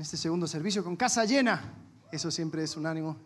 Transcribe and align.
en 0.00 0.04
este 0.04 0.16
segundo 0.16 0.46
servicio 0.46 0.82
con 0.82 0.96
casa 0.96 1.26
llena. 1.26 1.74
Eso 2.10 2.30
siempre 2.30 2.62
es 2.62 2.74
un 2.74 2.86
ánimo. 2.86 3.18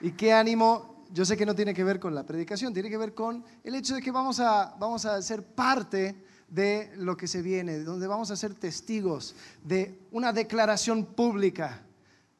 Y 0.00 0.12
qué 0.12 0.32
ánimo, 0.32 1.04
yo 1.12 1.26
sé 1.26 1.36
que 1.36 1.44
no 1.44 1.54
tiene 1.54 1.74
que 1.74 1.84
ver 1.84 2.00
con 2.00 2.14
la 2.14 2.24
predicación, 2.24 2.72
tiene 2.72 2.88
que 2.88 2.96
ver 2.96 3.12
con 3.12 3.44
el 3.62 3.74
hecho 3.74 3.94
de 3.96 4.00
que 4.00 4.10
vamos 4.10 4.40
a, 4.40 4.74
vamos 4.80 5.04
a 5.04 5.20
ser 5.20 5.44
parte 5.44 6.24
de 6.48 6.90
lo 6.96 7.18
que 7.18 7.28
se 7.28 7.42
viene, 7.42 7.80
donde 7.80 8.06
vamos 8.06 8.30
a 8.30 8.36
ser 8.36 8.54
testigos 8.54 9.34
de 9.62 10.00
una 10.10 10.32
declaración 10.32 11.04
pública 11.04 11.82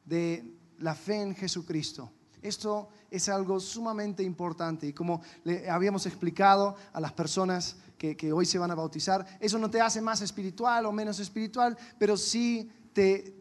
de 0.07 0.43
la 0.79 0.95
fe 0.95 1.21
en 1.21 1.35
Jesucristo. 1.35 2.11
Esto 2.45 2.91
es 3.11 3.31
algo 3.31 3.59
sumamente 3.59 4.23
importante 4.23 4.87
y 4.87 4.93
como 4.93 5.23
le 5.45 5.71
habíamos 5.71 6.05
explicado 6.05 6.77
a 6.93 7.01
las 7.01 7.11
personas 7.15 7.77
que, 7.97 8.33
hoy 8.35 8.45
se 8.45 8.59
van 8.59 8.71
a 8.71 8.75
bautizar, 8.75 9.27
eso 9.41 9.59
no 9.59 9.71
te 9.71 9.81
hace 9.81 10.03
más 10.03 10.21
espiritual 10.21 10.85
o 10.85 10.93
menos 10.93 11.19
espiritual, 11.21 11.75
pero 11.99 12.19
sí 12.19 12.71
te 12.93 13.35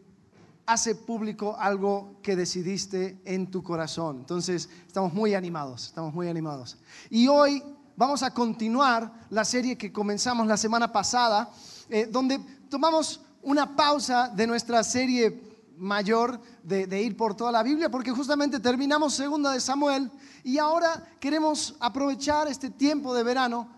hace 0.64 0.94
público 0.94 1.54
algo 1.58 2.16
que 2.22 2.34
decidiste 2.34 3.20
en 3.26 3.50
tu 3.50 3.62
corazón. 3.62 4.20
Entonces, 4.20 4.70
estamos 4.86 5.12
muy 5.12 5.34
animados, 5.34 5.88
estamos 5.88 6.14
muy 6.14 6.28
animados. 6.28 6.78
Y 7.10 7.28
hoy 7.28 7.62
vamos 7.96 8.22
a 8.22 8.32
continuar 8.32 9.12
la 9.28 9.44
serie 9.44 9.76
que 9.76 9.92
comenzamos 9.92 10.46
la 10.46 10.56
semana 10.56 10.90
pasada, 10.90 11.52
eh, 11.90 12.08
donde 12.10 12.40
tomamos 12.70 13.20
una 13.42 13.76
pausa 13.76 14.28
de 14.28 14.46
nuestra 14.46 14.82
serie 14.82 15.43
mayor 15.76 16.40
de, 16.62 17.02
ir 17.02 17.16
por 17.16 17.34
toda 17.34 17.52
la 17.52 17.62
Biblia, 17.62 17.90
porque 17.90 18.10
justamente 18.10 18.60
terminamos 18.60 19.14
segunda 19.14 19.52
de 19.52 19.60
Samuel 19.60 20.10
y 20.42 20.58
ahora 20.58 21.04
queremos 21.20 21.74
aprovechar 21.80 22.48
este 22.48 22.70
tiempo 22.70 23.14
de 23.14 23.22
verano 23.22 23.68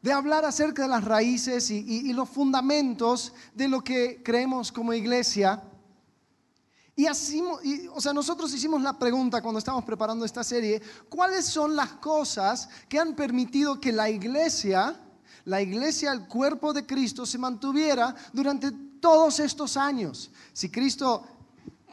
de 0.00 0.12
hablar 0.12 0.44
acerca 0.44 0.82
de 0.82 0.88
las 0.88 1.04
raíces 1.04 1.70
y 1.70 2.12
los 2.12 2.28
fundamentos 2.28 3.32
de 3.54 3.68
lo 3.68 3.82
que 3.84 4.20
creemos 4.24 4.72
como 4.72 4.92
iglesia. 4.92 5.62
Y 6.94 7.06
así, 7.06 7.42
y, 7.64 7.86
o 7.88 8.00
sea, 8.00 8.12
nosotros 8.12 8.52
hicimos 8.52 8.82
la 8.82 8.98
pregunta 8.98 9.40
cuando 9.40 9.58
estábamos 9.58 9.84
preparando 9.84 10.24
esta 10.24 10.44
serie, 10.44 10.82
¿cuáles 11.08 11.46
son 11.46 11.74
las 11.74 11.92
cosas 11.94 12.68
que 12.88 12.98
han 12.98 13.14
permitido 13.14 13.80
que 13.80 13.92
la 13.92 14.10
iglesia, 14.10 15.00
la 15.44 15.62
iglesia, 15.62 16.12
el 16.12 16.28
cuerpo 16.28 16.72
de 16.72 16.84
Cristo, 16.84 17.24
se 17.24 17.38
mantuviera 17.38 18.14
durante 18.32 18.70
todos 19.00 19.40
estos 19.40 19.78
años? 19.78 20.30
Si 20.52 20.68
Cristo 20.68 21.26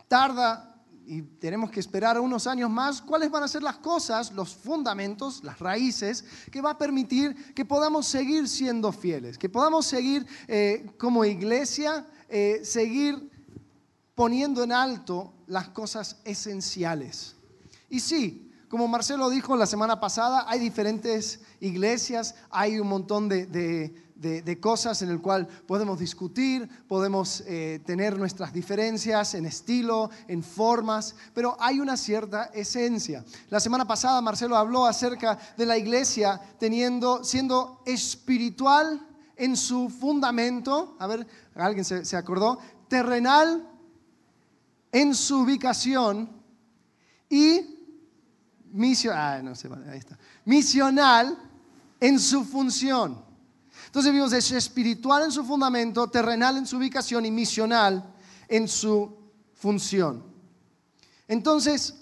tarda 0.09 0.69
y 1.05 1.21
tenemos 1.21 1.71
que 1.71 1.79
esperar 1.79 2.19
unos 2.19 2.45
años 2.45 2.69
más, 2.69 3.01
¿cuáles 3.01 3.31
van 3.31 3.41
a 3.41 3.47
ser 3.47 3.63
las 3.63 3.77
cosas, 3.77 4.31
los 4.31 4.53
fundamentos, 4.53 5.43
las 5.43 5.57
raíces 5.57 6.23
que 6.51 6.61
va 6.61 6.71
a 6.71 6.77
permitir 6.77 7.53
que 7.55 7.65
podamos 7.65 8.05
seguir 8.05 8.47
siendo 8.47 8.91
fieles, 8.91 9.37
que 9.37 9.49
podamos 9.49 9.87
seguir 9.87 10.27
eh, 10.47 10.91
como 10.99 11.25
iglesia, 11.25 12.05
eh, 12.27 12.61
seguir 12.63 13.31
poniendo 14.13 14.63
en 14.63 14.71
alto 14.71 15.33
las 15.47 15.69
cosas 15.69 16.17
esenciales. 16.25 17.35
Y 17.89 18.01
sí, 18.01 18.51
como 18.69 18.87
Marcelo 18.87 19.31
dijo 19.31 19.55
la 19.55 19.65
semana 19.65 19.99
pasada, 19.99 20.45
hay 20.47 20.59
diferentes 20.59 21.39
iglesias, 21.59 22.35
hay 22.51 22.79
un 22.79 22.87
montón 22.87 23.27
de, 23.27 23.47
de, 23.47 23.95
de, 24.19 24.59
cosas 24.59 25.01
en 25.01 25.09
el 25.09 25.21
cual 25.21 25.47
podemos 25.65 25.99
discutir, 25.99 26.67
podemos 26.87 27.41
eh, 27.47 27.81
tener 27.85 28.17
nuestras 28.17 28.51
diferencias 28.51 29.33
en 29.33 29.45
estilo, 29.45 30.09
en 30.27 30.43
formas, 30.43 31.15
pero 31.33 31.55
hay 31.59 31.79
una 31.79 31.95
cierta 31.95 32.45
esencia. 32.53 33.23
La 33.49 33.59
semana 33.59 33.87
pasada 33.87 34.21
Marcelo 34.21 34.57
habló 34.57 34.85
acerca 34.85 35.39
de 35.57 35.65
la 35.65 35.77
iglesia 35.77 36.39
teniendo, 36.59 37.23
siendo 37.23 37.81
espiritual 37.85 39.05
en 39.37 39.55
su 39.55 39.89
fundamento, 39.89 40.97
a 40.99 41.07
ver, 41.07 41.25
alguien 41.55 41.85
se, 41.85 42.03
se 42.03 42.17
acordó, 42.17 42.59
terrenal 42.89 43.65
en 44.91 45.15
su 45.15 45.41
ubicación 45.41 46.29
y 47.29 47.59
ah, 49.13 49.41
misional 50.45 51.37
en 51.99 52.19
su 52.19 52.43
función. 52.43 53.28
Entonces 53.89 54.13
vimos 54.13 54.33
es 54.33 54.51
espiritual 54.51 55.23
en 55.23 55.31
su 55.31 55.43
fundamento, 55.43 56.07
terrenal 56.07 56.57
en 56.57 56.65
su 56.65 56.77
ubicación 56.77 57.25
y 57.25 57.31
misional 57.31 58.15
en 58.47 58.67
su 58.67 59.17
función. 59.53 60.23
Entonces, 61.27 61.95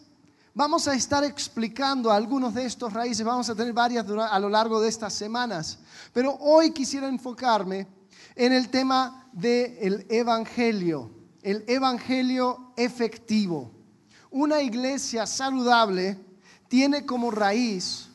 vamos 0.53 0.87
a 0.87 0.93
estar 0.93 1.23
explicando 1.23 2.11
algunos 2.11 2.53
de 2.53 2.65
estos 2.65 2.93
raíces, 2.93 3.25
vamos 3.25 3.49
a 3.49 3.55
tener 3.55 3.73
varias 3.73 4.05
a 4.09 4.39
lo 4.39 4.49
largo 4.49 4.79
de 4.79 4.89
estas 4.89 5.13
semanas, 5.13 5.79
pero 6.13 6.35
hoy 6.39 6.71
quisiera 6.71 7.07
enfocarme 7.07 7.87
en 8.35 8.53
el 8.53 8.69
tema 8.69 9.29
del 9.33 10.05
Evangelio 10.09 11.17
el 11.47 11.63
evangelio 11.67 12.73
efectivo. 12.75 13.71
Una 14.31 14.61
iglesia 14.61 15.25
saludable 15.25 16.19
tiene 16.67 17.05
como 17.05 17.31
raíz 17.31 18.09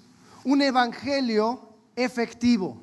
un 0.44 0.60
evangelio 0.60 1.76
efectivo. 1.96 2.81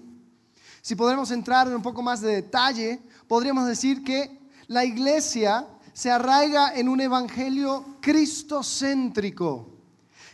Si 0.82 0.96
podemos 0.96 1.32
entrar 1.32 1.68
en 1.68 1.76
un 1.76 1.82
poco 1.82 2.02
más 2.02 2.22
de 2.22 2.36
detalle, 2.36 3.02
podríamos 3.28 3.68
decir 3.68 4.04
que 4.04 4.40
la 4.68 4.86
iglesia 4.86 5.68
se 5.94 6.10
arraiga 6.10 6.74
en 6.76 6.88
un 6.88 7.02
evangelio 7.02 7.98
cristocéntrico 8.00 9.70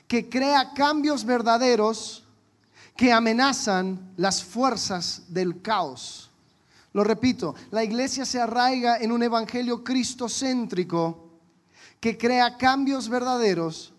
que 0.08 0.30
crea 0.30 0.74
cambios 0.74 1.26
verdaderos 1.26 2.24
que 2.96 3.12
amenazan 3.12 4.14
las 4.16 4.44
fuerzas 4.44 5.24
del 5.30 5.62
caos. 5.62 6.30
Lo 6.94 7.04
repito, 7.04 7.56
la 7.72 7.84
iglesia 7.84 8.26
se 8.26 8.40
arraiga 8.40 8.98
en 8.98 9.12
un 9.12 9.24
evangelio 9.24 9.84
cristocéntrico 9.84 11.26
que 12.00 12.18
crea 12.18 12.58
cambios 12.58 13.10
verdaderos 13.10 13.95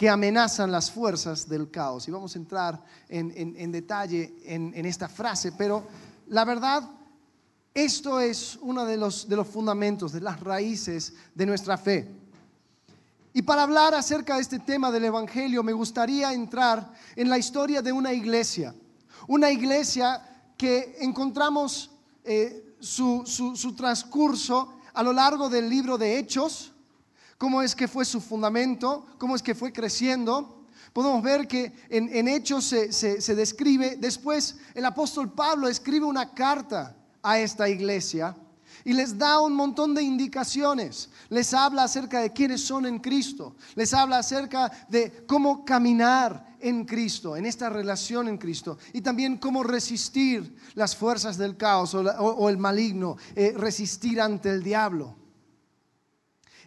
que 0.00 0.08
amenazan 0.08 0.72
las 0.72 0.90
fuerzas 0.90 1.46
del 1.46 1.70
caos. 1.70 2.08
Y 2.08 2.10
vamos 2.10 2.34
a 2.34 2.38
entrar 2.38 2.82
en, 3.06 3.70
detalle 3.70 4.34
en, 4.46 4.86
esta 4.86 5.10
frase, 5.10 5.52
pero 5.52 5.86
la 6.28 6.46
verdad, 6.46 6.88
esto 7.74 8.18
es 8.18 8.58
uno 8.62 8.86
de 8.86 8.96
los, 8.96 9.28
de 9.28 9.36
los 9.36 9.46
fundamentos, 9.46 10.12
de 10.12 10.22
las 10.22 10.40
raíces 10.40 11.12
de 11.34 11.44
nuestra 11.44 11.76
fe. 11.76 12.08
Y 13.34 13.42
para 13.42 13.64
hablar 13.64 13.92
acerca 13.92 14.36
de 14.36 14.40
este 14.40 14.60
tema 14.60 14.90
del 14.90 15.04
Evangelio, 15.04 15.62
me 15.62 15.74
gustaría 15.74 16.32
entrar 16.32 16.94
en 17.14 17.28
la 17.28 17.36
historia 17.36 17.82
de 17.82 17.92
una 17.92 18.14
iglesia. 18.14 18.74
Una 19.28 19.50
iglesia 19.50 20.22
que 20.56 20.96
encontramos 21.00 21.90
eh, 22.24 22.74
su, 22.80 23.24
su, 23.26 23.74
transcurso 23.74 24.78
a 24.94 25.02
lo 25.02 25.12
largo 25.12 25.50
del 25.50 25.68
libro 25.68 25.98
de 25.98 26.18
Hechos, 26.18 26.72
cómo 27.40 27.62
es 27.62 27.74
que 27.74 27.88
fue 27.88 28.04
su 28.04 28.20
fundamento, 28.20 29.06
cómo 29.16 29.34
es 29.34 29.40
que 29.40 29.54
fue 29.54 29.72
creciendo. 29.72 30.66
Podemos 30.92 31.22
ver 31.22 31.48
que 31.48 31.72
en, 31.88 32.28
Hechos 32.28 32.66
se, 32.66 33.34
describe, 33.34 33.96
después 33.96 34.58
el 34.74 34.84
apóstol 34.84 35.32
Pablo 35.32 35.66
escribe 35.66 36.04
una 36.04 36.34
carta 36.34 36.94
a 37.22 37.38
esta 37.38 37.66
iglesia 37.66 38.36
y 38.84 38.92
les 38.92 39.16
da 39.16 39.40
un 39.40 39.54
montón 39.54 39.94
de 39.94 40.02
indicaciones. 40.02 41.08
Les 41.30 41.54
habla 41.54 41.84
acerca 41.84 42.20
de 42.20 42.30
quiénes 42.30 42.60
son 42.60 42.84
en 42.84 42.98
Cristo. 42.98 43.56
Les 43.74 43.94
habla 43.94 44.18
acerca 44.18 44.70
de 44.90 45.24
cómo 45.26 45.64
caminar 45.64 46.56
en 46.60 46.84
Cristo, 46.84 47.38
en 47.38 47.46
esta 47.46 47.70
relación 47.70 48.28
en 48.28 48.36
Cristo. 48.36 48.76
Y 48.92 49.00
también 49.00 49.38
cómo 49.38 49.62
resistir 49.62 50.58
las 50.74 50.94
fuerzas 50.94 51.38
del 51.38 51.56
caos 51.56 51.94
o 51.94 52.50
el 52.50 52.58
maligno, 52.58 53.16
eh, 53.34 53.54
resistir 53.56 54.20
ante 54.20 54.50
el 54.50 54.62
diablo. 54.62 55.19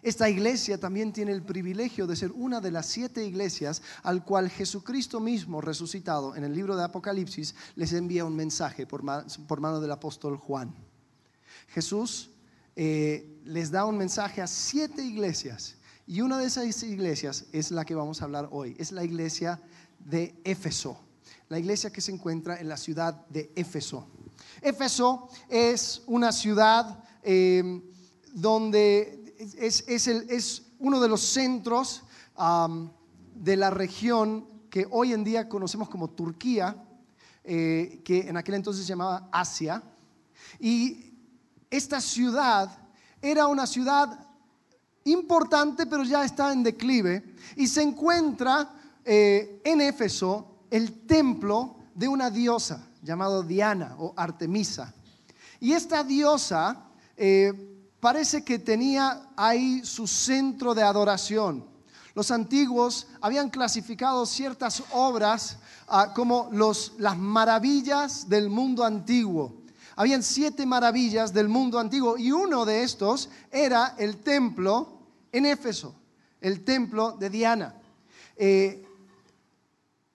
Esta 0.04 0.28
iglesia 0.28 0.78
también 0.78 1.14
tiene 1.14 1.32
el 1.32 1.42
privilegio 1.42 2.06
de 2.06 2.14
ser 2.14 2.30
una 2.32 2.60
de 2.60 2.70
las 2.70 2.84
siete 2.84 3.24
iglesias 3.24 3.80
al 4.02 4.22
cual 4.22 4.50
Jesucristo 4.50 5.18
mismo 5.18 5.62
resucitado 5.62 6.36
en 6.36 6.44
el 6.44 6.54
libro 6.54 6.76
de 6.76 6.84
Apocalipsis 6.84 7.54
les 7.74 7.94
envía 7.94 8.26
un 8.26 8.36
mensaje 8.36 8.86
por, 8.86 9.02
mano 9.02 9.80
del 9.80 9.90
apóstol 9.90 10.36
Juan. 10.36 10.74
Jesús 11.68 12.28
eh, 12.76 13.40
les 13.46 13.70
da 13.70 13.86
un 13.86 13.96
mensaje 13.96 14.42
a 14.42 14.46
siete 14.46 15.02
iglesias 15.02 15.76
y 16.06 16.20
una 16.20 16.38
de 16.38 16.48
esas 16.48 16.82
iglesias 16.82 17.46
es 17.52 17.70
la 17.70 17.86
que 17.86 17.94
vamos 17.94 18.20
a 18.20 18.26
hablar 18.26 18.50
hoy, 18.52 18.76
es 18.78 18.92
la 18.92 19.04
iglesia 19.04 19.58
de 20.00 20.34
Éfeso, 20.44 21.00
la 21.48 21.58
iglesia 21.58 21.90
que 21.90 22.02
se 22.02 22.12
encuentra 22.12 22.60
en 22.60 22.68
la 22.68 22.76
ciudad 22.76 23.26
de 23.28 23.50
Éfeso. 23.56 24.06
Éfeso 24.60 25.30
es 25.48 26.02
una 26.04 26.30
ciudad 26.30 27.02
eh, 27.22 27.80
donde 28.34 29.23
es, 29.58 29.84
es, 29.86 30.08
el, 30.08 30.30
es, 30.30 30.62
uno 30.78 31.00
de 31.00 31.08
los 31.08 31.20
centros 31.20 32.02
de 33.34 33.56
la 33.56 33.70
región 33.70 34.46
que 34.70 34.86
hoy 34.90 35.12
en 35.12 35.24
día 35.24 35.48
conocemos 35.48 35.88
como 35.88 36.10
Turquía, 36.10 36.76
eh, 37.44 38.00
que 38.04 38.28
en 38.28 38.36
aquel 38.36 38.54
entonces 38.54 38.84
se 38.84 38.88
llamaba 38.88 39.28
Asia. 39.30 39.82
Y 40.58 41.12
esta 41.70 42.00
ciudad 42.00 42.76
era 43.20 43.46
una 43.46 43.66
ciudad 43.66 44.26
importante, 45.04 45.86
pero 45.86 46.04
ya 46.04 46.24
está 46.24 46.52
en 46.52 46.62
declive, 46.62 47.36
y 47.56 47.66
se 47.66 47.82
encuentra 47.82 48.74
eh, 49.04 49.60
en 49.64 49.80
Éfeso 49.80 50.66
el 50.70 51.06
templo 51.06 51.76
de 51.94 52.08
una 52.08 52.30
diosa 52.30 52.88
llamado 53.02 53.42
Diana 53.42 53.94
o 53.98 54.14
Artemisa. 54.16 54.94
Y 55.60 55.72
esta 55.72 56.02
diosa 56.02 56.88
eh, 57.16 57.73
parece 58.04 58.44
que 58.44 58.58
tenía 58.58 59.30
ahí 59.34 59.82
su 59.82 60.06
centro 60.06 60.74
de 60.74 60.82
adoración. 60.82 61.64
Los 62.14 62.30
antiguos 62.30 63.06
habían 63.18 63.48
clasificado 63.48 64.26
ciertas 64.26 64.82
obras 64.90 65.56
ah, 65.88 66.12
como 66.14 66.50
las 66.98 67.16
maravillas 67.16 68.28
del 68.28 68.50
mundo 68.50 68.84
antiguo. 68.84 69.54
Habían 69.96 70.22
siete 70.22 70.66
maravillas 70.66 71.32
del 71.32 71.48
mundo 71.48 71.78
antiguo 71.78 72.18
y 72.18 72.30
uno 72.30 72.66
de 72.66 72.82
estos 72.82 73.30
era 73.50 73.94
el 73.96 74.18
templo 74.18 74.98
en 75.32 75.46
Éfeso, 75.46 75.94
el 76.42 76.62
templo 76.62 77.12
de 77.12 77.30
Diana. 77.30 77.74
Eh, 78.36 78.86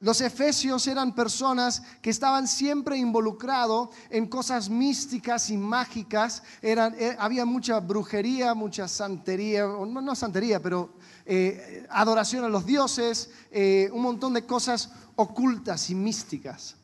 los 0.01 0.21
efesios 0.21 0.87
eran 0.87 1.13
personas 1.13 1.83
que 2.01 2.09
estaban 2.09 2.47
siempre 2.47 2.97
involucrados 2.97 3.89
en 4.09 4.27
cosas 4.27 4.69
místicas 4.69 5.49
y 5.49 5.57
mágicas. 5.57 6.41
Eh, 6.61 7.17
había 7.19 7.43
mucha 7.45 7.81
brujería, 7.81 8.53
mucha 8.53 8.87
santería, 8.87 9.63
no, 9.63 10.01
no 10.01 10.15
santería, 10.15 10.61
pero 10.61 10.93
eh, 11.25 11.85
adoración 11.89 12.45
a 12.45 12.49
los 12.49 12.65
dioses, 12.65 13.29
eh, 13.51 13.89
un 13.91 14.01
montón 14.01 14.33
de 14.33 14.45
cosas 14.45 14.89
ocultas 15.17 15.89
y 15.89 15.95
místicas. 15.95 16.77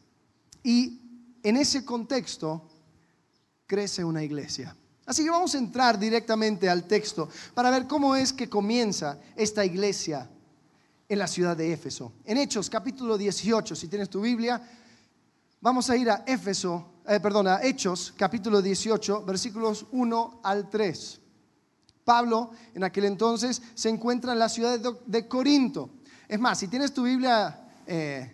Y 0.62 1.40
en 1.42 1.56
ese 1.56 1.86
contexto 1.86 2.68
crece 3.66 4.04
una 4.04 4.24
iglesia. 4.24 4.76
Así 5.06 5.24
que 5.24 5.30
vamos 5.30 5.56
a 5.56 5.60
entrar 5.60 5.98
directamente 5.98 6.70
al 6.70 6.84
texto 6.84 7.30
para 7.54 7.70
ver 7.70 7.88
cómo 7.88 8.18
es 8.18 8.34
que 8.34 8.50
comienza 8.50 9.20
esta 9.38 9.64
iglesia 9.64 10.30
en 11.08 11.20
la 11.20 11.28
ciudad 11.28 11.56
de 11.56 11.72
Éfeso. 11.72 12.14
En 12.26 12.38
Hechos 12.38 12.70
capítulo 12.70 13.18
18, 13.18 13.76
si 13.76 13.88
tienes 13.88 14.10
tu 14.10 14.22
Biblia, 14.22 14.62
vamos 15.62 15.90
a 15.90 15.98
ir 15.98 16.10
a 16.10 16.24
Éfeso, 16.26 17.02
eh, 17.08 17.20
perdón, 17.20 17.48
a 17.48 17.62
Hechos 17.62 18.14
capítulo 18.18 18.62
18, 18.62 19.24
versículos 19.24 19.86
1 19.92 20.40
al 20.44 20.70
3. 20.70 21.22
Pablo 22.04 22.52
en 22.74 22.84
aquel 22.84 23.06
entonces 23.06 23.62
se 23.74 23.90
encuentra 23.90 24.34
en 24.34 24.40
la 24.40 24.50
ciudad 24.50 24.80
de, 24.80 25.28
Corinto. 25.28 25.90
Es 26.28 26.40
más, 26.40 26.60
si 26.60 26.68
tienes 26.68 26.94
tu 26.94 27.04
Biblia 27.04 27.68
eh, 27.88 28.32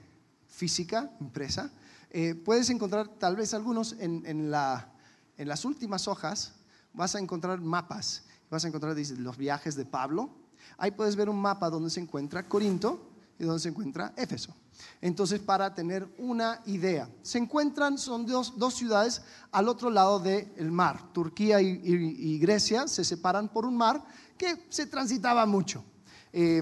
física, 0.48 1.10
impresa, 1.20 1.72
eh, 2.10 2.36
puedes 2.36 2.70
encontrar 2.70 3.08
tal 3.08 3.36
vez 3.38 3.54
algunos 3.54 3.94
en, 4.00 4.26
en, 4.26 4.52
la, 4.52 4.92
en 5.38 5.48
las 5.48 5.64
últimas 5.64 6.08
hojas, 6.08 6.54
vas 6.94 7.16
a 7.16 7.20
encontrar 7.20 7.62
mapas, 7.62 8.26
vas 8.50 8.66
a 8.66 8.68
encontrar 8.68 8.98
los 8.98 9.38
viajes 9.38 9.76
de 9.76 9.86
Pablo, 9.86 10.41
ahí 10.78 10.92
puedes 10.92 11.16
ver 11.16 11.30
un 11.30 11.40
mapa 11.40 11.70
donde 11.70 11.90
se 11.90 12.00
encuentra 12.00 12.48
Corinto 12.48 13.12
y 13.40 13.44
donde 13.44 13.60
se 13.60 13.70
encuentra 13.70 14.14
Éfeso. 14.16 14.56
Entonces, 15.02 15.40
para 15.40 15.74
tener 15.74 16.08
una 16.18 16.62
idea, 16.66 17.10
se 17.22 17.38
encuentran, 17.38 17.98
son 17.98 18.26
dos, 18.26 18.54
ciudades 18.74 19.22
al 19.52 19.68
otro 19.68 19.90
lado 19.90 20.20
del 20.20 20.72
mar. 20.72 21.12
Turquía 21.14 21.62
y, 21.62 22.40
Grecia 22.40 22.88
se 22.88 23.04
separan 23.04 23.50
por 23.50 23.66
un 23.66 23.78
mar 23.78 24.04
que 24.38 24.66
se 24.70 24.86
transitaba 24.86 25.46
mucho. 25.46 25.84
Eh, 26.34 26.62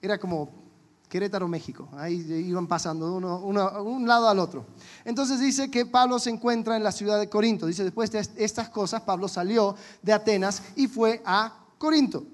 era 0.00 0.18
como 0.18 0.68
Querétaro, 1.08 1.48
México. 1.48 1.88
Ahí 1.96 2.16
iban 2.46 2.66
pasando 2.66 3.14
uno, 3.14 3.38
un 3.38 4.06
lado 4.06 4.28
al 4.28 4.38
otro. 4.38 4.66
Entonces 5.04 5.40
dice 5.40 5.70
que 5.70 5.86
Pablo 5.86 6.18
se 6.18 6.30
encuentra 6.30 6.76
en 6.76 6.84
la 6.84 6.92
ciudad 6.92 7.18
de 7.18 7.28
Corinto. 7.28 7.66
Dice, 7.66 7.84
después 7.84 8.10
de 8.10 8.26
estas 8.36 8.68
cosas, 8.68 9.02
Pablo 9.02 9.26
salió 9.26 9.74
de 10.02 10.12
Atenas 10.12 10.62
y 10.76 10.86
fue 10.86 11.22
a 11.24 11.66
Corinto. 11.78 12.24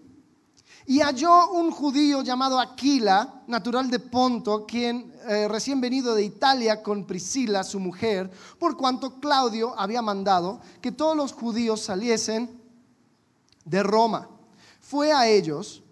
Y 0.86 1.00
halló 1.00 1.50
un 1.52 1.70
judío 1.70 2.22
llamado 2.22 2.60
Aquila, 2.60 3.42
natural 3.46 3.90
de 3.90 3.98
Ponto, 3.98 4.66
quien 4.66 5.14
eh, 5.26 5.48
recién 5.48 5.81
venido 5.81 6.14
de 6.14 6.25
Italia 6.25 6.82
con 6.82 7.04
Priscila, 7.06 7.64
su 7.64 7.81
mujer, 7.81 8.31
por 8.58 8.76
cuanto 8.76 9.19
Claudio 9.19 9.78
había 9.78 10.02
mandado 10.02 10.60
que 10.82 10.92
todos 10.92 11.16
los 11.16 11.32
judíos 11.32 11.81
saliesen 11.81 12.60
de 13.64 13.82
Roma. 13.82 14.28
Fue 14.81 15.12
a 15.12 15.26
ellos 15.26 15.82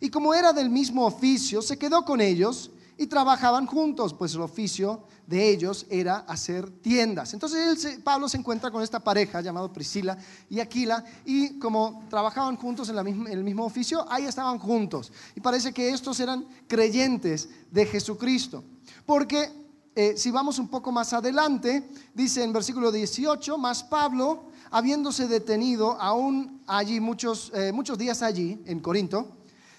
y 0.00 0.10
como 0.10 0.34
era 0.34 0.52
del 0.52 0.68
mismo 0.68 1.06
oficio, 1.06 1.62
se 1.62 1.78
quedó 1.78 2.04
con 2.04 2.20
ellos 2.20 2.70
y 2.98 3.06
trabajaban 3.06 3.66
juntos, 3.66 4.12
pues 4.12 4.34
el 4.34 4.42
oficio 4.42 5.00
de 5.26 5.50
ellos 5.50 5.86
era 5.88 6.18
hacer 6.18 6.68
tiendas. 6.70 7.32
Entonces 7.32 7.98
Pablo 8.02 8.28
se 8.28 8.36
encuentra 8.36 8.70
con 8.70 8.82
esta 8.82 9.00
pareja 9.00 9.40
llamada 9.40 9.72
Priscila 9.72 10.16
y 10.50 10.60
Aquila 10.60 11.04
y 11.24 11.58
como 11.58 12.04
trabajaban 12.10 12.56
juntos 12.56 12.88
en, 12.88 12.98
el 12.98 13.44
mismo 13.44 13.64
oficio, 13.64 14.06
ahí 14.10 14.24
estaban 14.24 14.58
juntos. 14.58 15.12
Y 15.34 15.40
parece 15.40 15.72
que 15.72 15.90
estos 15.90 16.20
eran 16.20 16.46
creyentes 16.66 17.48
de 17.70 17.86
Jesucristo. 17.86 18.64
Porque 19.06 19.50
eh, 19.94 20.14
si 20.16 20.30
vamos 20.30 20.58
un 20.58 20.68
poco 20.68 20.90
más 20.90 21.12
adelante, 21.12 21.88
dice 22.14 22.42
en 22.42 22.52
versículo 22.52 22.90
18, 22.90 23.58
más 23.58 23.84
Pablo, 23.84 24.44
habiéndose 24.70 25.28
detenido 25.28 26.00
aún 26.00 26.62
allí 26.66 26.98
muchos, 26.98 27.52
eh, 27.54 27.72
muchos 27.72 27.98
días 27.98 28.22
allí 28.22 28.62
en 28.66 28.80
Corinto, 28.80 29.36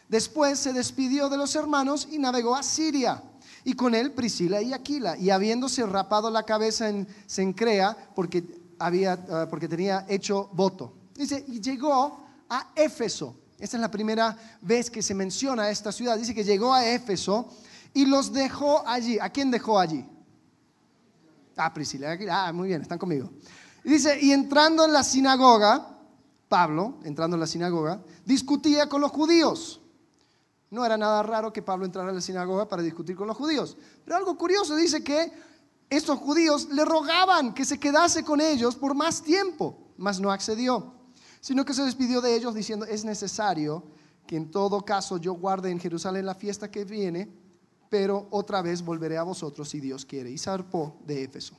después 0.07 0.59
se 0.59 0.71
despidió 0.71 1.29
de 1.29 1.37
los 1.37 1.55
hermanos 1.55 2.07
y 2.11 2.19
navegó 2.19 2.55
a 2.55 2.63
Siria 2.63 3.23
y 3.63 3.73
con 3.73 3.95
él 3.95 4.11
Priscila 4.11 4.61
y 4.61 4.73
Aquila. 4.73 5.17
Y 5.17 5.29
habiéndose 5.29 5.85
rapado 5.85 6.29
la 6.29 6.43
cabeza 6.43 6.89
en 6.89 7.07
Sencrea, 7.25 8.11
porque, 8.15 8.43
había, 8.79 9.13
ah, 9.29 9.47
porque 9.49 9.67
tenía 9.67 10.05
hecho 10.09 10.49
voto. 10.53 10.93
Dice, 11.15 11.43
y 11.47 11.61
llegó 11.61 12.25
a 12.49 12.71
Éfeso. 12.75 13.35
Esta 13.57 13.77
es 13.77 13.81
la 13.81 13.91
primera 13.91 14.37
vez 14.61 14.89
que 14.89 15.01
se 15.01 15.13
menciona 15.13 15.69
esta 15.69 15.91
ciudad. 15.91 16.17
Dice 16.17 16.35
que 16.35 16.43
llegó 16.43 16.73
a 16.73 16.85
Éfeso 16.85 17.47
y 17.93 18.05
los 18.05 18.33
dejó 18.33 18.85
allí. 18.87 19.17
¿A 19.19 19.29
quién 19.29 19.51
dejó 19.51 19.79
allí? 19.79 20.05
Ah, 21.55 21.73
Priscila. 21.73 22.17
Ah, 22.29 22.51
muy 22.51 22.69
bien, 22.69 22.81
están 22.81 22.97
conmigo. 22.97 23.29
Dice, 23.83 24.17
y 24.21 24.31
entrando 24.31 24.85
en 24.85 24.93
la 24.93 25.03
sinagoga, 25.03 25.97
Pablo, 26.49 26.95
entrando 27.03 27.35
en 27.35 27.41
la 27.41 27.47
sinagoga, 27.47 28.01
discutía 28.25 28.87
con 28.89 29.01
los 29.01 29.11
judíos 29.11 29.82
no 30.73 30.83
era 30.83 30.97
nada 30.97 31.21
raro 31.21 31.53
que 31.53 31.61
Pablo 31.61 31.85
entrara 31.85 32.09
a 32.09 32.13
la 32.13 32.19
sinagoga 32.19 32.67
para 32.67 32.81
discutir 32.81 33.15
con 33.15 33.27
los 33.27 33.37
judíos. 33.37 33.77
Pero 34.03 34.17
algo 34.17 34.35
curioso 34.35 34.75
dice 34.75 35.03
que 35.03 35.31
estos 35.87 36.17
judíos 36.17 36.67
le 36.69 36.83
rogaban 36.83 37.53
que 37.53 37.63
se 37.63 37.79
quedase 37.79 38.23
con 38.23 38.41
ellos 38.41 38.75
por 38.75 38.95
más 38.95 39.21
tiempo, 39.21 39.93
mas 39.97 40.19
no 40.19 40.31
accedió, 40.31 40.95
sino 41.41 41.63
que 41.63 41.75
se 41.75 41.83
despidió 41.83 42.21
de 42.21 42.35
ellos 42.35 42.55
diciendo, 42.55 42.87
es 42.87 43.05
necesario 43.05 43.83
que 44.25 44.35
en 44.35 44.49
todo 44.49 44.81
caso 44.83 45.17
yo 45.17 45.33
guarde 45.33 45.69
en 45.69 45.79
Jerusalén 45.79 46.25
la 46.25 46.33
fiesta 46.33 46.71
que 46.71 46.85
viene, 46.85 47.31
pero 47.91 48.27
otra 48.31 48.63
vez 48.63 48.83
volveré 48.83 49.19
a 49.19 49.23
vosotros 49.23 49.69
si 49.69 49.79
Dios 49.79 50.05
quiere. 50.05 50.31
Y 50.31 50.39
zarpó 50.39 50.97
de 51.05 51.23
Éfeso. 51.23 51.55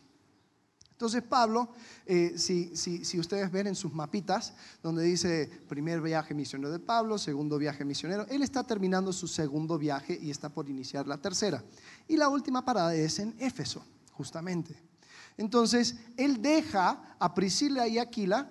Entonces 0.95 1.25
Pablo, 1.25 1.71
eh, 2.07 2.35
si, 2.37 2.77
si, 2.77 3.19
ustedes 3.19 3.51
ven 3.51 3.67
en 3.67 3.75
sus 3.75 3.93
mapitas, 3.93 4.55
donde 4.81 5.03
dice 5.03 5.51
primer 5.69 6.01
viaje 6.01 6.35
misionero 6.35 6.71
de 6.71 6.79
Pablo, 6.79 7.19
segundo 7.19 7.59
viaje 7.59 7.85
misionero, 7.85 8.27
él 8.29 8.43
está 8.43 8.63
terminando 8.63 9.13
su 9.13 9.27
segundo 9.27 9.77
viaje 9.77 10.17
y 10.23 10.31
está 10.31 10.51
por 10.51 10.71
iniciar 10.71 11.09
la 11.09 11.19
tercera. 11.19 11.65
Y 12.07 12.17
la 12.17 12.29
última 12.29 12.65
parada 12.65 12.95
es 12.95 13.19
en 13.19 13.35
Éfeso, 13.41 13.85
justamente. 14.13 14.81
Entonces, 15.37 15.97
él 16.17 16.41
deja 16.41 17.17
a 17.19 17.35
Priscila 17.35 17.89
y 17.89 17.99
Aquila 17.99 18.49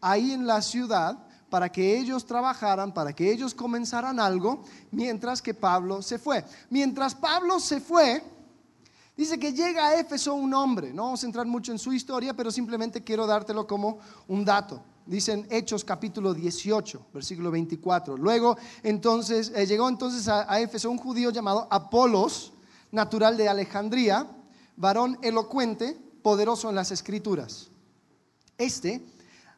ahí 0.00 0.32
en 0.32 0.48
la 0.48 0.62
ciudad 0.62 1.24
para 1.48 1.70
que 1.70 1.96
ellos 1.96 2.26
trabajaran, 2.26 2.92
para 2.92 3.12
que 3.12 3.30
ellos 3.30 3.54
comenzaran 3.54 4.18
algo, 4.18 4.64
mientras 4.90 5.40
que 5.40 5.54
Pablo 5.54 6.02
se 6.02 6.18
fue. 6.18 6.44
Mientras 6.70 7.14
Pablo 7.14 7.60
se 7.60 7.80
fue, 7.80 8.20
Dice 9.16 9.38
que 9.38 9.52
llega 9.52 9.86
a 9.86 10.00
Éfeso 10.00 10.34
un 10.34 10.52
hombre, 10.54 10.92
no 10.92 11.04
vamos 11.04 11.22
a 11.22 11.26
entrar 11.26 11.46
mucho 11.46 11.70
en 11.70 11.78
su 11.78 11.92
historia, 11.92 12.34
pero 12.34 12.50
simplemente 12.50 13.04
quiero 13.04 13.26
dártelo 13.26 13.64
como 13.66 13.98
un 14.26 14.44
dato. 14.44 14.82
Dicen 15.06 15.46
Hechos 15.50 15.84
capítulo 15.84 16.34
18, 16.34 17.06
versículo 17.12 17.52
24. 17.52 18.16
Luego 18.16 18.56
entonces 18.82 19.52
eh, 19.54 19.66
llegó 19.66 19.88
entonces 19.88 20.26
a, 20.26 20.52
a 20.52 20.58
Éfeso 20.60 20.90
un 20.90 20.98
judío 20.98 21.30
llamado 21.30 21.68
Apolos, 21.70 22.54
natural 22.90 23.36
de 23.36 23.48
Alejandría, 23.48 24.26
varón 24.76 25.16
elocuente, 25.22 25.96
poderoso 26.22 26.68
en 26.68 26.74
las 26.74 26.90
escrituras. 26.90 27.70
Este 28.58 29.04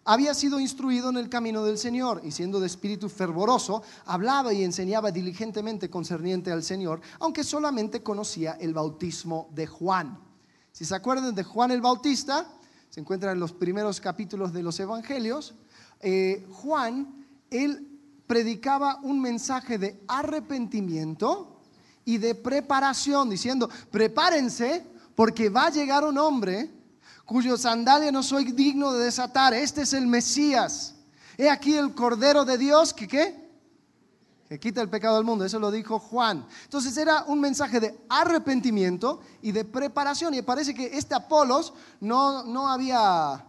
había 0.07 0.35
sido 0.35 0.61
instruido 0.61 1.11
en 1.11 1.17
el 1.17 1.29
camino 1.29 1.65
del 1.65 1.79
Señor 1.79 2.23
y 2.25 2.31
siendo 2.31 2.61
de 2.61 2.69
espíritu 2.69 3.09
fervoroso, 3.09 3.83
hablaba 4.07 4.53
y 4.53 4.63
enseñaba 4.63 5.11
diligentemente 5.11 5.91
concerniente 5.91 6.53
al 6.53 6.63
Señor, 6.63 7.01
aunque 7.19 7.43
solamente 7.45 8.03
conocía 8.03 8.53
el 8.53 8.73
bautismo 8.73 9.51
de 9.53 9.67
Juan. 9.67 10.19
Si 10.71 10.85
se 10.85 10.95
acuerdan 10.95 11.35
de 11.35 11.43
Juan 11.43 11.73
el 11.73 11.81
Bautista, 11.81 12.47
se 12.89 13.01
encuentra 13.01 13.33
en 13.33 13.41
los 13.41 13.53
primeros 13.53 14.01
capítulos 14.01 14.53
de 14.53 14.63
los 14.63 14.79
Evangelios, 14.79 15.55
eh, 16.01 16.47
Juan, 16.53 17.27
él 17.51 17.89
predicaba 18.29 19.01
un 19.03 19.21
mensaje 19.21 19.77
de 19.77 20.01
arrepentimiento 20.07 21.61
y 22.05 22.19
de 22.19 22.37
preparación, 22.37 23.29
diciendo, 23.29 23.69
prepárense 23.91 24.87
porque 25.17 25.49
va 25.49 25.67
a 25.67 25.71
llegar 25.71 26.05
un 26.05 26.19
hombre 26.19 26.71
cuyo 27.27 27.59
sandalia 27.59 28.11
no 28.11 28.23
soy 28.23 28.53
digno 28.53 28.93
de 28.93 29.05
desatar. 29.05 29.53
Este 29.53 29.83
es 29.83 29.93
el 29.93 30.07
Mesías. 30.07 30.95
He 31.37 31.51
aquí 31.51 31.75
el 31.75 31.95
Cordero 31.95 32.47
de 32.47 32.57
Dios 32.57 32.95
que 32.95 33.07
qué? 33.07 33.47
Que 34.49 34.59
quita 34.59 34.81
el 34.81 34.89
pecado 34.89 35.17
del 35.17 35.25
mundo. 35.25 35.45
Eso 35.45 35.59
lo 35.59 35.71
dijo 35.71 35.99
Juan. 35.99 36.47
Entonces 36.65 36.97
era 36.97 37.25
un 37.25 37.41
mensaje 37.41 37.81
de 37.81 37.99
arrepentimiento 38.09 39.21
y 39.43 39.53
de 39.53 39.65
preparación. 39.65 40.33
Y 40.33 40.41
parece 40.41 40.73
que 40.73 40.97
este 40.97 41.15
Apolos 41.15 41.75
no, 42.01 42.45
no 42.45 42.69
había 42.69 43.45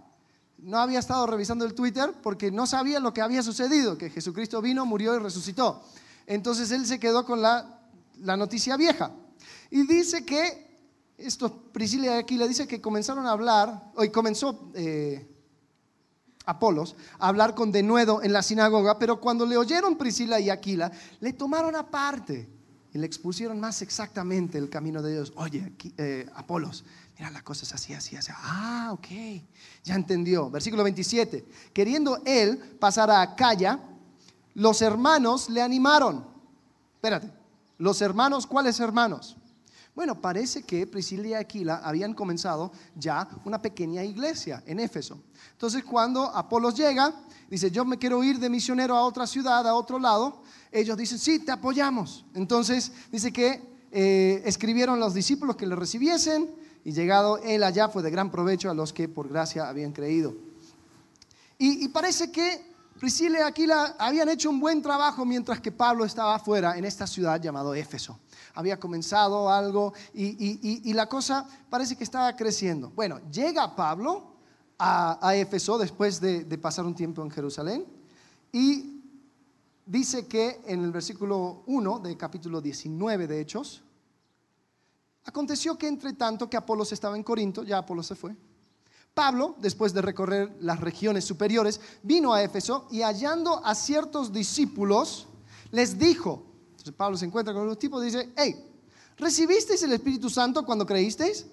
no 0.57 0.79
había 0.79 0.99
estado 0.99 1.27
revisando 1.27 1.65
el 1.65 1.73
Twitter 1.73 2.13
porque 2.21 2.51
no 2.51 2.65
sabía 2.65 2.99
lo 2.99 3.13
que 3.13 3.21
había 3.21 3.43
sucedido, 3.43 3.97
que 3.97 4.09
Jesucristo 4.09 4.61
vino, 4.61 4.85
murió 4.85 5.15
y 5.15 5.19
resucitó. 5.19 5.83
Entonces 6.25 6.71
él 6.71 6.85
se 6.85 6.99
quedó 6.99 7.25
con 7.25 7.41
la, 7.41 7.79
noticia 8.17 8.75
vieja. 8.75 9.11
Y 9.69 9.85
dice 9.85 10.25
que, 10.25 10.66
esto 11.17 11.63
Priscila 11.71 12.05
y 12.05 12.09
Aquila 12.09 12.47
dice 12.47 12.67
que 12.67 12.79
comenzaron 12.79 13.25
a 13.25 13.31
hablar, 13.31 13.91
hoy 13.95 14.09
comenzó 14.09 14.71
eh, 14.75 15.27
Apolos 16.45 16.95
a 17.19 17.27
hablar 17.27 17.55
con 17.55 17.71
denuedo 17.71 18.23
en 18.23 18.31
la 18.31 18.41
sinagoga, 18.41 18.97
pero 18.97 19.19
cuando 19.19 19.45
le 19.45 19.57
oyeron 19.57 19.97
Priscila 19.97 20.39
y 20.39 20.49
Aquila, 20.49 20.91
le 21.19 21.33
tomaron 21.33 21.75
aparte 21.75 22.47
y 22.93 22.97
le 22.97 23.05
expusieron 23.05 23.59
más 23.59 23.81
exactamente 23.81 24.57
el 24.57 24.69
camino 24.69 25.01
de 25.01 25.13
Dios. 25.13 25.33
Oye, 25.35 25.73
eh, 25.97 26.25
Apolos, 26.35 26.85
mira 27.17 27.31
las 27.31 27.43
cosas 27.43 27.73
así, 27.73 27.93
así, 27.93 28.15
así. 28.15 28.31
Ah, 28.33 28.91
ok, 28.93 29.07
ya 29.83 29.95
entendió. 29.95 30.49
Versículo 30.49 30.83
27. 30.83 31.45
Queriendo 31.73 32.21
él 32.25 32.57
pasar 32.79 33.11
a 33.11 33.21
Acaya, 33.21 33.81
los 34.53 34.81
hermanos 34.81 35.49
le 35.49 35.61
animaron. 35.61 36.25
Espérate, 36.95 37.29
los 37.77 38.01
hermanos, 38.01 38.47
¿cuáles 38.47 38.79
hermanos? 38.79 39.35
Bueno, 39.97 40.21
parece 40.21 40.61
que 40.61 40.85
Priscila 40.85 41.27
y 41.27 41.33
Aquila 41.33 41.81
habían 41.83 42.13
comenzado 42.13 42.71
ya 42.93 43.27
una 43.45 43.59
pequeña 43.59 44.03
iglesia 44.03 44.61
en 44.67 44.79
Éfeso. 44.79 45.19
Entonces, 45.53 45.83
cuando 45.83 46.21
Apolos 46.21 46.75
llega, 46.75 47.11
dice, 47.49 47.71
yo 47.71 47.83
me 47.83 47.97
quiero 47.97 48.23
ir 48.23 48.37
de 48.37 48.47
misionero 48.47 48.95
a 48.95 49.01
otra 49.01 49.25
ciudad, 49.25 49.67
a 49.67 49.73
otro 49.73 49.97
lado, 49.97 50.43
ellos 50.71 50.95
dicen, 50.97 51.17
sí, 51.17 51.39
te 51.39 51.51
apoyamos. 51.51 52.25
Entonces, 52.35 52.91
dice 53.11 53.33
que 53.33 53.59
eh, 53.91 54.43
escribieron 54.45 54.99
los 54.99 55.15
discípulos 55.15 55.55
que 55.55 55.65
le 55.65 55.75
recibiesen 55.75 56.47
y 56.85 56.91
llegado 56.91 57.39
él 57.39 57.63
allá 57.63 57.89
fue 57.89 58.03
de 58.03 58.11
gran 58.11 58.29
provecho 58.29 58.69
a 58.69 58.75
los 58.75 58.93
que 58.93 59.09
por 59.09 59.27
gracia 59.27 59.67
habían 59.67 59.93
creído. 59.93 60.35
Y, 61.57 61.83
y 61.83 61.87
parece 61.87 62.31
que 62.31 62.66
Priscila 62.99 63.39
y 63.39 63.41
Aquila 63.43 63.95
habían 63.99 64.27
hecho 64.29 64.49
un 64.49 64.59
buen 64.59 64.81
trabajo 64.81 65.23
mientras 65.23 65.61
que 65.61 65.71
Pablo 65.71 66.03
estaba 66.03 66.35
afuera 66.35 66.77
en 66.77 66.85
esta 66.85 67.05
ciudad 67.05 67.39
llamado 67.39 67.75
Éfeso. 67.75 68.19
Había 68.55 68.79
comenzado 68.79 69.51
algo 69.51 69.93
y, 70.13 70.93
la 70.93 71.07
cosa 71.07 71.47
parece 71.69 71.95
que 71.95 72.03
estaba 72.03 72.35
creciendo. 72.35 72.91
Bueno, 72.95 73.19
llega 73.31 73.75
Pablo 73.75 74.33
a, 74.79 75.35
Éfeso 75.35 75.77
después 75.77 76.19
de, 76.19 76.43
de 76.43 76.57
pasar 76.57 76.85
un 76.85 76.95
tiempo 76.95 77.21
en 77.21 77.29
Jerusalén 77.29 77.85
y 78.51 79.01
dice 79.85 80.27
que 80.27 80.61
en 80.65 80.83
el 80.83 80.91
versículo 80.91 81.63
1 81.67 81.99
del 81.99 82.17
capítulo 82.17 82.61
19 82.61 83.27
de 83.27 83.41
Hechos, 83.41 83.83
aconteció 85.23 85.77
que 85.77 85.87
entre 85.87 86.13
tanto 86.13 86.49
que 86.49 86.57
Apolos 86.57 86.91
estaba 86.91 87.15
en 87.15 87.23
Corinto, 87.23 87.63
ya 87.63 87.77
Apolos 87.77 88.07
se 88.07 88.15
fue, 88.15 88.35
Pablo, 89.17 89.55
después 89.57 89.95
de 89.95 90.03
recorrer 90.03 90.55
las 90.59 90.79
regiones 90.79 91.25
superiores, 91.25 91.81
vino 92.03 92.35
a 92.35 92.43
Éfeso 92.43 92.87
y 92.91 93.01
hallando 93.01 93.65
a 93.65 93.73
ciertos 93.73 94.31
discípulos, 94.31 95.25
les 95.71 95.97
dijo, 95.97 96.45
entonces 96.69 96.93
Pablo 96.93 97.17
se 97.17 97.25
encuentra 97.25 97.51
con 97.51 97.65
los 97.65 97.79
tipos 97.79 98.03
dice, 98.03 98.31
hey, 98.37 98.63
¿recibisteis 99.17 99.81
el 99.81 99.93
Espíritu 99.93 100.29
Santo 100.29 100.63
cuando 100.63 100.85
creísteis? 100.85 101.47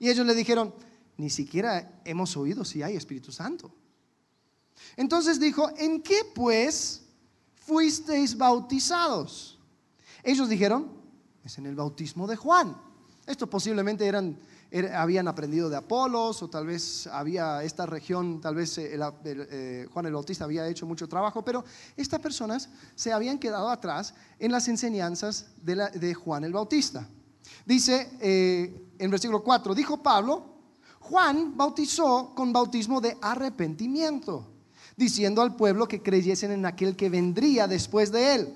Y 0.00 0.08
ellos 0.08 0.26
le 0.26 0.34
dijeron, 0.34 0.74
ni 1.16 1.30
siquiera 1.30 2.00
hemos 2.04 2.36
oído 2.36 2.64
si 2.64 2.82
hay 2.82 2.96
Espíritu 2.96 3.30
Santo. 3.30 3.72
Entonces 4.96 5.38
dijo, 5.38 5.70
¿en 5.76 6.02
qué 6.02 6.18
pues 6.34 7.02
fuisteis 7.54 8.36
bautizados? 8.36 9.60
Ellos 10.24 10.48
dijeron, 10.48 10.90
es 11.44 11.58
en 11.58 11.66
el 11.66 11.76
bautismo 11.76 12.26
de 12.26 12.34
Juan. 12.34 12.76
Esto 13.24 13.48
posiblemente 13.48 14.04
eran 14.04 14.36
habían 14.94 15.28
aprendido 15.28 15.70
de 15.70 15.76
Apolos 15.76 16.42
o 16.42 16.48
tal 16.48 16.66
vez 16.66 17.06
había 17.06 17.62
esta 17.62 17.86
región, 17.86 18.40
tal 18.40 18.56
vez 18.56 18.76
eh, 18.78 18.98
eh, 19.24 19.86
Juan 19.92 20.06
el 20.06 20.12
Bautista 20.12 20.44
había 20.44 20.66
hecho 20.66 20.84
mucho 20.84 21.08
trabajo, 21.08 21.44
pero 21.44 21.64
estas 21.96 22.18
personas 22.20 22.68
se 22.96 23.12
habían 23.12 23.38
quedado 23.38 23.70
atrás 23.70 24.14
en 24.38 24.50
las 24.50 24.66
enseñanzas 24.66 25.46
de, 25.62 26.14
Juan 26.14 26.42
el 26.42 26.52
Bautista. 26.52 27.08
Dice 27.64 28.10
eh, 28.20 28.90
en 28.98 29.10
versículo 29.10 29.44
4, 29.44 29.74
dijo 29.74 30.02
Pablo, 30.02 30.44
Juan 30.98 31.56
bautizó 31.56 32.34
con 32.34 32.52
bautismo 32.52 33.00
de 33.00 33.16
arrepentimiento, 33.22 34.50
diciendo 34.96 35.40
al 35.40 35.54
pueblo 35.54 35.86
que 35.86 36.02
creyesen 36.02 36.50
en 36.50 36.66
aquel 36.66 36.96
que 36.96 37.10
vendría 37.10 37.68
después 37.68 38.10
de 38.10 38.34
él. 38.34 38.54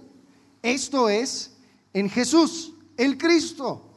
Esto 0.62 1.08
es 1.08 1.52
en 1.92 2.10
Jesús, 2.10 2.72
el 2.96 3.16
Cristo 3.16 3.87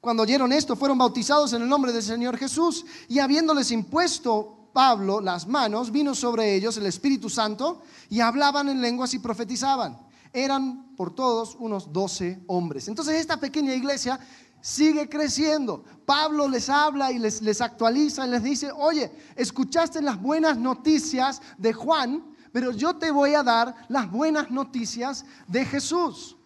cuando 0.00 0.22
oyeron 0.22 0.52
esto, 0.52 0.76
fueron 0.76 0.96
bautizados 0.96 1.52
en 1.52 1.62
el 1.62 1.68
nombre 1.68 1.92
del 1.92 2.02
Señor 2.02 2.38
Jesús 2.38 2.86
y 3.08 3.18
habiéndoles 3.18 3.70
impuesto 3.70 4.70
Pablo 4.72 5.20
las 5.20 5.46
manos, 5.46 5.90
vino 5.90 6.14
sobre 6.14 6.54
ellos 6.54 6.76
el 6.78 6.86
Espíritu 6.86 7.28
Santo 7.28 7.82
y 8.08 8.20
hablaban 8.20 8.68
en 8.68 8.80
lenguas 8.80 9.12
y 9.12 9.18
profetizaban. 9.18 9.98
Eran 10.32 10.94
por 10.96 11.14
todos 11.14 11.56
unos 11.58 11.92
doce 11.92 12.42
hombres. 12.46 12.88
Entonces 12.88 13.16
esta 13.16 13.38
pequeña 13.38 13.74
iglesia 13.74 14.18
sigue 14.62 15.08
creciendo. 15.08 15.84
Pablo 16.06 16.48
les 16.48 16.70
habla 16.70 17.12
y 17.12 17.18
les, 17.18 17.42
les 17.42 17.60
actualiza 17.60 18.26
y 18.26 18.30
les 18.30 18.42
dice, 18.42 18.70
oye, 18.72 19.12
escuchaste 19.36 20.00
las 20.00 20.20
buenas 20.20 20.56
noticias 20.56 21.42
de 21.58 21.72
Juan, 21.72 22.24
pero 22.52 22.72
yo 22.72 22.96
te 22.96 23.10
voy 23.10 23.34
a 23.34 23.42
dar 23.42 23.74
las 23.88 24.10
buenas 24.10 24.50
noticias 24.50 25.26
de 25.46 25.64
Jesús. 25.64 26.36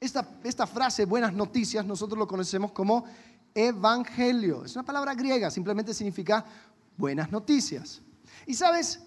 Esta, 0.00 0.66
frase, 0.66 1.04
buenas 1.04 1.34
noticias, 1.34 1.84
nosotros 1.84 2.18
lo 2.18 2.26
conocemos 2.26 2.72
como 2.72 3.04
evangelio. 3.54 4.64
Es 4.64 4.74
una 4.74 4.82
palabra 4.82 5.14
griega, 5.14 5.50
simplemente 5.50 5.92
significa 5.92 6.42
buenas 6.96 7.30
noticias. 7.30 8.00
Y 8.46 8.54
sabes, 8.54 9.00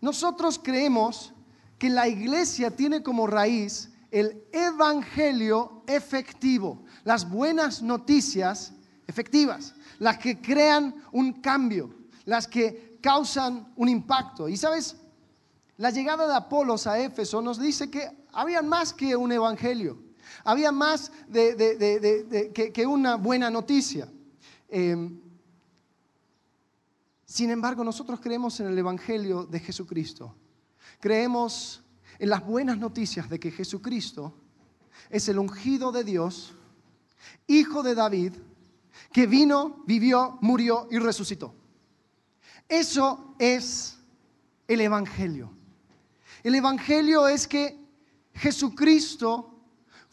nosotros 0.00 0.60
creemos 0.60 1.32
que 1.78 1.88
la 1.88 2.08
iglesia 2.08 2.74
tiene 2.74 3.00
como 3.00 3.28
raíz 3.28 3.90
el 4.10 4.42
evangelio 4.50 5.84
efectivo, 5.86 6.82
las 7.04 7.30
buenas 7.30 7.80
noticias 7.80 8.72
efectivas, 9.06 9.72
las 10.00 10.18
que 10.18 10.40
crean 10.40 10.96
un 11.12 11.34
cambio, 11.34 11.94
las 12.24 12.48
que 12.48 12.98
causan 13.00 13.72
un 13.76 13.88
impacto. 13.88 14.48
Y 14.48 14.56
sabes, 14.56 14.96
la 15.76 15.90
llegada 15.90 16.26
de 16.26 16.34
Apolos 16.34 16.88
a 16.88 16.98
Éfeso 16.98 17.40
nos 17.40 17.60
dice 17.60 17.88
que 17.88 18.10
había 18.32 18.62
más 18.62 18.92
que 18.92 19.14
un 19.14 19.30
evangelio. 19.30 20.09
Había 20.44 20.72
más 20.72 21.12
que, 21.32 22.86
una 22.86 23.16
buena 23.16 23.50
noticia. 23.50 24.10
Em, 24.68 25.20
sin 27.24 27.50
embargo, 27.50 27.84
nosotros 27.84 28.20
creemos 28.20 28.58
en 28.60 28.66
el 28.68 28.78
Evangelio 28.78 29.44
de 29.44 29.60
Jesucristo. 29.60 30.34
Creemos 30.98 31.82
en 32.18 32.28
las 32.28 32.44
buenas 32.44 32.78
noticias 32.78 33.28
de 33.28 33.38
que 33.38 33.50
Jesucristo 33.50 34.34
es 35.08 35.28
el 35.28 35.38
ungido 35.38 35.92
de 35.92 36.04
Dios, 36.04 36.54
hijo 37.46 37.82
de 37.82 37.94
David, 37.94 38.34
que 39.12 39.26
vino, 39.26 39.82
vivió, 39.86 40.38
murió 40.40 40.88
y 40.90 40.98
resucitó. 40.98 41.54
Eso 42.68 43.34
es 43.38 43.98
el 44.68 44.80
Evangelio. 44.80 45.50
El 46.42 46.54
Evangelio 46.54 47.26
es 47.26 47.48
que 47.48 47.78
Jesucristo 48.34 49.49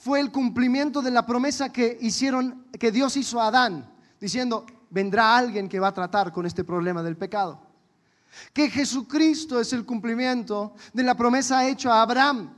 fue 0.08 0.22
el 0.22 0.32
cumplimiento 0.32 1.02
de 1.02 1.12
la 1.12 1.26
promesa 1.26 1.74
que 1.74 1.98
hicieron, 2.00 2.64
que 2.80 2.94
Dios 2.94 3.18
hizo 3.18 3.42
a 3.42 3.48
Adán, 3.48 3.92
diciendo, 4.22 4.66
vendrá 4.90 5.36
alguien 5.36 5.68
que 5.68 5.82
va 5.82 5.90
a 5.90 5.94
tratar 5.94 6.32
con 6.32 6.46
este 6.46 6.64
problema 6.64 7.04
del 7.04 7.18
pecado. 7.18 7.60
Que 8.54 8.70
Jesucristo 8.70 9.60
es 9.60 9.74
el 9.74 9.86
cumplimiento 9.86 10.76
de 10.94 11.04
la 11.04 11.18
promesa 11.18 11.68
hecha 11.68 11.94
a 11.94 12.04
Abraham, 12.04 12.54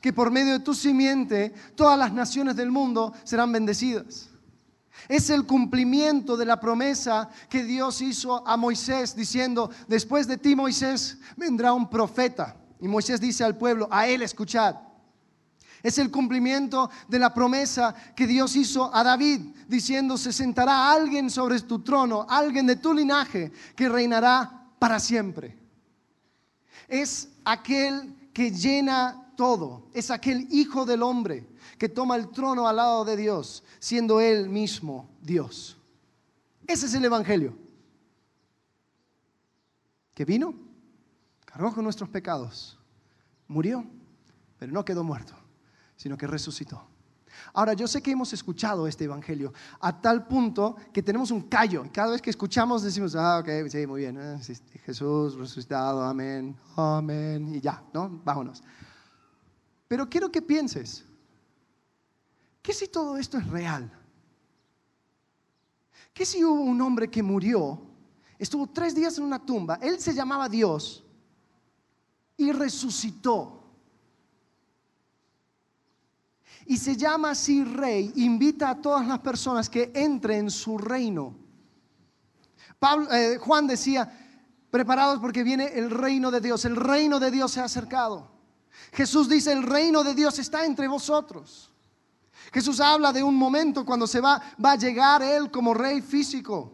que 0.00 0.12
por 0.12 0.32
medio 0.32 0.54
de 0.54 0.58
tu 0.58 0.74
simiente 0.74 1.54
todas 1.76 1.96
las 1.96 2.12
naciones 2.12 2.56
del 2.56 2.72
mundo 2.72 3.14
serán 3.22 3.52
bendecidas. 3.52 4.30
Es 5.08 5.30
el 5.30 5.46
cumplimiento 5.46 6.36
de 6.36 6.46
la 6.46 6.58
promesa 6.58 7.28
que 7.48 7.62
Dios 7.62 8.02
hizo 8.02 8.44
a 8.44 8.56
Moisés 8.56 9.14
diciendo, 9.14 9.70
después 9.86 10.26
de 10.26 10.36
ti 10.36 10.56
Moisés 10.56 11.18
vendrá 11.36 11.74
un 11.74 11.88
profeta. 11.88 12.56
Y 12.80 12.88
Moisés 12.88 13.20
dice 13.20 13.44
al 13.44 13.56
pueblo, 13.56 13.86
a 13.88 14.08
él 14.08 14.22
escuchad. 14.22 14.74
Es 15.82 15.98
el 15.98 16.10
cumplimiento 16.10 16.90
de 17.08 17.18
la 17.18 17.34
promesa 17.34 17.94
que 18.14 18.26
Dios 18.26 18.54
hizo 18.54 18.94
a 18.94 19.02
David, 19.02 19.40
diciendo, 19.66 20.16
se 20.16 20.32
sentará 20.32 20.92
alguien 20.92 21.28
sobre 21.28 21.60
tu 21.60 21.80
trono, 21.80 22.24
alguien 22.28 22.66
de 22.66 22.76
tu 22.76 22.94
linaje, 22.94 23.50
que 23.74 23.88
reinará 23.88 24.68
para 24.78 25.00
siempre. 25.00 25.58
Es 26.86 27.30
aquel 27.44 28.30
que 28.32 28.52
llena 28.52 29.32
todo, 29.36 29.88
es 29.92 30.10
aquel 30.10 30.46
hijo 30.52 30.86
del 30.86 31.02
hombre 31.02 31.48
que 31.78 31.88
toma 31.88 32.14
el 32.14 32.28
trono 32.28 32.68
al 32.68 32.76
lado 32.76 33.04
de 33.04 33.16
Dios, 33.16 33.64
siendo 33.80 34.20
él 34.20 34.48
mismo 34.48 35.10
Dios. 35.20 35.76
Ese 36.64 36.86
es 36.86 36.94
el 36.94 37.04
Evangelio. 37.04 37.58
Que 40.14 40.24
vino, 40.24 40.54
cargó 41.44 41.74
con 41.74 41.82
nuestros 41.82 42.08
pecados, 42.08 42.78
murió, 43.48 43.84
pero 44.58 44.70
no 44.70 44.84
quedó 44.84 45.02
muerto 45.02 45.41
sino 46.02 46.18
que 46.18 46.26
resucitó. 46.26 46.84
Ahora, 47.54 47.74
yo 47.74 47.86
sé 47.86 48.02
que 48.02 48.10
hemos 48.10 48.32
escuchado 48.32 48.88
este 48.88 49.04
Evangelio 49.04 49.52
a 49.78 50.00
tal 50.00 50.26
punto 50.26 50.74
que 50.92 51.00
tenemos 51.00 51.30
un 51.30 51.42
callo. 51.42 51.84
Cada 51.92 52.10
vez 52.10 52.20
que 52.20 52.30
escuchamos 52.30 52.82
decimos, 52.82 53.14
ah, 53.14 53.38
ok, 53.38 53.48
sí, 53.68 53.86
muy 53.86 54.00
bien, 54.00 54.18
eh, 54.18 54.40
Jesús 54.84 55.36
resucitado, 55.36 56.02
amén, 56.02 56.56
amén, 56.74 57.54
y 57.54 57.60
ya, 57.60 57.84
¿no? 57.94 58.20
Vámonos. 58.24 58.64
Pero 59.86 60.08
quiero 60.08 60.32
que 60.32 60.42
pienses, 60.42 61.04
¿qué 62.60 62.72
si 62.72 62.88
todo 62.88 63.16
esto 63.16 63.38
es 63.38 63.46
real? 63.46 63.92
¿Qué 66.12 66.26
si 66.26 66.42
hubo 66.42 66.62
un 66.62 66.80
hombre 66.80 67.08
que 67.08 67.22
murió, 67.22 67.80
estuvo 68.40 68.66
tres 68.66 68.92
días 68.92 69.16
en 69.18 69.24
una 69.24 69.38
tumba, 69.38 69.78
él 69.80 70.00
se 70.00 70.12
llamaba 70.12 70.48
Dios 70.48 71.04
y 72.36 72.50
resucitó? 72.50 73.61
Y 76.66 76.76
se 76.76 76.96
llama 76.96 77.30
así 77.30 77.64
rey, 77.64 78.12
invita 78.16 78.70
a 78.70 78.80
todas 78.80 79.06
las 79.06 79.18
personas 79.18 79.68
que 79.68 79.90
entren 79.94 80.40
en 80.40 80.50
su 80.50 80.78
reino. 80.78 81.34
Eh, 83.12 83.38
Juan 83.40 83.66
decía, 83.66 84.10
preparados 84.70 85.20
porque 85.20 85.42
viene 85.42 85.66
el 85.74 85.90
reino 85.90 86.30
de 86.30 86.40
Dios, 86.40 86.64
el 86.64 86.76
reino 86.76 87.20
de 87.20 87.30
Dios 87.30 87.52
se 87.52 87.60
ha 87.60 87.64
acercado. 87.64 88.30
Jesús 88.92 89.28
dice, 89.28 89.52
el 89.52 89.62
reino 89.62 90.02
de 90.02 90.14
Dios 90.14 90.38
está 90.38 90.64
entre 90.64 90.88
vosotros. 90.88 91.70
Jesús 92.52 92.80
habla 92.80 93.12
de 93.12 93.22
un 93.22 93.36
momento 93.36 93.84
cuando 93.84 94.06
se 94.06 94.20
va, 94.20 94.40
va 94.62 94.72
a 94.72 94.76
llegar 94.76 95.22
Él 95.22 95.50
como 95.50 95.74
rey 95.74 96.00
físico. 96.00 96.72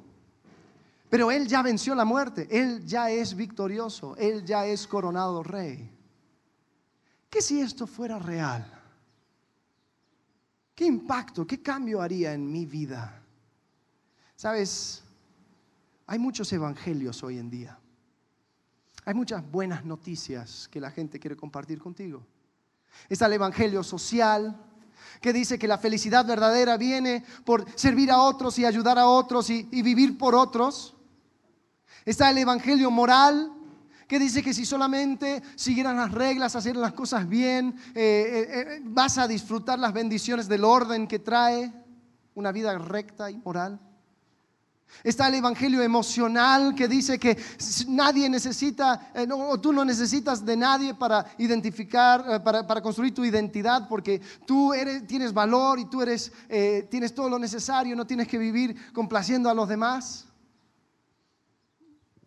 Pero 1.11 1.31
Él 1.31 1.47
ya 1.47 1.63
venció 1.63 1.95
la 1.95 2.05
muerte, 2.05 2.47
Él 2.51 2.85
ya 2.85 3.11
es 3.11 3.35
victorioso, 3.35 4.15
Él 4.17 4.45
ya 4.45 4.67
es 4.67 4.87
coronado 4.87 5.43
rey. 5.43 5.91
¿Qué 7.31 7.43
si 7.43 7.61
esto 7.61 7.87
fuera 7.87 8.19
real? 8.19 8.78
¿Qué 10.79 10.85
impacto, 10.85 11.45
qué 11.45 11.61
cambio 11.61 12.01
haría 12.01 12.33
en 12.33 12.53
mi 12.53 12.65
vida? 12.65 13.21
Sabes, 14.37 15.03
hay 16.07 16.21
muchos 16.21 16.53
evangelios 16.53 17.21
hoy 17.25 17.37
en 17.37 17.51
día. 17.51 17.77
Hay 19.05 19.13
muchas 19.13 19.43
buenas 19.51 19.85
noticias 19.85 20.69
que 20.71 20.81
la 20.81 20.93
gente 20.93 21.19
quiere 21.19 21.35
compartir 21.35 21.81
contigo. 21.81 22.25
Está 23.09 23.27
el 23.27 23.33
evangelio 23.33 23.83
social, 23.83 24.57
que 25.21 25.33
dice 25.33 25.59
que 25.59 25.67
la 25.67 25.79
felicidad 25.79 26.25
verdadera 26.25 26.77
viene 26.77 27.25
por 27.45 27.67
servir 27.77 28.13
a 28.13 28.19
otros 28.23 28.57
y 28.61 28.65
ayudar 28.65 29.01
a 29.01 29.09
otros 29.09 29.51
y, 29.51 29.65
vivir 29.83 30.17
por 30.17 30.37
otros. 30.37 30.95
Está 32.05 32.31
el 32.31 32.39
Evangelio 32.39 32.93
moral, 32.93 33.53
que 34.09 34.19
dice 34.19 34.43
que 34.43 34.55
si 34.55 34.65
solamente 34.65 35.43
siguieran 35.55 35.97
las 35.97 36.11
reglas, 36.11 36.57
hacer 36.57 36.77
las 36.77 36.95
cosas 36.95 37.29
bien, 37.29 37.77
eh, 37.95 38.49
eh, 38.51 38.61
eh, 38.61 38.81
vas 38.83 39.19
a 39.19 39.29
disfrutar 39.29 39.79
las 39.79 39.93
bendiciones 39.93 40.49
del 40.49 40.65
orden 40.65 41.07
que 41.07 41.19
trae 41.19 41.71
una 42.35 42.51
vida 42.51 42.77
recta 42.79 43.31
y 43.31 43.37
moral. 43.37 43.79
Está 45.05 45.29
el 45.29 45.35
evangelio 45.35 45.83
emocional 45.83 46.75
que 46.75 46.89
dice 46.89 47.19
que 47.19 47.37
nadie 47.89 48.31
necesita, 48.31 49.11
eh, 49.15 49.29
tú 49.61 49.73
no 49.73 49.85
necesitas 49.85 50.43
de 50.45 50.57
nadie 50.57 50.95
para 50.95 51.27
identificar, 51.37 52.25
eh, 52.27 52.41
para, 52.41 52.81
construir 52.81 53.13
tu 53.15 53.27
identidad, 53.27 53.87
porque 53.89 54.23
tú 54.47 54.73
eres, 54.73 55.07
tienes 55.07 55.35
valor 55.35 55.79
y 55.79 55.85
tú 55.85 56.01
eres, 56.01 56.33
tienes 56.91 57.15
todo 57.15 57.29
lo 57.29 57.39
necesario, 57.39 57.95
no 57.95 58.07
tienes 58.07 58.27
que 58.27 58.39
vivir 58.39 58.93
complaciendo 58.95 59.51
a 59.51 59.55
los 59.55 59.69
demás. 59.69 60.28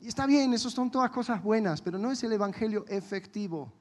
Y 0.01 0.07
está 0.07 0.25
bien, 0.25 0.53
eso 0.53 0.69
son 0.69 0.91
todas 0.91 1.11
cosas 1.11 1.41
buenas, 1.41 1.81
pero 1.81 1.97
no 1.97 2.11
es 2.11 2.21
el 2.23 2.33
evangelio 2.33 2.85
efectivo. 2.89 3.71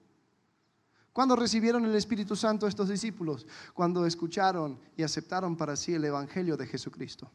¿Cuándo 1.13 1.35
recibieron 1.35 1.85
el 1.85 1.95
Espíritu 1.97 2.37
Santo 2.37 2.69
estos 2.69 2.89
discípulos? 2.89 3.47
Cuando 3.75 4.07
escucharon 4.07 4.79
y 4.97 5.03
aceptaron 5.03 5.57
para 5.57 5.75
sí 5.75 5.95
el 5.95 6.05
evangelio 6.05 6.57
de 6.57 6.67
Jesucristo 6.67 7.33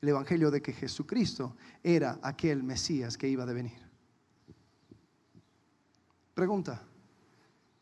el 0.00 0.10
Evangelio 0.10 0.50
de 0.50 0.62
que 0.62 0.72
Jesucristo 0.72 1.56
era 1.82 2.18
aquel 2.22 2.62
Mesías 2.62 3.16
que 3.16 3.28
iba 3.28 3.42
a 3.42 3.46
venir. 3.46 3.80
Pregunta, 6.34 6.82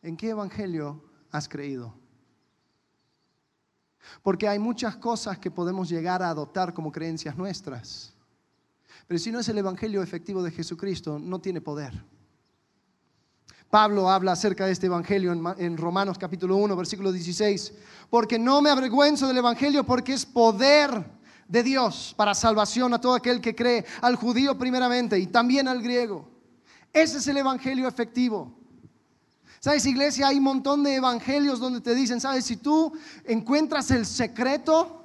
¿en 0.01 0.15
qué 0.15 0.29
Evangelio 0.29 1.03
has 1.31 1.49
creído? 1.49 1.93
Porque 4.21 4.47
hay 4.47 4.59
muchas 4.59 4.95
cosas 4.95 5.39
que 5.39 5.51
podemos 5.51 5.89
llegar 5.89 6.21
a 6.21 6.29
adoptar 6.29 6.73
como 6.73 6.91
creencias 6.91 7.35
nuestras. 7.35 8.14
Pero 9.07 9.19
si 9.19 9.31
no 9.31 9.39
es 9.39 9.49
el 9.49 9.57
Evangelio 9.57 10.01
efectivo 10.01 10.41
de 10.41 10.51
Jesucristo, 10.51 11.19
no 11.19 11.39
tiene 11.39 11.61
poder. 11.61 11.93
Pablo 13.69 14.09
habla 14.09 14.31
acerca 14.31 14.65
de 14.65 14.71
este 14.71 14.87
Evangelio 14.87 15.31
en, 15.57 15.77
Romanos 15.77 16.17
capítulo 16.17 16.55
1, 16.55 16.75
versículo 16.75 17.11
16. 17.11 17.73
Porque 18.09 18.39
no 18.39 18.61
me 18.61 18.69
avergüenzo 18.69 19.27
del 19.27 19.37
Evangelio 19.37 19.83
porque 19.83 20.13
es 20.13 20.25
poder 20.25 21.05
de 21.47 21.61
Dios 21.61 22.13
para 22.17 22.33
salvación 22.33 22.93
a 22.93 23.01
todo 23.01 23.13
aquel 23.13 23.41
que 23.41 23.55
cree, 23.55 23.85
al 24.01 24.15
judío 24.15 24.57
primeramente 24.57 25.19
y 25.19 25.27
también 25.27 25.67
al 25.67 25.81
griego. 25.81 26.27
Ese 26.91 27.17
es 27.17 27.27
el 27.27 27.37
evangelio 27.37 27.87
efectivo. 27.87 28.57
¿Sabes, 29.59 29.85
iglesia? 29.85 30.27
Hay 30.27 30.37
un 30.37 30.43
montón 30.43 30.83
de 30.83 30.95
evangelios 30.95 31.59
donde 31.59 31.81
te 31.81 31.93
dicen, 31.93 32.21
¿sabes? 32.21 32.45
Si 32.45 32.57
tú 32.57 32.93
encuentras 33.25 33.91
el 33.91 34.05
secreto 34.05 35.04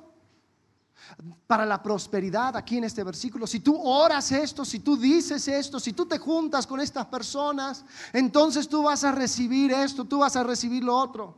para 1.47 1.67
la 1.67 1.83
prosperidad 1.83 2.57
aquí 2.57 2.79
en 2.79 2.85
este 2.85 3.03
versículo, 3.05 3.47
si 3.47 3.61
tú 3.61 3.81
oras 3.81 4.31
esto, 4.33 4.65
si 4.65 4.81
tú 4.81 4.97
dices 4.97 5.47
esto, 5.49 5.81
si 5.81 5.93
tú 5.93 6.07
te 6.07 6.19
juntas 6.19 6.67
con 6.67 6.81
estas 6.81 7.07
personas, 7.07 7.85
entonces 8.13 8.69
tú 8.69 8.85
vas 8.85 9.05
a 9.05 9.13
recibir 9.13 9.73
esto, 9.73 10.05
tú 10.05 10.19
vas 10.19 10.37
a 10.37 10.45
recibir 10.45 10.85
lo 10.85 10.97
otro. 10.97 11.37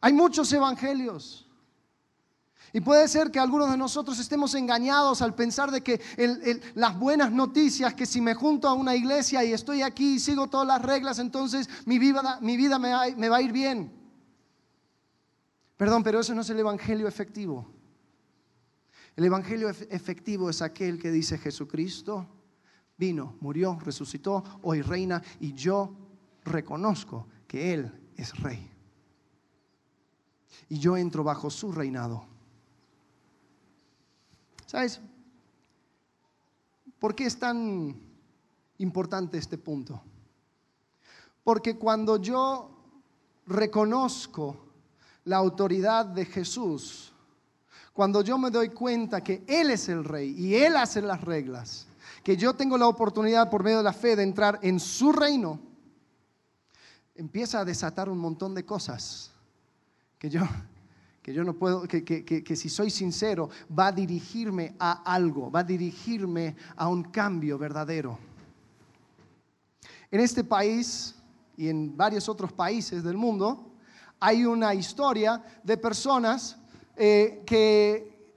Hay 0.00 0.12
muchos 0.12 0.52
evangelios. 0.52 1.44
Y 2.72 2.80
puede 2.80 3.08
ser 3.08 3.30
que 3.30 3.38
algunos 3.38 3.70
de 3.70 3.78
nosotros 3.78 4.18
estemos 4.18 4.54
engañados 4.54 5.22
al 5.22 5.34
pensar 5.34 5.70
de 5.70 5.82
que 5.82 6.00
las 6.74 6.98
buenas 6.98 7.32
noticias, 7.32 7.94
que 7.94 8.04
si 8.04 8.20
me 8.20 8.34
junto 8.34 8.68
a 8.68 8.74
una 8.74 8.94
iglesia 8.94 9.42
y 9.42 9.52
estoy 9.52 9.82
aquí 9.82 10.16
y 10.16 10.20
sigo 10.20 10.48
todas 10.48 10.66
las 10.66 10.82
reglas, 10.82 11.18
entonces 11.18 11.68
mi 11.86 11.98
vida, 11.98 12.38
mi 12.42 12.56
vida 12.56 12.78
me, 12.78 12.92
me 13.16 13.28
va 13.28 13.38
a 13.38 13.42
ir 13.42 13.52
bien. 13.52 13.90
Perdón, 15.78 16.02
pero 16.02 16.20
eso 16.20 16.34
no 16.34 16.42
es 16.42 16.50
el 16.50 16.58
Evangelio 16.58 17.08
efectivo. 17.08 17.77
El 19.18 19.24
Evangelio 19.24 19.68
efectivo 19.68 20.48
es 20.48 20.62
aquel 20.62 20.96
que 20.96 21.10
dice 21.10 21.38
Jesucristo 21.38 22.24
vino, 22.96 23.34
murió, 23.40 23.76
resucitó, 23.84 24.44
hoy 24.62 24.80
reina 24.80 25.20
y 25.40 25.54
yo 25.54 25.92
reconozco 26.44 27.26
que 27.48 27.74
Él 27.74 28.12
es 28.14 28.38
rey. 28.38 28.70
Y 30.68 30.78
yo 30.78 30.96
entro 30.96 31.24
bajo 31.24 31.50
su 31.50 31.72
reinado. 31.72 32.26
¿Sabes? 34.66 35.00
¿Por 37.00 37.16
qué 37.16 37.26
es 37.26 37.36
tan 37.40 38.00
importante 38.78 39.36
este 39.36 39.58
punto? 39.58 40.00
Porque 41.42 41.76
cuando 41.76 42.18
yo 42.18 42.70
reconozco 43.48 44.64
la 45.24 45.38
autoridad 45.38 46.06
de 46.06 46.24
Jesús, 46.24 47.12
cuando 47.98 48.22
yo 48.22 48.38
me 48.38 48.48
doy 48.48 48.68
cuenta 48.68 49.24
que 49.24 49.42
Él 49.48 49.70
es 49.70 49.88
el 49.88 50.04
rey 50.04 50.32
y 50.38 50.54
Él 50.54 50.76
hace 50.76 51.02
las 51.02 51.20
reglas, 51.20 51.88
que 52.22 52.36
yo 52.36 52.54
tengo 52.54 52.78
la 52.78 52.86
oportunidad 52.86 53.50
por 53.50 53.64
medio 53.64 53.78
de 53.78 53.82
la 53.82 53.92
fe 53.92 54.14
de 54.14 54.22
entrar 54.22 54.60
en 54.62 54.78
su 54.78 55.10
reino, 55.10 55.58
empieza 57.16 57.58
a 57.58 57.64
desatar 57.64 58.08
un 58.08 58.18
montón 58.18 58.54
de 58.54 58.64
cosas 58.64 59.32
que 60.16 60.30
yo 60.30 60.42
que 61.22 61.34
yo 61.34 61.42
no 61.42 61.54
puedo, 61.54 61.88
que, 61.88 62.04
que, 62.04 62.56
si 62.56 62.68
soy 62.68 62.88
sincero, 62.88 63.50
va 63.76 63.88
a 63.88 63.92
dirigirme 63.92 64.76
a 64.78 65.02
algo, 65.02 65.50
va 65.50 65.60
a 65.60 65.64
dirigirme 65.64 66.54
a 66.76 66.86
un 66.86 67.02
cambio 67.02 67.58
verdadero. 67.58 68.16
En 70.08 70.20
este 70.20 70.44
país 70.44 71.16
y 71.56 71.68
en 71.68 71.96
varios 71.96 72.28
otros 72.28 72.52
países 72.52 73.02
del 73.02 73.16
mundo 73.16 73.72
hay 74.20 74.44
una 74.46 74.72
historia 74.72 75.42
de 75.64 75.76
personas 75.76 76.58
eh, 76.98 77.42
que, 77.46 78.34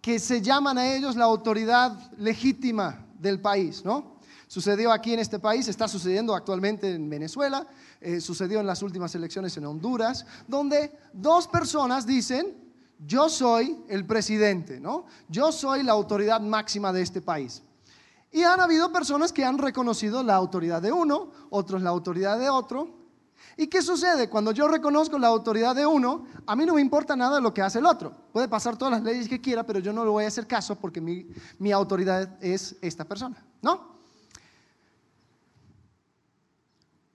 que 0.00 0.18
se 0.18 0.40
llaman 0.40 0.78
a 0.78 0.94
ellos 0.94 1.16
la 1.16 1.24
autoridad 1.24 2.12
legítima 2.18 3.06
del 3.18 3.40
país, 3.40 3.84
¿no? 3.84 4.12
Sucedió 4.46 4.92
aquí 4.92 5.14
en 5.14 5.20
este 5.20 5.38
país, 5.38 5.66
está 5.66 5.88
sucediendo 5.88 6.34
actualmente 6.34 6.94
en 6.94 7.08
Venezuela, 7.08 7.66
eh, 8.02 8.20
sucedió 8.20 8.60
en 8.60 8.66
las 8.66 8.82
últimas 8.82 9.14
elecciones 9.14 9.56
en 9.56 9.64
Honduras, 9.64 10.26
donde 10.46 10.92
dos 11.14 11.48
personas 11.48 12.04
dicen, 12.04 12.54
yo 12.98 13.30
soy 13.30 13.78
el 13.88 14.04
presidente, 14.04 14.78
¿no? 14.78 15.06
Yo 15.28 15.52
soy 15.52 15.82
la 15.82 15.92
autoridad 15.92 16.40
máxima 16.40 16.92
de 16.92 17.00
este 17.00 17.22
país. 17.22 17.62
Y 18.30 18.42
han 18.42 18.60
habido 18.60 18.92
personas 18.92 19.32
que 19.32 19.44
han 19.44 19.58
reconocido 19.58 20.22
la 20.22 20.34
autoridad 20.34 20.82
de 20.82 20.92
uno, 20.92 21.30
otros 21.50 21.82
la 21.82 21.90
autoridad 21.90 22.38
de 22.38 22.48
otro. 22.48 23.01
¿Y 23.56 23.66
qué 23.66 23.82
sucede? 23.82 24.28
Cuando 24.28 24.52
yo 24.52 24.66
reconozco 24.68 25.18
la 25.18 25.28
autoridad 25.28 25.74
de 25.74 25.86
uno, 25.86 26.26
a 26.46 26.56
mí 26.56 26.64
no 26.64 26.74
me 26.74 26.80
importa 26.80 27.14
nada 27.16 27.40
lo 27.40 27.52
que 27.52 27.62
hace 27.62 27.78
el 27.78 27.86
otro. 27.86 28.12
Puede 28.32 28.48
pasar 28.48 28.76
todas 28.76 28.92
las 28.92 29.02
leyes 29.02 29.28
que 29.28 29.40
quiera, 29.40 29.64
pero 29.64 29.78
yo 29.78 29.92
no 29.92 30.04
le 30.04 30.10
voy 30.10 30.24
a 30.24 30.28
hacer 30.28 30.46
caso 30.46 30.76
porque 30.76 31.00
mi, 31.00 31.26
mi 31.58 31.70
autoridad 31.70 32.42
es 32.42 32.76
esta 32.80 33.04
persona, 33.04 33.44
¿no? 33.60 33.92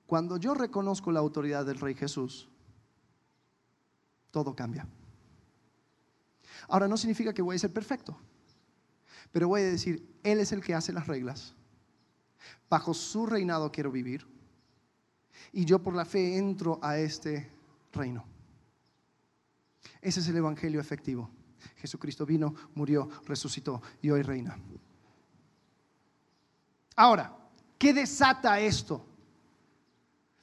Cuando 0.05 0.37
yo 0.37 0.53
reconozco 0.53 1.11
la 1.11 1.19
autoridad 1.19 1.65
del 1.65 1.79
Rey 1.79 1.95
Jesús, 1.95 2.47
todo 4.31 4.55
cambia. 4.55 4.87
Ahora 6.69 6.87
no 6.87 6.97
significa 6.97 7.33
que 7.33 7.41
voy 7.41 7.55
a 7.55 7.59
ser 7.59 7.73
perfecto, 7.73 8.17
pero 9.31 9.47
voy 9.47 9.61
a 9.61 9.65
decir, 9.65 10.07
Él 10.23 10.39
es 10.39 10.51
el 10.51 10.63
que 10.63 10.75
hace 10.75 10.93
las 10.93 11.07
reglas. 11.07 11.55
Bajo 12.69 12.93
su 12.93 13.25
reinado 13.25 13.71
quiero 13.71 13.91
vivir 13.91 14.36
y 15.53 15.65
yo 15.65 15.79
por 15.79 15.95
la 15.95 16.05
fe 16.05 16.37
entro 16.37 16.79
a 16.81 16.97
este 16.97 17.49
reino. 17.93 18.23
Ese 20.01 20.19
es 20.19 20.27
el 20.27 20.37
Evangelio 20.37 20.79
efectivo. 20.79 21.29
Jesucristo 21.77 22.25
vino, 22.25 22.53
murió, 22.75 23.09
resucitó 23.25 23.81
y 24.01 24.09
hoy 24.09 24.21
reina. 24.21 24.57
Ahora, 26.95 27.35
¿qué 27.77 27.93
desata 27.93 28.59
esto? 28.59 29.05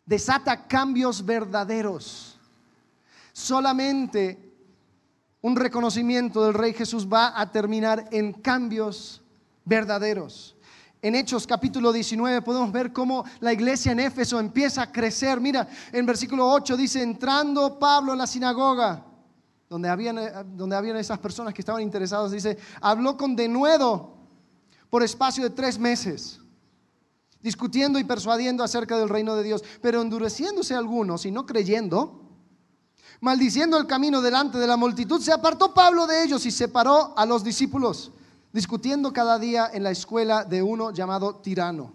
Desata 0.07 0.66
cambios 0.66 1.24
verdaderos. 1.24 2.38
Solamente 3.33 4.38
un 5.40 5.57
reconocimiento 5.57 6.44
del 6.44 6.54
Rey 6.54 6.72
Jesús 6.72 7.07
va 7.07 7.38
a 7.38 7.50
terminar 7.50 8.09
en 8.12 8.33
cambios 8.33 9.20
verdaderos. 9.64 10.57
En 11.05 11.14
Hechos 11.14 11.47
capítulo 11.47 11.93
19 11.93 12.40
podemos 12.40 12.73
ver 12.73 12.90
cómo 12.90 13.27
la 13.40 13.53
iglesia 13.53 13.93
en 13.93 14.01
Éfeso 14.01 14.40
empieza 14.40 14.81
a 14.81 14.90
crecer. 14.90 15.38
Mira, 15.38 15.69
en 15.93 16.07
versículo 16.07 16.51
8 16.51 16.79
dice, 16.79 17.03
entrando 17.03 17.79
Pablo 17.79 18.12
en 18.12 18.19
la 18.21 18.27
sinagoga, 18.27 19.05
donde 19.69 19.90
habían, 19.90 20.17
eh, 20.17 20.33
donde 20.57 20.75
habían 20.75 20.97
esas 20.97 21.19
personas 21.19 21.53
que 21.53 21.61
estaban 21.61 21.83
interesadas, 21.83 22.33
dice, 22.33 22.57
habló 22.81 23.19
con 23.19 23.37
denuedo 23.37 24.17
por 24.88 25.03
espacio 25.03 25.45
de 25.45 25.51
tres 25.51 25.79
meses 25.79 26.40
discutiendo 27.43 27.99
y 27.99 28.05
persuadiendo 28.05 28.64
acerca 28.64 28.97
del 28.97 29.11
reino 29.11 29.37
de 29.37 29.43
Dios, 29.43 29.62
pero 29.83 30.01
endureciéndose 30.01 30.75
algunos 30.75 31.27
y 31.27 31.31
no 31.31 31.45
creyendo, 31.45 32.23
maldiciendo 33.21 33.77
el 33.77 33.87
camino 33.87 34.23
delante 34.23 34.57
de 34.57 34.67
la 34.67 34.79
multitud, 34.79 35.21
se 35.21 35.33
apartó 35.35 35.75
Pablo 35.75 36.07
de 36.07 36.25
ellos 36.25 36.47
y 36.47 36.51
separó 36.51 37.12
a 37.14 37.27
los 37.27 37.45
discípulos, 37.45 38.11
discutiendo 38.55 39.12
cada 39.12 39.38
día 39.38 39.71
en 39.71 39.83
la 39.83 39.90
escuela 39.90 40.45
de 40.45 40.62
uno 40.62 40.93
llamado 40.93 41.35
tirano. 41.35 41.93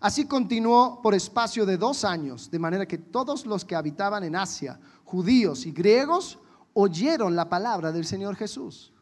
Así 0.00 0.26
continuó 0.26 1.00
por 1.00 1.14
espacio 1.14 1.64
de 1.64 1.76
dos 1.76 2.04
años, 2.04 2.50
de 2.50 2.58
manera 2.58 2.86
que 2.86 2.98
todos 2.98 3.46
los 3.46 3.64
que 3.64 3.76
habitaban 3.76 4.24
en 4.24 4.34
Asia, 4.34 4.80
judíos 5.04 5.66
y 5.66 5.70
griegos, 5.70 6.40
oyeron 6.74 7.36
la 7.36 7.48
palabra 7.48 7.92
del 7.92 8.04
Señor 8.04 8.34
Jesús. 8.34 8.92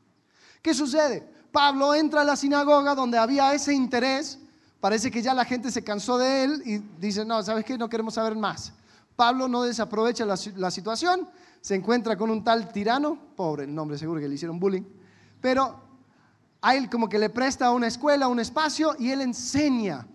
¿Qué 0.61 0.75
sucede? 0.75 1.27
Pablo 1.51 1.95
entra 1.95 2.21
a 2.21 2.25
la 2.25 2.37
sinagoga 2.37 2.95
donde 2.95 3.17
había 3.17 3.55
ese 3.55 3.73
interés 3.73 4.39
Parece 4.85 5.11
que 5.11 5.23
ya 5.23 5.33
la 5.33 5.47
gente 5.47 5.71
se 5.71 5.83
cansó 5.83 6.19
de 6.19 6.45
él 6.45 6.63
y 6.63 6.77
dice, 7.01 7.25
no, 7.25 7.43
¿sabes 7.43 7.65
qué? 7.65 7.79
No 7.79 7.89
queremos 7.89 8.13
saber 8.13 8.37
más. 8.37 8.71
Pablo 9.17 9.49
no 9.49 9.63
desaprovecha 9.63 10.27
la, 10.27 10.39
la 10.57 10.71
situación, 10.71 11.27
se 11.63 11.75
encuentra 11.75 12.19
con 12.19 12.29
un 12.29 12.45
tal 12.45 12.71
tirano, 12.71 13.19
pobre 13.35 13.65
el 13.65 13.75
nombre, 13.75 13.97
seguro 13.97 14.21
que 14.21 14.29
le 14.29 14.35
hicieron 14.35 14.61
bullying, 14.61 14.83
pero 15.41 15.84
a 16.65 16.75
él 16.75 16.89
como 16.89 17.11
que 17.11 17.19
le 17.19 17.29
presta 17.29 17.71
una 17.71 17.87
escuela, 17.87 18.27
un 18.27 18.41
espacio 18.41 18.97
y 18.99 19.11
él 19.11 19.21
enseña 19.21 20.07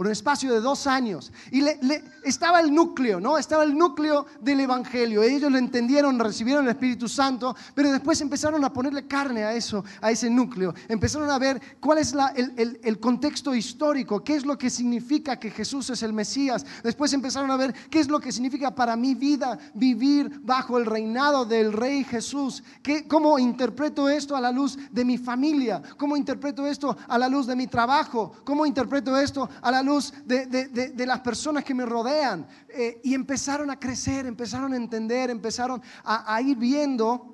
por 0.00 0.06
un 0.06 0.12
espacio 0.12 0.50
de 0.50 0.62
dos 0.62 0.86
años. 0.86 1.30
Y 1.50 1.60
le, 1.60 1.78
estaba 2.24 2.60
el 2.60 2.74
núcleo, 2.74 3.20
¿no? 3.20 3.36
Estaba 3.36 3.64
el 3.64 3.76
núcleo 3.76 4.24
del 4.40 4.60
Evangelio. 4.60 5.22
Ellos 5.22 5.52
lo 5.52 5.58
entendieron, 5.58 6.18
recibieron 6.18 6.64
el 6.64 6.70
Espíritu 6.70 7.06
Santo, 7.06 7.54
pero 7.74 7.92
después 7.92 8.18
empezaron 8.22 8.64
a 8.64 8.72
ponerle 8.72 9.06
carne 9.06 9.44
a 9.44 9.52
eso, 9.52 9.84
a 10.00 10.10
ese 10.10 10.30
núcleo. 10.30 10.72
Empezaron 10.88 11.28
a 11.28 11.38
ver 11.38 11.60
cuál 11.80 11.98
es 11.98 12.14
el, 12.34 12.80
el, 12.82 12.98
contexto 12.98 13.54
histórico, 13.54 14.24
qué 14.24 14.36
es 14.36 14.46
lo 14.46 14.56
que 14.56 14.70
significa 14.70 15.38
que 15.38 15.50
Jesús 15.50 15.90
es 15.90 16.02
el 16.02 16.14
Mesías. 16.14 16.64
Después 16.82 17.12
empezaron 17.12 17.50
a 17.50 17.58
ver 17.58 17.74
qué 17.90 18.00
es 18.00 18.08
lo 18.08 18.20
que 18.20 18.32
significa 18.32 18.74
para 18.74 18.96
mi 18.96 19.14
vida 19.14 19.58
vivir 19.74 20.40
bajo 20.42 20.78
el 20.78 20.86
reinado 20.86 21.44
del 21.44 21.74
Rey 21.74 22.04
Jesús. 22.04 22.62
¿Qué, 22.82 23.06
¿Cómo 23.06 23.38
interpreto 23.38 24.08
esto 24.08 24.34
a 24.34 24.40
la 24.40 24.50
luz 24.50 24.78
de 24.90 25.04
mi 25.04 25.18
familia? 25.18 25.82
¿Cómo 25.98 26.16
interpreto 26.16 26.66
esto 26.66 26.96
a 27.06 27.18
la 27.18 27.28
luz 27.28 27.46
de 27.46 27.54
mi 27.54 27.66
trabajo? 27.66 28.32
¿Cómo 28.44 28.64
interpreto 28.64 29.14
esto 29.18 29.46
a 29.60 29.70
la 29.70 29.82
luz 29.82 29.89
de, 30.24 31.06
las 31.06 31.20
personas 31.20 31.64
que 31.64 31.74
me 31.74 31.86
rodean. 31.86 32.46
Eh, 32.68 33.00
y 33.04 33.14
empezaron 33.14 33.70
a 33.70 33.78
crecer, 33.78 34.26
empezaron 34.26 34.72
a 34.72 34.76
entender, 34.76 35.30
empezaron 35.30 35.82
a 36.04 36.40
ir 36.42 36.56
viendo 36.56 37.30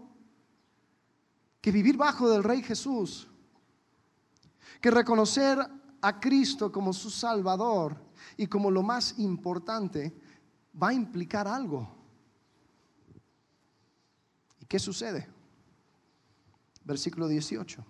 que 1.60 1.72
vivir 1.72 1.96
bajo 1.96 2.30
del 2.30 2.44
Rey 2.44 2.62
Jesús, 2.62 3.26
que 4.80 4.88
reconocer 4.88 5.58
a 6.00 6.20
Cristo 6.20 6.70
como 6.70 6.92
su 6.92 7.10
Salvador 7.10 7.96
y 8.36 8.46
como 8.46 8.70
lo 8.70 8.84
más 8.84 9.18
importante, 9.18 10.16
va 10.80 10.90
a 10.90 10.94
implicar 10.94 11.48
algo. 11.48 11.88
¿Y 14.60 14.66
qué 14.66 14.78
sucede? 14.78 15.28
Versículo 16.84 17.26
18. 17.26 17.84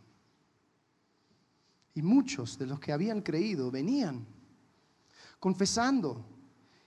Y 1.96 2.00
muchos 2.00 2.56
de 2.56 2.66
los 2.66 2.80
que 2.80 2.92
habían 2.92 3.20
creído 3.20 3.70
venían 3.70 4.26
confesando 5.38 6.24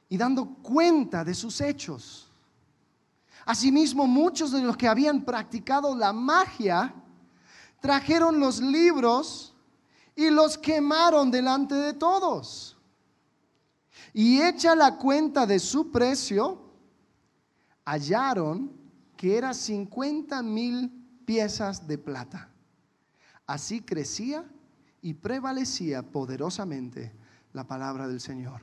y 0.07 0.17
dando 0.17 0.45
cuenta 0.61 1.23
de 1.23 1.33
sus 1.33 1.61
hechos. 1.61 2.27
Asimismo, 3.45 4.07
muchos 4.07 4.51
de 4.51 4.61
los 4.61 4.75
que 4.75 4.87
habían 4.87 5.23
practicado 5.23 5.95
la 5.95 6.13
magia 6.13 6.93
trajeron 7.79 8.39
los 8.39 8.59
libros 8.59 9.53
y 10.15 10.29
los 10.29 10.57
quemaron 10.57 11.31
delante 11.31 11.75
de 11.75 11.93
todos. 11.93 12.77
Y 14.13 14.41
hecha 14.41 14.75
la 14.75 14.97
cuenta 14.97 15.45
de 15.45 15.59
su 15.59 15.91
precio, 15.91 16.59
hallaron 17.85 18.71
que 19.15 19.37
era 19.37 19.53
50 19.53 20.41
mil 20.43 20.91
piezas 21.25 21.87
de 21.87 21.97
plata. 21.97 22.49
Así 23.45 23.81
crecía 23.81 24.45
y 25.01 25.13
prevalecía 25.13 26.03
poderosamente 26.03 27.18
la 27.53 27.65
palabra 27.65 28.07
del 28.07 28.21
Señor. 28.21 28.61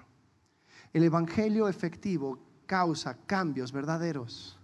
El 0.92 1.05
Evangelio 1.05 1.68
efectivo 1.68 2.38
causa 2.66 3.16
cambios 3.27 3.72
verdaderos. 3.72 4.59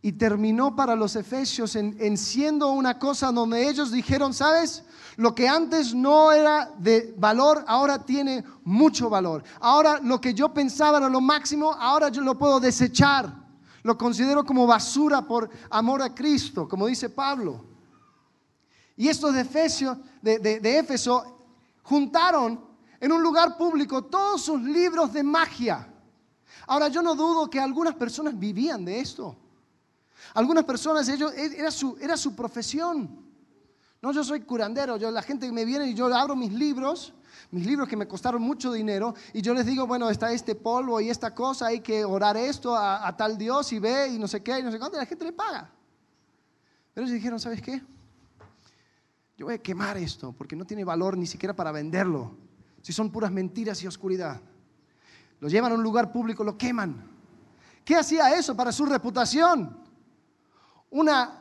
Y 0.00 0.12
terminó 0.12 0.76
para 0.76 0.94
los 0.94 1.16
efesios 1.16 1.74
en, 1.74 2.16
siendo 2.16 2.70
una 2.70 2.98
cosa 2.98 3.32
donde 3.32 3.68
ellos 3.68 3.90
dijeron, 3.90 4.32
¿sabes? 4.32 4.84
Lo 5.16 5.34
que 5.34 5.48
antes 5.48 5.92
no 5.92 6.30
era 6.30 6.70
de 6.78 7.14
valor, 7.18 7.64
ahora 7.66 8.04
tiene 8.04 8.44
mucho 8.62 9.10
valor. 9.10 9.42
Ahora 9.60 9.98
lo 10.00 10.20
que 10.20 10.32
yo 10.32 10.54
pensaba 10.54 10.98
era 10.98 11.08
lo 11.08 11.20
máximo, 11.20 11.72
ahora 11.72 12.10
yo 12.10 12.22
lo 12.22 12.38
puedo 12.38 12.60
desechar. 12.60 13.34
Lo 13.82 13.98
considero 13.98 14.44
como 14.44 14.66
basura 14.66 15.22
por 15.22 15.50
amor 15.70 16.02
a 16.02 16.14
Cristo, 16.14 16.68
como 16.68 16.86
dice 16.86 17.10
Pablo. 17.10 17.64
Y 18.96 19.08
estos 19.08 19.34
de 19.34 19.40
Efesios, 19.40 19.98
de, 20.22 20.38
de 20.38 20.78
Éfeso, 20.78 21.38
juntaron 21.82 22.67
en 23.00 23.12
un 23.12 23.22
lugar 23.22 23.56
público 23.56 24.04
todos 24.04 24.42
sus 24.42 24.60
libros 24.62 25.12
de 25.12 25.22
magia. 25.22 25.88
Ahora 26.66 26.88
yo 26.88 27.02
no 27.02 27.14
dudo 27.14 27.48
que 27.48 27.60
algunas 27.60 27.94
personas 27.94 28.38
vivían 28.38 28.84
de 28.84 29.00
esto. 29.00 29.36
Algunas 30.34 30.64
personas, 30.64 31.08
ellos, 31.08 31.32
e, 31.32 31.58
era 31.58 31.70
su, 31.70 31.96
era 32.00 32.16
su 32.16 32.34
profesión. 32.34 33.26
No, 34.02 34.12
yo 34.12 34.22
soy 34.22 34.40
curandero, 34.40 34.96
yo, 34.96 35.10
la 35.10 35.22
gente 35.22 35.50
me 35.50 35.64
viene 35.64 35.88
y 35.88 35.94
yo 35.94 36.14
abro 36.14 36.36
mis 36.36 36.52
libros, 36.52 37.14
mis 37.50 37.66
libros 37.66 37.88
que 37.88 37.96
me 37.96 38.06
costaron 38.06 38.42
mucho 38.42 38.72
dinero, 38.72 39.14
y 39.32 39.42
yo 39.42 39.54
les 39.54 39.66
digo, 39.66 39.86
bueno, 39.86 40.10
está 40.10 40.30
este 40.32 40.54
polvo 40.54 41.00
y 41.00 41.10
esta 41.10 41.34
cosa, 41.34 41.66
hay 41.66 41.80
que 41.80 42.04
orar 42.04 42.36
esto 42.36 42.76
a, 42.76 43.16
tal 43.16 43.36
Dios 43.38 43.72
y 43.72 43.78
ve 43.78 44.08
y 44.08 44.18
no 44.18 44.28
sé 44.28 44.42
qué, 44.42 44.58
y 44.58 44.62
no 44.62 44.70
sé 44.70 44.78
cuánto, 44.78 44.96
y 44.96 45.00
la 45.00 45.06
gente 45.06 45.24
le 45.24 45.32
paga. 45.32 45.70
Pero 46.94 47.06
ellos 47.06 47.14
dijeron, 47.14 47.40
¿sabes 47.40 47.62
qué? 47.62 47.82
Yo 49.36 49.46
voy 49.46 49.54
a 49.54 49.58
quemar 49.58 49.96
esto 49.96 50.32
porque 50.36 50.54
no 50.54 50.64
tiene 50.64 50.84
valor 50.84 51.16
ni 51.16 51.26
siquiera 51.26 51.54
para 51.54 51.72
venderlo 51.72 52.47
si 52.88 52.94
son 52.94 53.10
puras 53.10 53.30
mentiras 53.30 53.82
y 53.82 53.86
oscuridad. 53.86 54.40
Lo 55.40 55.48
llevan 55.50 55.72
a 55.72 55.74
un 55.74 55.82
lugar 55.82 56.10
público, 56.10 56.42
lo 56.42 56.56
queman. 56.56 57.06
¿Qué 57.84 57.94
hacía 57.94 58.34
eso 58.34 58.56
para 58.56 58.72
su 58.72 58.86
reputación? 58.86 59.78
Una, 60.88 61.38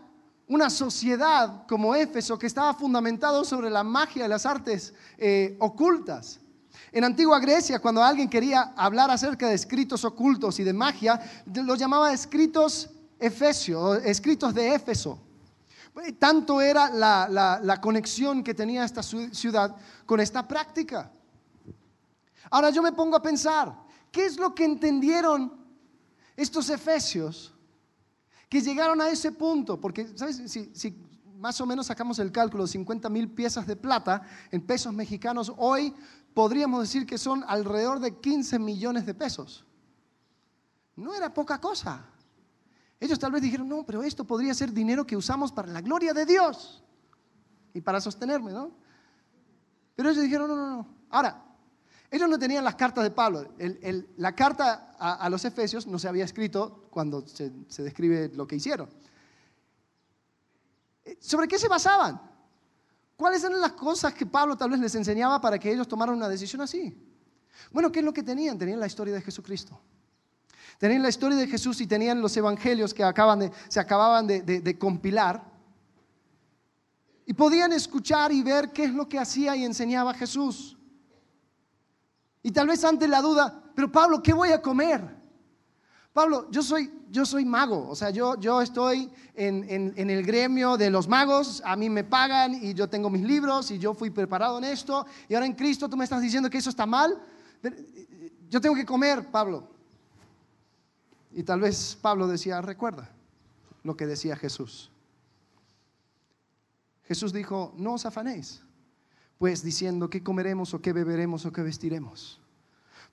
una 0.49 0.69
sociedad 0.69 1.65
como 1.65 1.95
Éfeso 1.95 2.37
que 2.37 2.47
estaba 2.47 2.73
fundamentado 2.73 3.45
sobre 3.45 3.69
la 3.69 3.81
magia 3.81 4.25
y 4.25 4.27
las 4.27 4.45
artes 4.45 4.93
eh, 5.17 5.55
ocultas. 5.61 6.41
En 6.91 7.05
antigua 7.05 7.39
Grecia, 7.39 7.79
cuando 7.79 8.03
alguien 8.03 8.29
quería 8.29 8.73
hablar 8.75 9.09
acerca 9.09 9.47
de 9.47 9.55
escritos 9.55 10.03
ocultos 10.03 10.59
y 10.59 10.65
de 10.65 10.73
magia, 10.73 11.17
lo 11.45 11.75
llamaba 11.75 12.11
escritos 12.11 12.89
efesios, 13.17 14.03
escritos 14.03 14.53
de 14.53 14.75
Éfeso. 14.75 15.17
Tanto 16.19 16.59
era 16.59 16.89
la, 16.89 17.59
la 17.63 17.79
conexión 17.79 18.43
que 18.43 18.53
tenía 18.53 18.83
esta 18.83 19.01
ciudad 19.01 19.77
con 20.05 20.19
esta 20.19 20.45
práctica. 20.45 21.13
Ahora 22.49 22.69
yo 22.69 22.81
me 22.81 22.91
pongo 22.91 23.15
a 23.15 23.21
pensar, 23.21 23.75
¿qué 24.11 24.25
es 24.25 24.37
lo 24.37 24.53
que 24.53 24.65
entendieron 24.65 25.53
estos 26.35 26.69
efesios 26.69 27.53
que 28.49 28.61
llegaron 28.61 29.01
a 29.01 29.09
ese 29.09 29.31
punto? 29.31 29.79
Porque, 29.79 30.07
¿sabes? 30.15 30.41
Si, 30.47 31.03
más 31.37 31.59
o 31.61 31.65
menos 31.65 31.87
sacamos 31.87 32.17
el 32.19 32.31
cálculo 32.31 32.63
de 32.63 32.69
50 32.69 33.09
mil 33.09 33.29
piezas 33.29 33.67
de 33.67 33.75
plata 33.75 34.23
en 34.51 34.61
pesos 34.61 34.93
mexicanos, 34.93 35.51
hoy 35.57 35.93
podríamos 36.33 36.81
decir 36.81 37.05
que 37.05 37.17
son 37.17 37.43
alrededor 37.47 37.99
de 37.99 38.19
15 38.19 38.59
millones 38.59 39.05
de 39.05 39.13
pesos. 39.13 39.65
No 40.95 41.13
era 41.13 41.33
poca 41.33 41.61
cosa. 41.61 42.05
Ellos 42.99 43.19
tal 43.19 43.31
vez 43.31 43.43
dijeron, 43.43 43.69
no, 43.69 43.85
pero 43.85 44.01
esto 44.01 44.25
podría 44.25 44.53
ser 44.53 44.71
dinero 44.71 45.05
que 45.05 45.15
usamos 45.15 45.51
para 45.51 45.67
la 45.71 45.81
gloria 45.81 46.13
de 46.13 46.25
Dios 46.25 46.83
y 47.73 47.81
para 47.81 48.01
sostenerme, 48.01 48.51
¿no? 48.51 48.71
Pero 49.95 50.09
ellos 50.09 50.23
dijeron, 50.23 50.47
no, 50.47 50.55
no, 50.55 50.69
no. 50.77 50.87
Ahora, 51.09 51.46
ellos 52.09 52.29
no 52.29 52.39
tenían 52.39 52.63
las 52.63 52.75
cartas 52.75 53.03
de 53.03 53.11
Pablo. 53.11 53.53
la 54.17 54.35
carta 54.35 54.95
a, 54.97 55.29
los 55.29 55.43
Efesios 55.43 55.85
no 55.87 55.99
se 55.99 56.07
había 56.07 56.23
escrito 56.23 56.87
cuando 56.89 57.25
se, 57.27 57.51
describe 57.83 58.29
lo 58.33 58.47
que 58.47 58.55
hicieron. 58.55 58.89
Eh, 61.03 61.17
¿Sobre 61.19 61.47
qué 61.47 61.59
se 61.59 61.67
basaban? 61.67 62.21
¿Cuáles 63.17 63.43
eran 63.43 63.59
las 63.59 63.73
cosas 63.73 64.13
que 64.13 64.25
Pablo 64.25 64.55
tal 64.55 64.69
vez 64.69 64.79
les 64.79 64.95
enseñaba 64.95 65.41
para 65.41 65.59
que 65.59 65.71
ellos 65.71 65.87
tomaran 65.87 66.15
una 66.15 66.29
decisión 66.29 66.61
así? 66.61 66.95
Bueno, 67.71 67.91
¿qué 67.91 67.99
es 67.99 68.05
lo 68.05 68.13
que 68.13 68.23
tenían? 68.23 68.57
Tenían 68.57 68.79
la 68.79 68.87
historia 68.87 69.13
de 69.13 69.21
Jesucristo. 69.21 69.79
Tenían 70.77 71.01
la 71.01 71.09
historia 71.09 71.37
de 71.37 71.47
Jesús 71.47 71.81
y 71.81 71.87
tenían 71.87 72.21
los 72.21 72.37
evangelios 72.37 72.93
que 72.93 73.03
se 73.67 73.79
acababan 73.79 74.27
de, 74.27 74.77
compilar. 74.79 75.43
Y 77.25 77.33
podían 77.33 77.73
escuchar 77.73 78.31
y 78.31 78.43
ver 78.43 78.71
qué 78.71 78.85
es 78.85 78.93
lo 78.93 79.09
que 79.09 79.19
hacía 79.19 79.55
y 79.55 79.65
enseñaba 79.65 80.13
Jesús. 80.13 80.76
Y 82.47 82.51
tal 82.51 82.65
vez 82.65 82.81
ante 82.85 83.09
la 83.09 83.21
duda, 83.21 83.61
pero 83.75 83.91
Pablo, 83.91 84.23
¿qué 84.23 84.31
voy 84.31 84.51
a 84.51 84.61
comer? 84.61 85.01
Pablo, 86.13 86.49
yo 86.49 86.63
soy, 86.63 86.89
yo 87.09 87.25
soy 87.25 87.43
mago, 87.43 87.89
o 87.89 87.93
sea, 87.93 88.09
yo, 88.09 88.39
yo 88.39 88.61
estoy 88.61 89.11
en, 89.35 89.65
en, 89.69 90.09
el 90.09 90.25
gremio 90.25 90.77
de 90.77 90.89
los 90.89 91.09
magos, 91.09 91.61
a 91.65 91.75
mí 91.75 91.89
me 91.89 92.05
pagan 92.05 92.63
y 92.63 92.73
yo 92.73 92.87
tengo 92.87 93.09
mis 93.09 93.23
libros 93.23 93.69
y 93.69 93.79
yo 93.79 93.93
fui 93.93 94.11
preparado 94.11 94.59
en 94.59 94.63
esto, 94.63 95.05
y 95.27 95.33
ahora 95.33 95.45
en 95.45 95.55
Cristo 95.55 95.89
tú 95.89 95.97
me 95.97 96.05
estás 96.05 96.21
diciendo 96.21 96.49
que 96.49 96.59
eso 96.59 96.69
está 96.69 96.85
mal. 96.85 97.21
Yo 98.49 98.61
tengo 98.61 98.75
que 98.75 98.85
comer, 98.85 99.29
Pablo. 99.29 99.67
Y 101.33 101.43
tal 101.43 101.59
vez 101.59 101.97
Pablo 102.01 102.27
decía, 102.27 102.61
recuerda 102.61 103.09
lo 103.83 103.97
que 103.97 104.07
decía 104.07 104.37
Jesús. 104.37 104.89
Jesús 107.03 107.33
dijo, 107.33 107.73
no 107.75 107.95
os 107.95 108.05
afanéis, 108.05 108.63
pues 109.37 109.63
diciendo 109.63 110.09
qué 110.09 110.23
comeremos 110.23 110.73
o 110.73 110.81
qué 110.81 110.93
beberemos 110.93 111.45
o 111.45 111.51
qué 111.51 111.61
vestiremos. 111.61 112.41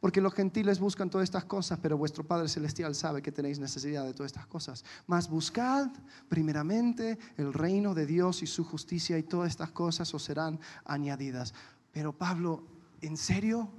Porque 0.00 0.20
los 0.20 0.34
gentiles 0.34 0.80
buscan 0.80 1.08
todas 1.08 1.24
estas 1.24 1.44
cosas, 1.44 1.78
pero 1.80 1.96
vuestro 1.96 2.26
Padre 2.26 2.48
Celestial 2.48 2.94
sabe 2.94 3.22
que 3.22 3.32
tenéis 3.32 3.58
necesidad 3.58 4.04
de 4.04 4.12
todas 4.12 4.32
estas 4.32 4.46
cosas. 4.46 4.84
Mas 5.06 5.30
buscad 5.30 5.88
primeramente 6.28 7.18
el 7.36 7.54
reino 7.54 7.94
de 7.94 8.04
Dios 8.04 8.42
y 8.42 8.46
su 8.46 8.64
justicia 8.64 9.16
y 9.16 9.22
todas 9.22 9.50
estas 9.50 9.70
cosas 9.70 10.12
os 10.12 10.22
serán 10.22 10.60
añadidas. 10.84 11.54
Pero 11.90 12.12
Pablo, 12.12 12.66
¿en 13.00 13.16
serio? 13.16 13.70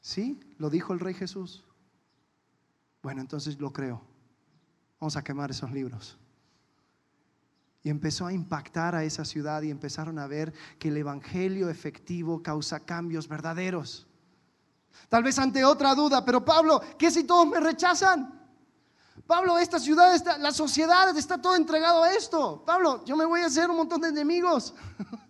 ¿Sí? 0.00 0.40
¿Lo 0.58 0.70
dijo 0.70 0.94
el 0.94 1.00
Rey 1.00 1.14
Jesús? 1.14 1.64
Bueno, 3.02 3.20
entonces 3.20 3.58
lo 3.60 3.72
creo. 3.72 4.00
Vamos 4.98 5.16
a 5.16 5.24
quemar 5.24 5.50
esos 5.50 5.72
libros. 5.72 6.16
Y 7.82 7.90
empezó 7.90 8.26
a 8.26 8.32
impactar 8.32 8.94
a 8.94 9.04
esa 9.04 9.24
ciudad 9.24 9.62
y 9.62 9.70
empezaron 9.70 10.18
a 10.18 10.26
ver 10.26 10.52
que 10.78 10.88
el 10.88 10.96
Evangelio 10.96 11.68
efectivo 11.68 12.42
causa 12.42 12.80
cambios 12.80 13.26
verdaderos. 13.28 14.06
Tal 15.08 15.22
vez 15.22 15.38
ante 15.38 15.64
otra 15.64 15.94
duda, 15.94 16.24
pero 16.24 16.44
Pablo, 16.44 16.80
¿qué 16.96 17.10
si 17.10 17.24
todos 17.24 17.46
me 17.46 17.58
rechazan? 17.58 18.40
Pablo, 19.26 19.58
esta 19.58 19.78
ciudad, 19.78 20.14
la 20.38 20.52
sociedad 20.52 21.16
está 21.16 21.40
todo 21.40 21.56
entregado 21.56 22.02
a 22.02 22.12
esto. 22.12 22.62
Pablo, 22.64 23.04
yo 23.04 23.16
me 23.16 23.24
voy 23.24 23.40
a 23.40 23.46
hacer 23.46 23.68
un 23.70 23.76
montón 23.76 24.00
de 24.00 24.08
enemigos. 24.08 24.74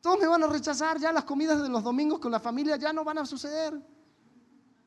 Todos 0.00 0.18
me 0.18 0.26
van 0.26 0.42
a 0.42 0.48
rechazar, 0.48 0.98
ya 0.98 1.12
las 1.12 1.22
comidas 1.22 1.62
de 1.62 1.68
los 1.68 1.82
domingos 1.84 2.18
con 2.18 2.32
la 2.32 2.40
familia 2.40 2.76
ya 2.76 2.92
no 2.92 3.04
van 3.04 3.18
a 3.18 3.26
suceder. 3.26 3.80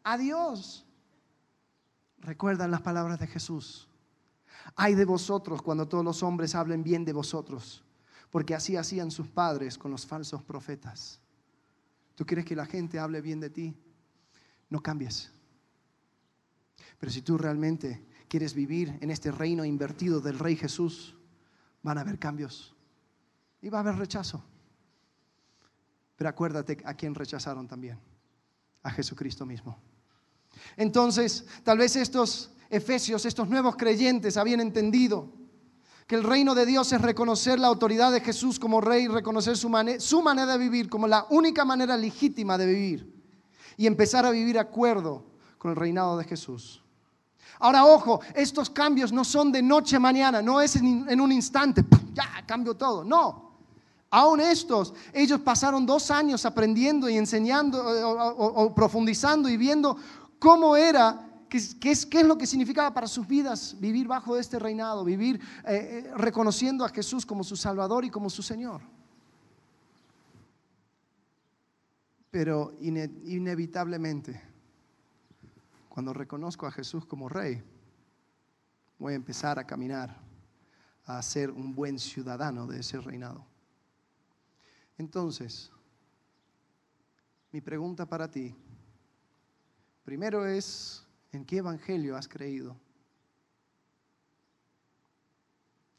Adiós. 0.04 0.86
Recuerdan 2.18 2.70
las 2.70 2.82
palabras 2.82 3.18
de 3.20 3.28
Jesús. 3.28 3.88
Hay 4.76 4.96
de 4.96 5.06
vosotros 5.06 5.62
cuando 5.62 5.88
todos 5.88 6.04
los 6.04 6.24
hombres 6.24 6.56
hablen 6.56 6.84
bien 6.84 7.06
de 7.06 7.14
vosotros, 7.14 7.84
porque 8.32 8.56
así 8.56 8.76
hacían 8.76 9.12
sus 9.12 9.28
padres 9.28 9.78
con 9.78 9.92
los 9.92 10.06
falsos 10.06 10.42
profetas. 10.44 11.20
¿Tú 12.16 12.26
quieres 12.26 12.46
que 12.46 12.56
la 12.56 12.66
gente 12.66 12.98
hable 12.98 13.22
bien 13.22 13.40
de 13.40 13.50
ti? 13.50 13.76
No 14.70 14.82
cambies. 14.82 15.32
Pero 16.98 17.12
si 17.12 17.22
tú 17.22 17.38
realmente 17.38 18.06
quieres 18.28 18.54
vivir 18.54 18.98
en 19.02 19.12
este 19.12 19.32
reino 19.32 19.64
invertido 19.64 20.20
del 20.22 20.40
Rey 20.40 20.56
Jesús, 20.56 21.16
van 21.84 21.98
a 21.98 22.02
haber 22.02 22.18
cambios 22.18 22.76
y 23.62 23.70
va 23.70 23.80
a 23.80 23.82
haber 23.82 23.96
rechazo. 23.96 24.44
Pero 26.16 26.30
acuérdate 26.30 26.82
a 26.86 26.94
quién 26.94 27.14
rechazaron 27.14 27.68
también, 27.68 28.00
a 28.82 28.90
Jesucristo 28.90 29.46
mismo. 29.46 29.78
Entonces, 30.78 31.46
tal 31.64 31.78
vez 31.78 31.96
estos 31.96 32.55
efesios, 32.70 33.26
estos 33.26 33.50
nuevos 33.50 33.76
creyentes 33.76 34.38
habían 34.38 34.60
entendido 34.62 35.30
que 36.08 36.16
el 36.16 36.24
reino 36.24 36.54
de 36.54 36.66
Dios 36.66 36.92
es 36.94 37.02
reconocer 37.02 37.60
la 37.60 37.68
autoridad 37.68 38.12
de 38.12 38.22
Jesús 38.22 38.60
como 38.60 38.80
rey, 38.80 39.08
reconocer 39.08 39.58
su, 39.58 39.72
su 40.00 40.22
manera 40.22 40.54
de 40.54 40.58
vivir 40.58 40.90
como 40.90 41.08
la 41.08 41.26
única 41.30 41.66
manera 41.66 41.98
legítima 41.98 42.58
de 42.58 42.66
vivir 42.68 43.16
y 43.78 43.88
empezar 43.88 44.26
a 44.26 44.32
vivir 44.32 44.60
acuerdo 44.60 45.26
con 45.58 45.72
el 45.72 45.78
reinado 45.78 46.18
de 46.18 46.26
Jesús. 46.26 46.84
Ahora, 47.60 47.86
ojo, 47.86 48.20
estos 48.34 48.70
cambios 48.70 49.12
no 49.12 49.24
son 49.24 49.52
de 49.52 49.62
noche 49.62 49.96
a 49.96 50.00
mañana, 50.00 50.42
no 50.42 50.62
es 50.62 50.76
en, 50.76 51.22
un 51.22 51.32
instante, 51.32 51.84
ya 52.14 52.44
cambio 52.46 52.76
todo, 52.76 53.04
no. 53.04 53.46
Aún 54.12 54.40
estos, 54.40 54.94
ellos 55.12 55.40
pasaron 55.40 55.86
dos 55.86 56.12
años 56.12 56.46
aprendiendo 56.46 57.10
y 57.10 57.18
enseñando 57.18 57.84
o 58.38 58.74
profundizando 58.76 59.50
y 59.50 59.58
viendo 59.58 59.98
cómo 60.38 60.76
era, 60.76 61.35
qué, 61.80 61.92
es, 61.92 62.08
lo 62.26 62.38
que 62.38 62.48
significaba 62.48 62.94
para 62.94 63.08
sus 63.08 63.28
vidas 63.28 63.76
vivir 63.80 64.08
bajo 64.08 64.38
este 64.38 64.60
reinado, 64.60 65.04
vivir 65.04 65.40
eh, 65.66 66.06
eh, 66.06 66.12
reconociendo 66.16 66.84
a 66.86 66.90
Jesús 66.90 67.26
como 67.26 67.44
su 67.44 67.56
Salvador 67.56 68.06
y 68.06 68.10
como 68.10 68.30
su 68.30 68.42
Señor. 68.42 68.82
Pero 72.32 72.74
inevitablemente, 72.82 74.42
cuando 75.88 76.14
reconozco 76.14 76.68
a 76.68 76.72
Jesús 76.72 77.06
como 77.06 77.30
Rey, 77.30 77.64
voy 79.00 79.14
a 79.14 79.16
empezar 79.16 79.58
a 79.58 79.66
caminar, 79.66 80.20
a 81.06 81.22
ser 81.22 81.52
un 81.52 81.74
buen 81.74 81.98
ciudadano 81.98 82.68
de 82.68 82.80
ese 82.82 83.00
reinado. 83.00 83.46
Entonces, 84.98 85.72
mi 87.52 87.62
pregunta 87.62 88.06
para 88.06 88.30
ti 88.30 88.56
Primero 90.06 90.46
es, 90.46 91.04
¿en 91.36 91.46
qué 91.46 91.58
evangelio 91.58 92.16
has 92.16 92.28
creído? 92.28 92.76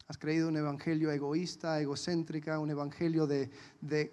¿Has 0.09 0.19
creído 0.19 0.49
un 0.49 0.57
evangelio 0.57 1.11
egoísta, 1.11 1.81
egocéntrica, 1.81 2.61
un 2.61 2.71
evangelio 2.71 3.27
de, 3.27 3.51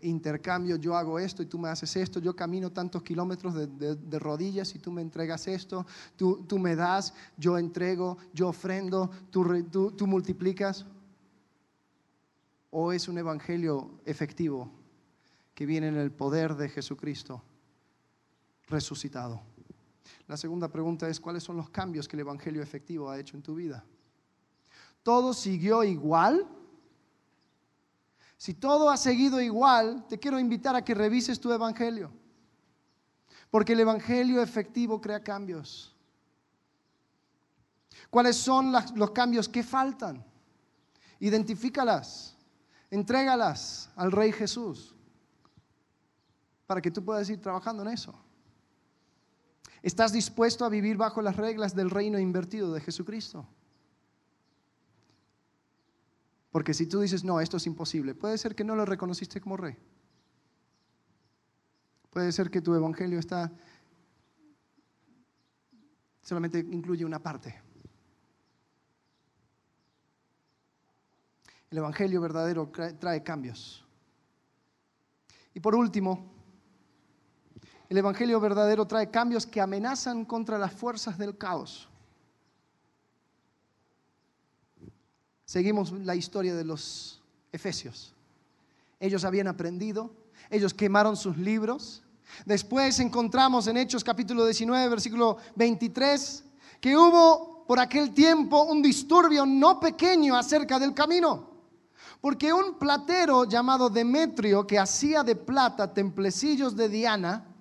intercambio? 0.02 0.76
Yo 0.78 0.98
hago 0.98 1.20
esto 1.20 1.44
y 1.44 1.46
tú 1.46 1.60
me 1.60 1.70
haces 1.70 1.96
esto, 1.96 2.20
yo 2.20 2.36
camino 2.36 2.72
tantos 2.72 3.04
kilómetros 3.04 3.54
de, 3.54 4.20
rodillas 4.20 4.74
y 4.74 4.80
tú 4.80 4.92
me 4.92 5.04
entregas 5.04 5.48
esto, 5.48 5.86
tú, 6.18 6.58
me 6.58 6.76
das, 6.76 7.14
yo 7.38 7.60
entrego, 7.60 8.18
yo 8.34 8.48
ofrendo, 8.48 9.12
tú, 9.30 9.92
tú 9.92 10.08
multiplicas. 10.08 10.86
¿O 12.72 12.92
es 12.92 13.08
un 13.08 13.20
evangelio 13.20 13.92
efectivo 14.04 14.72
que 15.54 15.68
viene 15.68 15.90
en 15.90 15.98
el 15.98 16.12
poder 16.12 16.56
de 16.56 16.70
Jesucristo 16.70 17.44
resucitado? 18.68 19.53
La 20.28 20.38
segunda 20.38 20.68
pregunta 20.68 21.08
es, 21.08 21.20
¿cuáles 21.20 21.44
son 21.44 21.58
los 21.58 21.70
cambios 21.70 22.08
que 22.08 22.16
el 22.16 22.22
Evangelio 22.22 22.62
efectivo 22.62 23.10
ha 23.10 23.20
hecho 23.20 23.36
en 23.36 23.44
tu 23.44 23.56
vida? 23.56 23.84
¿Todo 25.02 25.34
siguió 25.34 25.84
igual? 25.84 26.48
Si 28.38 28.54
todo 28.54 28.90
ha 28.90 28.98
seguido 28.98 29.40
igual, 29.42 30.06
te 30.08 30.20
quiero 30.20 30.40
invitar 30.40 30.76
a 30.76 30.84
que 30.84 30.94
revises 30.94 31.40
tu 31.40 31.52
Evangelio. 31.52 32.12
Porque 33.50 33.74
el 33.74 33.82
Evangelio 33.82 34.42
efectivo 34.42 35.00
crea 35.00 35.24
cambios. 35.24 35.96
¿Cuáles 38.10 38.36
son 38.36 38.72
los 38.96 39.12
cambios 39.12 39.48
que 39.48 39.64
faltan? 39.64 40.26
Identifícalas, 41.20 42.38
entrégalas 42.90 43.90
al 43.96 44.12
Rey 44.12 44.32
Jesús 44.32 44.94
para 46.68 46.82
que 46.82 46.92
tú 46.92 47.04
puedas 47.04 47.30
ir 47.30 47.40
trabajando 47.40 47.84
en 47.84 47.90
eso. 47.90 48.14
¿Estás 49.84 50.14
dispuesto 50.14 50.64
a 50.64 50.70
vivir 50.70 50.96
bajo 50.96 51.22
las 51.22 51.36
reglas 51.36 51.76
del 51.76 51.90
reino 51.90 52.18
invertido 52.18 52.74
de 52.74 52.80
Jesucristo? 52.80 53.46
Porque 56.52 56.74
si 56.74 56.88
tú 56.88 57.02
dices, 57.02 57.26
no, 57.26 57.42
esto 57.42 57.58
es 57.58 57.68
imposible, 57.68 58.16
puede 58.16 58.38
ser 58.38 58.56
que 58.56 58.64
no 58.64 58.76
lo 58.76 58.86
reconociste 58.86 59.42
como 59.42 59.58
rey. 59.58 59.78
Puede 62.10 62.32
ser 62.32 62.50
que 62.50 62.62
tu 62.62 62.74
evangelio 62.74 63.20
está 63.20 63.52
solamente 66.22 66.60
incluye 66.60 67.04
una 67.04 67.22
parte. 67.22 67.62
El 71.70 71.80
evangelio 71.80 72.22
verdadero 72.22 72.72
trae 73.00 73.22
cambios. 73.24 73.86
Y 75.54 75.60
por 75.60 75.76
último, 75.76 76.33
el 77.94 78.00
Evangelio 78.00 78.40
verdadero 78.40 78.88
trae 78.88 79.12
cambios 79.12 79.46
que 79.46 79.62
amenazan 79.62 80.26
contra 80.26 80.58
las 80.58 80.74
fuerzas 80.74 81.18
del 81.18 81.38
caos. 81.38 81.88
seguimos 85.54 85.92
la 85.92 86.16
historia 86.16 86.56
de 86.56 86.64
los 86.64 87.22
efesios. 87.52 88.12
Ellos 89.00 89.24
habían 89.24 89.48
aprendido, 89.48 90.10
ellos 90.50 90.74
quemaron 90.74 91.16
sus 91.16 91.38
libros. 91.38 92.02
Después 92.44 93.00
encontramos 93.00 93.68
en 93.68 93.78
Hechos 93.78 94.04
capítulo 94.04 94.48
19, 94.48 94.90
versículo 94.90 95.38
23, 95.54 96.44
que 96.82 96.98
hubo 96.98 97.66
por 97.68 97.80
aquel 97.80 98.16
tiempo 98.16 98.64
un 98.64 98.82
disturbio 98.82 99.46
no 99.46 99.80
pequeño 99.80 100.36
acerca 100.36 100.80
del 100.80 100.96
camino. 100.96 101.52
Porque 102.20 102.52
un 102.52 102.80
platero 102.80 103.44
llamado 103.44 103.92
Demetrio, 103.92 104.66
que 104.66 104.80
hacía 104.80 105.22
de 105.22 105.36
plata 105.36 105.94
templecillos 105.94 106.76
de 106.76 106.90
Diana, 106.90 107.53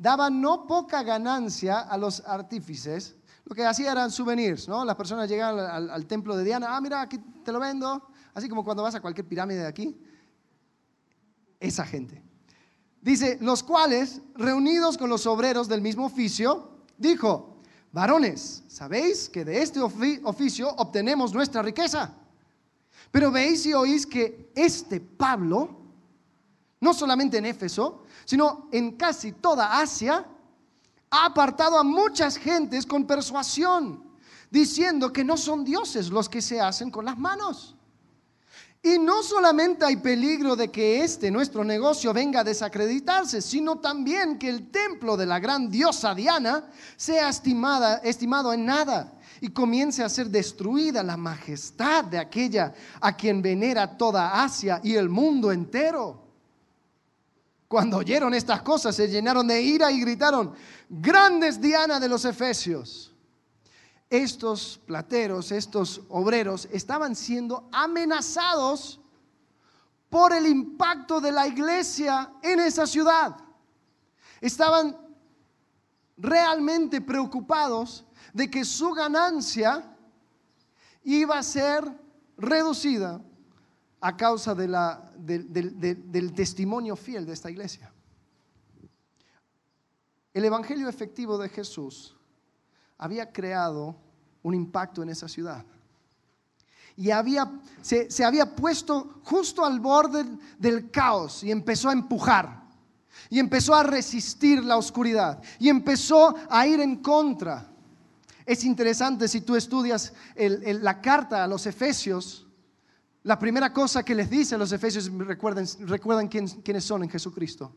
daba 0.00 0.30
no 0.30 0.66
poca 0.66 1.02
ganancia 1.02 1.80
a 1.80 1.98
los 1.98 2.20
artífices. 2.20 3.14
Lo 3.44 3.54
que 3.54 3.66
hacía 3.66 3.92
eran 3.92 4.10
souvenirs, 4.10 4.66
¿no? 4.66 4.82
Las 4.82 4.96
personas 4.96 5.28
llegaban 5.28 5.58
al, 5.58 5.90
al 5.90 6.06
templo 6.06 6.34
de 6.36 6.42
Diana, 6.42 6.74
ah, 6.74 6.80
mira, 6.80 7.02
aquí 7.02 7.18
te 7.44 7.52
lo 7.52 7.60
vendo, 7.60 8.08
así 8.32 8.48
como 8.48 8.64
cuando 8.64 8.82
vas 8.82 8.94
a 8.94 9.00
cualquier 9.00 9.28
pirámide 9.28 9.60
de 9.60 9.66
aquí. 9.66 10.00
Esa 11.58 11.84
gente. 11.84 12.22
Dice, 13.02 13.36
los 13.42 13.62
cuales, 13.62 14.22
reunidos 14.36 14.96
con 14.96 15.10
los 15.10 15.26
obreros 15.26 15.68
del 15.68 15.82
mismo 15.82 16.06
oficio, 16.06 16.70
dijo, 16.96 17.58
varones, 17.92 18.64
¿sabéis 18.68 19.28
que 19.28 19.44
de 19.44 19.60
este 19.60 19.80
oficio 19.80 20.70
obtenemos 20.76 21.34
nuestra 21.34 21.60
riqueza? 21.60 22.14
Pero 23.10 23.30
veis 23.30 23.66
y 23.66 23.74
oís 23.74 24.06
que 24.06 24.50
este 24.54 25.00
Pablo, 25.00 25.79
no 26.80 26.94
solamente 26.94 27.38
en 27.38 27.46
Éfeso, 27.46 28.04
sino 28.24 28.68
en 28.72 28.96
casi 28.96 29.32
toda 29.32 29.80
Asia, 29.80 30.26
ha 31.10 31.26
apartado 31.26 31.78
a 31.78 31.82
muchas 31.82 32.36
gentes 32.36 32.86
con 32.86 33.06
persuasión, 33.06 34.04
diciendo 34.50 35.12
que 35.12 35.24
no 35.24 35.36
son 35.36 35.64
dioses 35.64 36.08
los 36.10 36.28
que 36.28 36.40
se 36.40 36.60
hacen 36.60 36.90
con 36.90 37.04
las 37.04 37.18
manos. 37.18 37.76
Y 38.82 38.98
no 38.98 39.22
solamente 39.22 39.84
hay 39.84 39.96
peligro 39.96 40.56
de 40.56 40.70
que 40.70 41.04
este 41.04 41.30
nuestro 41.30 41.62
negocio 41.64 42.14
venga 42.14 42.40
a 42.40 42.44
desacreditarse, 42.44 43.42
sino 43.42 43.78
también 43.78 44.38
que 44.38 44.48
el 44.48 44.70
templo 44.70 45.18
de 45.18 45.26
la 45.26 45.38
gran 45.38 45.70
diosa 45.70 46.14
Diana 46.14 46.64
sea 46.96 47.28
estimada, 47.28 47.96
estimado 47.98 48.54
en 48.54 48.64
nada 48.64 49.12
y 49.42 49.50
comience 49.50 50.02
a 50.02 50.08
ser 50.08 50.30
destruida 50.30 51.02
la 51.02 51.18
majestad 51.18 52.04
de 52.04 52.18
aquella 52.18 52.72
a 53.02 53.14
quien 53.14 53.42
venera 53.42 53.98
toda 53.98 54.42
Asia 54.42 54.80
y 54.82 54.94
el 54.94 55.10
mundo 55.10 55.52
entero. 55.52 56.29
Cuando 57.70 57.98
oyeron 57.98 58.34
estas 58.34 58.62
cosas 58.62 58.96
se 58.96 59.06
llenaron 59.06 59.46
de 59.46 59.62
ira 59.62 59.92
y 59.92 60.00
gritaron, 60.00 60.52
grandes 60.88 61.60
Diana 61.60 62.00
de 62.00 62.08
los 62.08 62.24
Efesios. 62.24 63.14
Estos 64.08 64.80
plateros, 64.84 65.52
estos 65.52 66.00
obreros 66.08 66.66
estaban 66.72 67.14
siendo 67.14 67.68
amenazados 67.70 69.00
por 70.08 70.32
el 70.32 70.48
impacto 70.48 71.20
de 71.20 71.30
la 71.30 71.46
iglesia 71.46 72.32
en 72.42 72.58
esa 72.58 72.88
ciudad. 72.88 73.36
Estaban 74.40 74.96
realmente 76.16 77.00
preocupados 77.00 78.04
de 78.32 78.50
que 78.50 78.64
su 78.64 78.90
ganancia 78.90 79.96
iba 81.04 81.38
a 81.38 81.42
ser 81.44 81.84
reducida 82.36 83.20
a 84.00 84.16
causa 84.16 84.54
del 84.54 86.32
testimonio 86.34 86.96
fiel 86.96 87.26
de 87.26 87.32
esta 87.32 87.50
iglesia. 87.50 87.92
El 90.32 90.44
Evangelio 90.44 90.88
efectivo 90.88 91.36
de 91.38 91.48
Jesús 91.48 92.16
había 92.96 93.30
creado 93.32 93.96
un 94.42 94.54
impacto 94.54 95.02
en 95.02 95.10
esa 95.10 95.28
ciudad. 95.28 95.64
Y 96.96 97.10
había, 97.10 97.50
se 97.82 98.24
había 98.24 98.54
puesto 98.54 99.20
justo 99.24 99.64
al 99.64 99.80
borde 99.80 100.24
del 100.58 100.90
caos 100.90 101.42
y 101.42 101.50
empezó 101.50 101.88
a 101.88 101.92
empujar. 101.92 102.60
Y 103.28 103.38
empezó 103.38 103.74
a 103.74 103.82
resistir 103.82 104.64
la 104.64 104.76
oscuridad. 104.76 105.42
Y 105.58 105.68
empezó 105.68 106.34
a 106.48 106.66
ir 106.66 106.80
en 106.80 106.96
contra 106.96 107.70
es 108.50 108.64
interesante 108.64 109.28
si 109.28 109.42
tú 109.42 109.54
estudias 109.54 110.12
la 110.34 111.00
carta 111.00 111.44
a 111.44 111.46
los 111.46 111.66
Efesios, 111.66 112.48
la 113.22 113.38
primera 113.38 113.72
cosa 113.72 114.02
que 114.02 114.14
les 114.14 114.30
dice 114.30 114.56
los 114.56 114.72
Efesios, 114.72 115.10
recuerden, 115.12 115.66
recuerdan 115.80 116.28
quiénes 116.28 116.84
son 116.84 117.02
en 117.02 117.10
Jesucristo. 117.10 117.74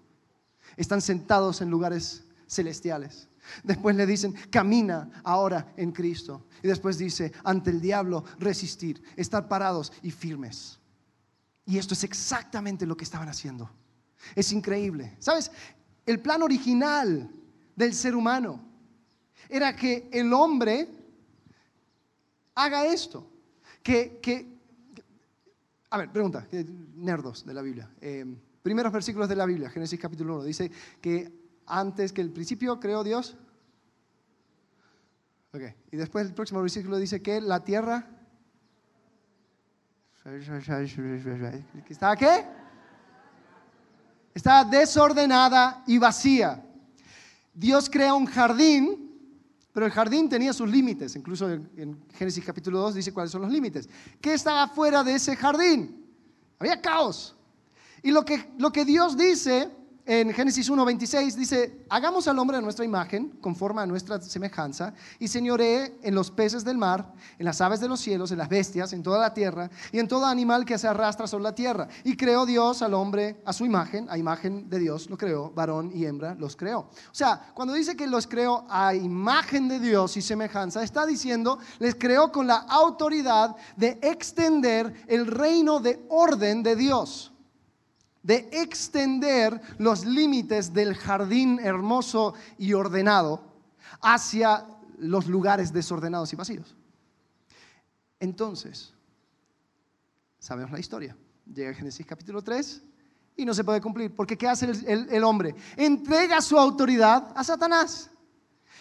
Están 0.78 1.02
sentados 1.02 1.62
en 1.62 1.70
lugares 1.70 2.24
celestiales. 2.48 3.28
Después 3.64 3.96
le 3.96 4.06
dicen, 4.06 4.34
camina 4.50 5.22
ahora 5.24 5.74
en 5.76 5.92
Cristo. 5.92 6.48
Y 6.62 6.68
después 6.68 6.98
dice, 6.98 7.34
ante 7.44 7.72
el 7.72 7.82
diablo, 7.82 8.24
resistir, 8.40 9.04
estar 9.16 9.48
parados 9.48 9.92
y 10.02 10.12
firmes. 10.12 10.80
Y 11.66 11.78
esto 11.78 11.94
es 11.94 12.04
exactamente 12.04 12.86
lo 12.86 12.96
que 12.96 13.04
estaban 13.04 13.30
haciendo. 13.30 13.70
Es 14.36 14.52
increíble. 14.52 15.16
¿Sabes? 15.20 15.52
El 16.06 16.20
plan 16.20 16.42
original 16.42 17.30
del 17.76 17.94
ser 17.94 18.16
humano 18.16 18.64
era 19.50 19.76
que 19.76 20.10
el 20.12 20.32
hombre 20.34 20.90
haga 22.56 22.86
esto. 22.86 23.30
Que, 23.82 24.53
a 25.94 25.98
ver, 26.00 26.10
pregunta, 26.10 26.48
nerdos 26.96 27.46
de 27.46 27.54
la 27.54 27.62
Biblia. 27.62 27.88
Eh, 28.02 28.26
primeros 28.64 28.92
versículos 28.92 29.30
de 29.30 29.36
la 29.36 29.46
Biblia, 29.46 29.70
Génesis 29.70 30.00
capítulo 30.00 30.38
1, 30.38 30.44
dice 30.46 30.72
que 31.00 31.32
antes 31.68 32.12
que 32.12 32.22
el 32.22 32.32
principio 32.32 32.80
creó 32.80 33.04
Dios. 33.04 33.38
Ok, 35.54 35.62
y 35.92 35.98
después 35.98 36.26
el 36.26 36.34
próximo 36.34 36.62
versículo 36.62 36.98
dice 36.98 37.22
que 37.22 37.40
la 37.40 37.64
tierra... 37.64 38.08
¿Está 41.88 42.16
qué? 42.16 42.44
Está 44.34 44.64
desordenada 44.64 45.84
y 45.86 46.00
vacía. 46.00 46.66
Dios 47.54 47.88
crea 47.88 48.16
un 48.16 48.26
jardín 48.26 49.13
pero 49.74 49.88
el 49.88 49.92
jardín 49.92 50.30
tenía 50.30 50.54
sus 50.54 50.70
límites, 50.70 51.16
incluso 51.16 51.50
en 51.50 52.00
Génesis 52.14 52.46
capítulo 52.46 52.80
2 52.80 52.96
dice 52.96 53.12
cuáles 53.12 53.32
son 53.32 53.42
los 53.42 53.52
límites. 53.52 53.90
¿Qué 54.22 54.34
estaba 54.34 54.68
fuera 54.68 55.04
de 55.04 55.16
ese 55.16 55.36
jardín? 55.36 56.06
Había 56.60 56.80
caos. 56.80 57.36
Y 58.04 58.12
lo 58.12 58.24
que, 58.24 58.52
lo 58.60 58.72
que 58.72 58.86
Dios 58.86 59.18
dice 59.18 59.70
en 60.06 60.34
Génesis 60.34 60.70
1.26 60.70 61.36
dice, 61.36 61.86
hagamos 61.90 62.28
al 62.28 62.38
hombre 62.38 62.58
a 62.58 62.62
nuestra 62.62 62.84
imagen, 62.84 63.30
conforme 63.40 63.82
a 63.82 63.86
nuestra 63.86 64.20
semejanza, 64.22 64.94
y 65.18 65.30
señoree 65.30 65.98
en 66.04 66.14
los 66.14 66.30
peces 66.30 66.66
del 66.66 66.78
mar, 66.78 67.14
en 67.40 67.46
las 67.46 67.62
aves 67.62 67.80
de 67.80 67.88
los 67.88 68.02
cielos, 68.02 68.32
en 68.32 68.38
las 68.38 68.50
bestias, 68.50 68.92
en 68.92 69.02
toda 69.02 69.20
la 69.20 69.34
tierra, 69.34 69.70
y 69.94 70.00
en 70.00 70.08
todo 70.10 70.26
animal 70.26 70.66
que 70.66 70.78
se 70.78 70.88
arrastra 70.90 71.26
sobre 71.26 71.44
la 71.44 71.56
tierra. 71.56 71.88
Y 72.04 72.18
creó 72.18 72.46
Dios 72.46 72.82
al 72.82 72.94
hombre 72.94 73.42
a 73.46 73.54
su 73.54 73.66
imagen, 73.66 74.08
a 74.10 74.18
imagen 74.18 74.70
de 74.70 74.80
Dios 74.80 75.10
lo 75.10 75.18
creó, 75.18 75.52
varón 75.52 75.92
y 75.94 76.06
hembra 76.06 76.36
los 76.36 76.56
creó. 76.56 76.80
O 76.80 76.90
sea, 77.14 77.52
cuando 77.54 77.74
dice 77.74 77.96
que 77.96 78.08
los 78.08 78.28
creó 78.28 78.66
a 78.70 78.94
imagen 78.94 79.70
de 79.70 79.80
Dios 79.80 80.18
y 80.18 80.22
semejanza, 80.22 80.84
está 80.84 81.06
diciendo, 81.06 81.60
les 81.80 81.96
creó 81.96 82.32
con 82.32 82.48
la 82.48 82.58
autoridad 82.58 83.56
de 83.78 84.00
extender 84.02 85.06
el 85.08 85.28
reino 85.28 85.80
de 85.80 86.06
orden 86.10 86.62
de 86.62 86.76
Dios 86.76 87.33
de 88.24 88.50
extender 88.54 89.62
los 89.78 90.06
límites 90.06 90.74
del 90.74 90.96
jardín 90.96 91.60
hermoso 91.62 92.34
y 92.58 92.74
ordenado 92.74 93.44
hacia 94.02 94.66
los 94.98 95.28
lugares 95.28 95.72
desordenados 95.74 96.32
y 96.34 96.36
vacíos. 96.36 96.76
Entonces, 98.20 98.94
sabemos 100.40 100.72
la 100.72 100.80
historia. 100.80 101.16
Llega 101.54 101.74
Génesis 101.74 102.06
capítulo 102.06 102.42
3 102.42 102.82
y 103.36 103.46
no 103.46 103.54
se 103.54 103.66
puede 103.66 103.82
cumplir. 103.82 104.16
Porque 104.16 104.38
¿qué 104.38 104.48
hace 104.48 104.72
el, 104.88 105.24
hombre? 105.24 105.56
Entrega 105.76 106.42
su 106.42 106.58
autoridad 106.58 107.34
a 107.36 107.44
Satanás. 107.44 108.10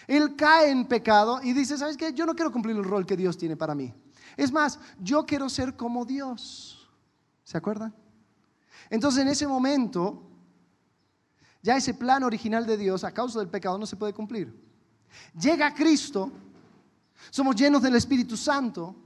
Él 0.07 0.37
cae 0.37 0.71
en 0.71 0.87
pecado 0.87 1.41
y 1.43 1.53
dice, 1.53 1.77
¿sabes 1.77 1.97
qué? 1.97 2.13
Yo 2.13 2.27
no 2.27 2.35
quiero 2.35 2.53
cumplir 2.53 2.77
el 2.77 2.85
rol 2.85 3.07
que 3.07 3.17
Dios 3.17 3.37
tiene 3.37 3.57
para 3.57 3.75
mí. 3.75 3.93
Es 4.37 4.53
más, 4.53 4.79
yo 5.01 5.27
quiero 5.27 5.49
ser 5.49 5.77
como 5.77 6.05
Dios. 6.05 6.89
¿Se 7.45 7.59
acuerdan? 7.59 7.95
Entonces 8.91 9.23
en 9.23 9.29
ese 9.29 9.47
momento, 9.47 10.23
ya 11.63 11.77
ese 11.77 11.95
plan 11.95 12.23
original 12.25 12.67
de 12.67 12.77
Dios 12.77 13.05
a 13.05 13.13
causa 13.13 13.39
del 13.39 13.49
pecado 13.49 13.79
no 13.79 13.87
se 13.87 13.97
puede 13.97 14.13
cumplir. 14.13 14.53
Llega 15.41 15.73
Cristo, 15.75 16.31
somos 17.31 17.55
llenos 17.55 17.83
del 17.83 17.95
Espíritu 17.95 18.37
Santo 18.37 18.97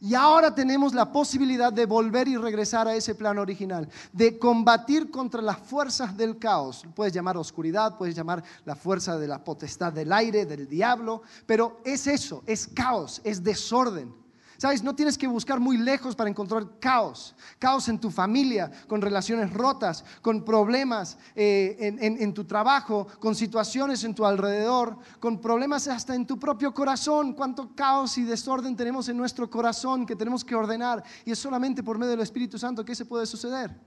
y 0.00 0.14
ahora 0.14 0.54
tenemos 0.54 0.94
la 0.94 1.10
posibilidad 1.10 1.72
de 1.72 1.86
volver 1.86 2.28
y 2.28 2.36
regresar 2.36 2.88
a 2.88 2.94
ese 2.94 3.14
plan 3.14 3.38
original, 3.38 3.88
de 4.12 4.38
combatir 4.38 5.10
contra 5.10 5.40
las 5.40 5.58
fuerzas 5.58 6.16
del 6.16 6.38
caos. 6.38 6.84
Puedes 6.94 7.12
llamar 7.12 7.36
oscuridad, 7.36 7.96
puedes 7.96 8.14
llamar 8.14 8.42
la 8.64 8.76
fuerza 8.76 9.18
de 9.18 9.28
la 9.28 9.42
potestad 9.42 9.92
del 9.92 10.12
aire, 10.12 10.46
del 10.46 10.68
diablo, 10.68 11.22
pero 11.46 11.80
es 11.84 12.06
eso, 12.06 12.42
es 12.46 12.66
caos, 12.66 13.20
es 13.24 13.42
desorden. 13.42 14.25
Sabes, 14.58 14.82
no 14.82 14.94
tienes 14.94 15.18
que 15.18 15.26
buscar 15.26 15.60
muy 15.60 15.76
lejos 15.76 16.16
para 16.16 16.30
encontrar 16.30 16.78
caos. 16.80 17.34
Caos 17.58 17.88
en 17.88 18.00
tu 18.00 18.10
familia, 18.10 18.70
con 18.88 19.02
relaciones 19.02 19.52
rotas, 19.52 20.04
con 20.22 20.44
problemas 20.44 21.18
eh, 21.34 21.76
en, 21.98 22.32
tu 22.32 22.44
trabajo, 22.44 23.06
con 23.20 23.34
situaciones 23.34 24.02
en 24.04 24.14
tu 24.14 24.24
alrededor, 24.24 24.98
con 25.20 25.40
problemas 25.40 25.88
hasta 25.88 26.14
en 26.14 26.26
tu 26.26 26.38
propio 26.38 26.72
corazón. 26.72 27.34
Cuánto 27.34 27.74
caos 27.74 28.16
y 28.16 28.24
desorden 28.24 28.76
tenemos 28.76 29.08
en 29.08 29.18
nuestro 29.18 29.50
corazón 29.50 30.06
que 30.06 30.16
tenemos 30.16 30.44
que 30.44 30.54
ordenar. 30.54 31.04
Y 31.26 31.32
es 31.32 31.38
solamente 31.38 31.82
por 31.82 31.98
medio 31.98 32.12
del 32.12 32.20
Espíritu 32.20 32.58
Santo 32.58 32.84
que 32.84 32.94
se 32.94 33.04
puede 33.04 33.26
suceder. 33.26 33.78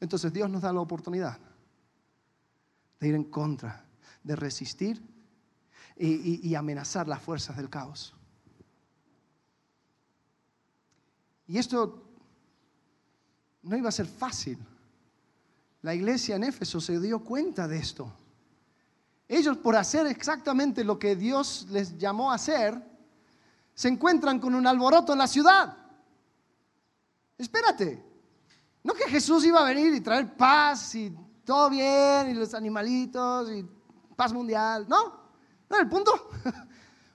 Entonces 0.00 0.32
Dios 0.32 0.48
nos 0.48 0.62
da 0.62 0.72
la 0.72 0.80
oportunidad 0.80 1.38
de 3.00 3.08
ir 3.08 3.14
en 3.16 3.24
contra, 3.24 3.84
de 4.22 4.36
resistir 4.36 5.02
y 5.96 6.54
amenazar 6.54 7.08
las 7.08 7.20
fuerzas 7.20 7.56
del 7.56 7.68
caos. 7.68 8.14
Y 11.48 11.56
esto 11.58 12.04
no 13.62 13.76
iba 13.76 13.88
a 13.88 13.92
ser 13.92 14.06
fácil. 14.06 14.58
La 15.82 15.94
iglesia 15.94 16.36
en 16.36 16.44
Éfeso 16.44 16.80
se 16.80 17.00
dio 17.00 17.24
cuenta 17.24 17.66
de 17.66 17.78
esto. 17.78 18.12
Ellos 19.26 19.56
por 19.56 19.74
hacer 19.74 20.06
exactamente 20.06 20.84
lo 20.84 20.98
que 20.98 21.16
Dios 21.16 21.66
les 21.70 21.96
llamó 21.98 22.30
a 22.30 22.34
hacer, 22.34 22.80
se 23.74 23.88
encuentran 23.88 24.38
con 24.38 24.54
un 24.54 24.66
alboroto 24.66 25.12
en 25.12 25.18
la 25.18 25.26
ciudad. 25.26 25.76
Espérate, 27.36 28.04
no 28.82 28.92
que 28.92 29.08
Jesús 29.08 29.44
iba 29.44 29.60
a 29.60 29.64
venir 29.64 29.94
y 29.94 30.00
traer 30.00 30.36
paz 30.36 30.94
y 30.94 31.14
todo 31.44 31.70
bien 31.70 32.30
y 32.30 32.34
los 32.34 32.52
animalitos 32.54 33.50
y 33.50 33.66
paz 34.16 34.32
mundial, 34.32 34.86
no, 34.88 35.04
no 35.68 35.76
era 35.76 35.80
el 35.80 35.88
punto. 35.88 36.12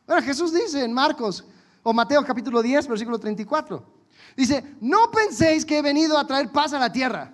Bueno, 0.06 0.22
Jesús 0.22 0.52
dice 0.52 0.84
en 0.84 0.92
Marcos 0.92 1.46
o 1.82 1.94
Mateo 1.94 2.26
capítulo 2.26 2.62
10, 2.62 2.90
versículo 2.90 3.18
34, 3.18 3.93
Dice, 4.36 4.76
no 4.82 5.12
penséis 5.12 5.66
que 5.66 5.78
he 5.78 5.82
venido 5.82 6.18
a 6.18 6.26
traer 6.26 6.52
paz 6.52 6.74
a 6.74 6.80
la 6.80 6.92
tierra. 6.92 7.34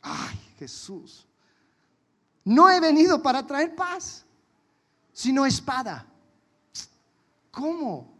Ay, 0.00 0.38
Jesús. 0.58 1.26
No 2.44 2.68
he 2.68 2.80
venido 2.80 3.22
para 3.22 3.46
traer 3.46 3.74
paz, 3.74 4.24
sino 5.12 5.46
espada. 5.46 6.06
¿Cómo? 7.50 8.12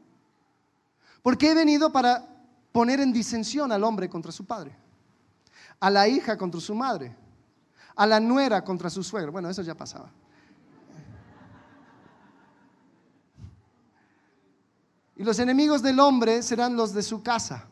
Porque 1.22 1.50
he 1.50 1.54
venido 1.54 1.90
para 1.90 2.28
poner 2.70 3.00
en 3.00 3.12
disensión 3.12 3.72
al 3.72 3.82
hombre 3.82 4.08
contra 4.08 4.30
su 4.30 4.44
padre, 4.44 4.76
a 5.80 5.90
la 5.90 6.06
hija 6.06 6.36
contra 6.36 6.60
su 6.60 6.74
madre, 6.74 7.16
a 7.96 8.06
la 8.06 8.20
nuera 8.20 8.62
contra 8.62 8.88
su 8.90 9.02
suegro. 9.02 9.32
Bueno, 9.32 9.50
eso 9.50 9.62
ya 9.62 9.74
pasaba. 9.74 10.10
Y 15.16 15.24
los 15.24 15.38
enemigos 15.38 15.82
del 15.82 16.00
hombre 16.00 16.42
serán 16.42 16.76
los 16.76 16.92
de 16.92 17.02
su 17.02 17.22
casa. 17.22 17.68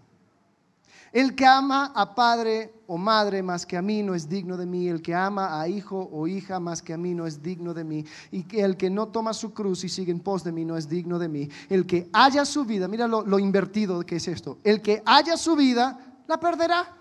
El 1.13 1.35
que 1.35 1.45
ama 1.45 1.93
a 1.95 2.15
padre 2.15 2.73
o 2.87 2.97
madre 2.97 3.43
más 3.43 3.67
que 3.67 3.77
a 3.77 3.83
mí 3.83 4.03
no 4.03 4.15
es 4.15 4.29
digno 4.29 4.57
de 4.57 4.67
mí. 4.67 4.89
El 4.89 5.03
que 5.03 5.15
ama 5.15 5.61
a 5.61 5.69
hijo 5.69 6.09
o 6.13 6.29
hija 6.29 6.61
más 6.61 6.83
que 6.83 6.93
a 6.93 6.97
mí 6.97 7.15
no 7.15 7.27
es 7.27 7.43
digno 7.43 7.75
de 7.75 7.83
mí. 7.83 8.05
Y 8.31 8.45
el 8.59 8.77
que 8.77 8.91
no 8.91 9.09
toma 9.09 9.33
su 9.33 9.53
cruz 9.53 9.83
y 9.83 9.89
sigue 9.89 10.13
en 10.13 10.21
pos 10.21 10.45
de 10.45 10.53
mí 10.53 10.65
no 10.65 10.77
es 10.77 10.89
digno 10.89 11.19
de 11.19 11.29
mí. 11.29 11.49
El 11.69 11.87
que 11.87 12.09
haya 12.13 12.45
su 12.45 12.65
vida, 12.65 12.87
mira 12.87 13.09
lo, 13.09 13.23
lo 13.23 13.39
invertido 13.39 14.01
que 14.03 14.17
es 14.17 14.29
esto. 14.29 14.59
El 14.63 14.81
que 14.83 15.03
haya 15.05 15.37
su 15.37 15.57
vida, 15.57 15.99
la 16.29 16.39
perderá. 16.39 16.97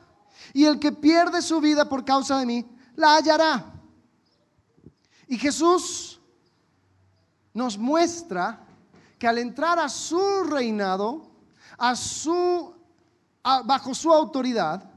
Y 0.53 0.65
el 0.65 0.79
que 0.79 0.91
pierde 0.91 1.41
su 1.41 1.61
vida 1.61 1.87
por 1.87 2.03
causa 2.03 2.39
de 2.39 2.45
mí, 2.45 2.65
la 2.95 3.15
hallará. 3.15 3.73
Y 5.27 5.37
Jesús 5.37 6.19
nos 7.53 7.77
muestra 7.77 8.65
que 9.19 9.27
al 9.27 9.37
entrar 9.37 9.77
a 9.77 9.89
su 9.89 10.43
reinado, 10.43 11.29
a 11.77 11.95
su 11.95 12.73
bajo 13.43 13.93
su 13.93 14.11
autoridad, 14.13 14.89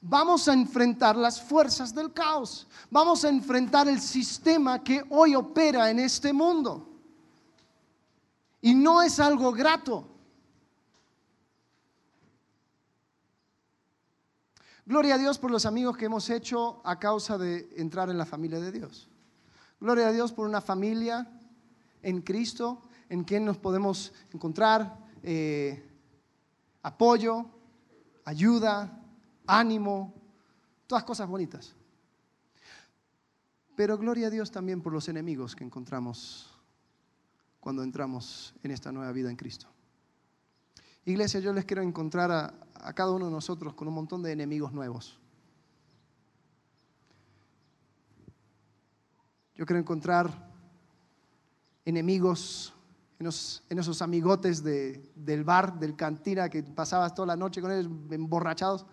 vamos 0.00 0.48
a 0.48 0.52
enfrentar 0.52 1.16
las 1.16 1.40
fuerzas 1.40 1.94
del 1.94 2.12
caos, 2.12 2.66
vamos 2.90 3.24
a 3.24 3.28
enfrentar 3.28 3.88
el 3.88 4.00
sistema 4.00 4.82
que 4.82 5.04
hoy 5.10 5.34
opera 5.34 5.90
en 5.90 5.98
este 5.98 6.32
mundo. 6.32 6.88
Y 8.60 8.74
no 8.74 9.02
es 9.02 9.20
algo 9.20 9.52
grato. 9.52 10.08
Gloria 14.84 15.16
a 15.16 15.18
Dios 15.18 15.38
por 15.38 15.50
los 15.50 15.66
amigos 15.66 15.96
que 15.96 16.04
hemos 16.04 16.30
hecho 16.30 16.80
a 16.84 16.98
causa 16.98 17.36
de 17.36 17.68
entrar 17.76 18.08
en 18.08 18.18
la 18.18 18.26
familia 18.26 18.60
de 18.60 18.70
Dios. 18.70 19.08
Gloria 19.80 20.08
a 20.08 20.12
Dios 20.12 20.32
por 20.32 20.46
una 20.46 20.60
familia 20.60 21.28
en 22.02 22.22
Cristo 22.22 22.82
en 23.08 23.24
quien 23.24 23.44
nos 23.44 23.58
podemos 23.58 24.12
encontrar 24.32 24.96
eh, 25.22 25.90
apoyo, 26.82 27.46
ayuda, 28.26 29.02
ánimo, 29.46 30.12
todas 30.86 31.04
cosas 31.04 31.26
bonitas. 31.26 31.74
Pero 33.74 33.96
gloria 33.96 34.26
a 34.26 34.30
Dios 34.30 34.50
también 34.50 34.82
por 34.82 34.92
los 34.92 35.08
enemigos 35.08 35.56
que 35.56 35.64
encontramos 35.64 36.50
cuando 37.60 37.82
entramos 37.82 38.54
en 38.62 38.70
esta 38.70 38.92
nueva 38.92 39.12
vida 39.12 39.30
en 39.30 39.36
Cristo. 39.36 39.66
Iglesia, 41.04 41.40
yo 41.40 41.52
les 41.52 41.64
quiero 41.64 41.82
encontrar 41.82 42.30
a, 42.30 42.92
cada 42.94 43.12
uno 43.12 43.26
de 43.26 43.30
nosotros 43.30 43.74
con 43.74 43.86
un 43.88 43.94
montón 43.94 44.22
de 44.22 44.32
enemigos 44.32 44.72
nuevos. 44.72 45.18
Yo 49.54 49.64
quiero 49.64 49.78
encontrar 49.80 50.50
enemigos 51.84 52.74
en, 53.18 53.78
esos 53.78 54.02
amigotes 54.02 54.62
del 54.62 55.44
bar, 55.44 55.78
del 55.78 55.96
cantina, 55.96 56.48
que 56.48 56.62
pasabas 56.62 57.14
toda 57.14 57.28
la 57.28 57.36
noche 57.36 57.60
con 57.60 57.72
ellos 57.72 57.90
emborrachados. 58.10 58.84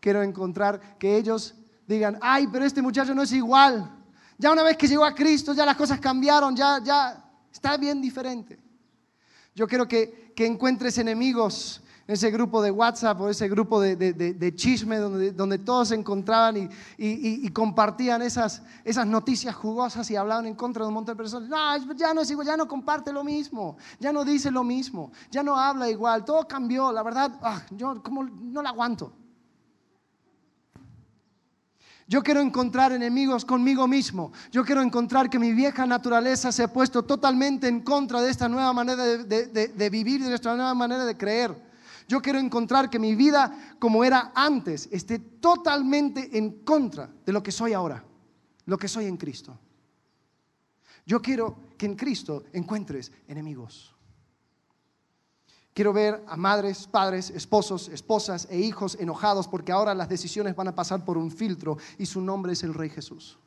Quiero 0.00 0.22
encontrar 0.22 0.98
que 0.98 1.16
ellos 1.16 1.54
digan, 1.86 2.18
ay, 2.20 2.46
pero 2.50 2.64
este 2.64 2.82
muchacho 2.82 3.14
no 3.14 3.22
es 3.22 3.32
igual. 3.32 3.90
Ya 4.38 4.52
una 4.52 4.62
vez 4.62 4.76
que 4.76 4.86
llegó 4.86 5.04
a 5.04 5.14
Cristo, 5.14 5.52
ya 5.52 5.66
las 5.66 5.76
cosas 5.76 6.00
cambiaron, 6.00 6.54
ya, 6.54 6.80
ya 6.82 7.24
está 7.52 7.76
bien 7.76 8.00
diferente. 8.00 8.58
Yo 9.54 9.66
quiero 9.66 9.88
que, 9.88 10.32
que 10.34 10.46
encuentres 10.46 10.96
enemigos 10.98 11.82
ese 12.08 12.30
grupo 12.30 12.62
de 12.62 12.70
WhatsApp 12.70 13.20
o 13.20 13.28
ese 13.28 13.48
grupo 13.48 13.78
de, 13.82 13.94
de, 13.94 14.54
chisme 14.54 14.96
donde, 14.96 15.30
donde, 15.30 15.58
todos 15.58 15.88
se 15.88 15.94
encontraban 15.94 16.56
y, 16.56 16.70
y, 16.96 17.48
compartían 17.50 18.22
esas, 18.22 18.62
esas 18.82 19.06
noticias 19.06 19.54
jugosas 19.54 20.10
y 20.10 20.16
hablaban 20.16 20.46
en 20.46 20.54
contra 20.54 20.84
de 20.84 20.88
un 20.88 20.94
montón 20.94 21.14
de 21.14 21.22
personas. 21.22 21.50
No, 21.50 21.94
ya 21.94 22.14
no 22.14 22.22
es 22.22 22.28
ya 22.46 22.56
no 22.56 22.66
comparte 22.66 23.12
lo 23.12 23.22
mismo, 23.22 23.76
ya 24.00 24.10
no 24.10 24.24
dice 24.24 24.50
lo 24.50 24.64
mismo, 24.64 25.12
ya 25.30 25.42
no 25.42 25.54
habla 25.54 25.90
igual, 25.90 26.24
todo 26.24 26.48
cambió, 26.48 26.90
la 26.92 27.02
verdad, 27.02 27.30
ah, 27.42 27.62
yo 27.72 28.02
como 28.02 28.24
no 28.24 28.62
la 28.62 28.70
aguanto. 28.70 29.12
Yo 32.06 32.22
quiero 32.22 32.40
encontrar 32.40 32.92
enemigos 32.92 33.44
conmigo 33.44 33.86
mismo. 33.86 34.32
Yo 34.50 34.64
quiero 34.64 34.80
encontrar 34.80 35.28
que 35.28 35.38
mi 35.38 35.52
vieja 35.52 35.84
naturaleza 35.84 36.52
se 36.52 36.62
ha 36.62 36.72
puesto 36.72 37.02
totalmente 37.02 37.68
en 37.68 37.82
contra 37.82 38.22
de 38.22 38.30
esta 38.30 38.48
nueva 38.48 38.72
manera 38.72 39.04
de, 39.04 39.44
de 39.44 39.90
vivir, 39.90 40.24
de 40.24 40.34
esta 40.34 40.56
nueva 40.56 40.72
manera 40.72 41.04
de 41.04 41.14
creer. 41.14 41.67
Yo 42.08 42.22
quiero 42.22 42.38
encontrar 42.38 42.88
que 42.88 42.98
mi 42.98 43.14
vida 43.14 43.76
como 43.78 44.02
era 44.02 44.32
antes 44.34 44.88
esté 44.90 45.18
totalmente 45.18 46.38
en 46.38 46.64
contra 46.64 47.12
de 47.24 47.32
lo 47.32 47.42
que 47.42 47.52
soy 47.52 47.74
ahora, 47.74 48.02
lo 48.64 48.78
que 48.78 48.88
soy 48.88 49.04
en 49.04 49.18
Cristo. 49.18 49.58
Yo 51.04 51.20
quiero 51.20 51.68
que 51.76 51.84
en 51.84 51.94
Cristo 51.94 52.44
encuentres 52.54 53.12
enemigos. 53.28 53.94
Quiero 55.74 55.92
ver 55.92 56.24
a 56.26 56.36
madres, 56.36 56.86
padres, 56.86 57.28
esposos, 57.30 57.88
esposas 57.88 58.48
e 58.50 58.58
hijos 58.58 58.96
enojados 58.98 59.46
porque 59.46 59.70
ahora 59.70 59.94
las 59.94 60.08
decisiones 60.08 60.56
van 60.56 60.68
a 60.68 60.74
pasar 60.74 61.04
por 61.04 61.18
un 61.18 61.30
filtro 61.30 61.76
y 61.98 62.06
su 62.06 62.22
nombre 62.22 62.54
es 62.54 62.62
el 62.62 62.72
Rey 62.72 62.88
Jesús. 62.88 63.38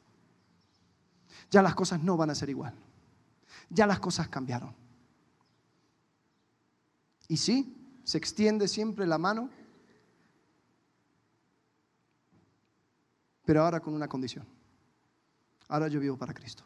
Ya 1.50 1.64
las 1.64 1.74
cosas 1.74 2.02
no 2.02 2.16
van 2.16 2.30
a 2.30 2.36
ser 2.36 2.50
igual. 2.50 2.76
Ya 3.70 3.88
las 3.88 4.00
cosas 4.00 4.30
cambiaron. 4.30 4.74
Y 7.28 7.38
sí, 7.38 7.81
se 8.04 8.18
extiende 8.18 8.68
siempre 8.68 9.06
la 9.06 9.18
mano, 9.18 9.50
pero 13.46 13.64
ahora 13.64 13.80
con 13.80 13.94
una 13.94 14.08
condición. 14.08 14.46
Ahora 15.68 15.88
yo 15.88 16.00
vivo 16.00 16.18
para 16.18 16.34
Cristo. 16.34 16.64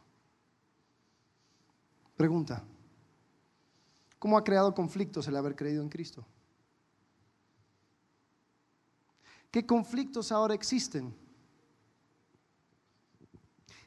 Pregunta, 2.16 2.64
¿cómo 4.20 4.38
ha 4.38 4.44
creado 4.44 4.74
conflictos 4.74 5.28
el 5.28 5.36
haber 5.36 5.56
creído 5.56 5.84
en 5.84 5.90
Cristo? 5.90 6.26
¿Qué 9.52 9.66
conflictos 9.66 10.32
ahora 10.32 10.54
existen? 10.54 11.16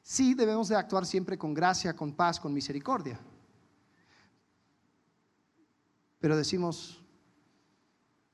Sí, 0.02 0.32
debemos 0.32 0.68
de 0.68 0.76
actuar 0.76 1.04
siempre 1.04 1.36
con 1.36 1.52
gracia, 1.52 1.94
con 1.94 2.14
paz, 2.14 2.40
con 2.40 2.54
misericordia. 2.54 3.20
Pero 6.18 6.36
decimos, 6.36 7.02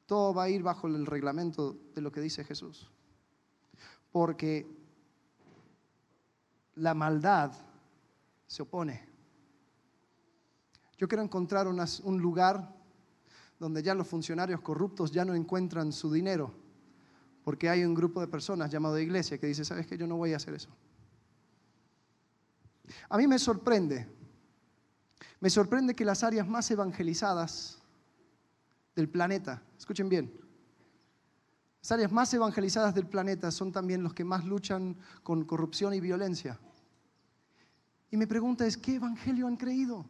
todo 0.07 0.35
va 0.35 0.45
a 0.45 0.49
ir 0.49 0.63
bajo 0.63 0.87
el 0.87 1.07
reglamento 1.07 1.77
de 1.95 2.01
lo 2.01 2.13
que 2.13 2.21
dice 2.21 2.45
Jesús. 2.45 2.91
Porque 4.13 4.67
la 6.77 6.95
maldad 6.95 7.53
se 8.47 8.63
opone. 8.63 9.09
Yo 10.97 11.09
quiero 11.09 11.23
encontrar 11.23 11.67
un 11.67 12.21
lugar 12.21 12.75
donde 13.59 13.83
ya 13.83 13.95
los 13.95 14.07
funcionarios 14.07 14.61
corruptos 14.61 15.11
ya 15.11 15.25
no 15.25 15.35
encuentran 15.35 15.93
su 15.93 16.13
dinero, 16.13 16.55
porque 17.43 17.69
hay 17.69 17.85
un 17.85 17.95
grupo 17.95 18.21
de 18.21 18.29
personas 18.29 18.71
llamado 18.71 18.99
iglesia 18.99 19.39
que 19.39 19.47
dice, 19.47 19.65
¿sabes 19.65 19.87
qué? 19.87 19.97
Yo 19.97 20.07
no 20.07 20.17
voy 20.17 20.33
a 20.33 20.37
hacer 20.37 20.55
eso. 20.55 20.71
A 23.09 23.17
mí 23.17 23.27
me 23.27 23.39
sorprende, 23.39 24.07
me 25.41 25.51
sorprende 25.51 25.95
que 25.95 26.05
las 26.05 26.23
áreas 26.23 26.47
más 26.47 26.71
evangelizadas 26.71 27.84
del 28.95 29.09
planeta, 29.09 29.63
escuchen 29.77 30.09
bien, 30.09 30.33
las 31.81 31.93
áreas 31.93 32.13
más 32.13 32.33
evangelizadas 32.33 32.95
del 32.95 33.07
planeta 33.07 33.51
son 33.51 33.71
también 33.71 34.03
los 34.03 34.15
que 34.15 34.25
más 34.25 34.45
luchan 34.45 34.97
con 35.23 35.45
corrupción 35.45 35.93
y 35.93 36.01
violencia. 36.01 36.59
Y 38.11 38.17
mi 38.17 38.25
pregunta 38.25 38.67
es, 38.67 38.77
¿qué 38.79 38.95
evangelio 38.95 39.47
han 39.47 39.57
creído? 39.57 40.07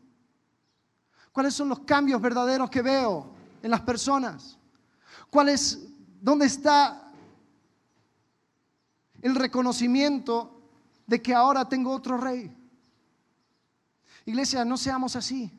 ¿Cuáles 1.32 1.52
son 1.54 1.68
los 1.68 1.80
cambios 1.80 2.20
verdaderos 2.20 2.70
que 2.70 2.80
veo 2.80 3.28
en 3.60 3.72
las 3.72 3.80
personas? 3.80 4.56
¿Cuál 5.30 5.48
¿Dónde 6.20 6.46
está 6.46 7.12
el 9.20 9.34
reconocimiento 9.34 10.62
de 11.08 11.20
que 11.20 11.34
ahora 11.34 11.68
tengo 11.68 11.90
otro 11.90 12.18
rey? 12.18 12.56
Iglesia, 14.26 14.64
no 14.64 14.76
seamos 14.76 15.16
así. 15.16 15.50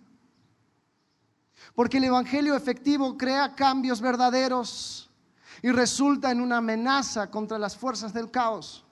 Porque 1.74 1.98
el 1.98 2.06
Evangelio 2.06 2.56
efectivo 2.56 3.18
crea 3.18 3.56
cambios 3.56 4.02
verdaderos 4.02 5.10
y 5.62 5.72
resulta 5.72 6.32
en 6.32 6.42
una 6.42 6.58
amenaza 6.58 7.30
contra 7.30 7.58
las 7.58 7.76
fuerzas 7.76 8.14
del 8.14 8.32
caos. 8.32 8.86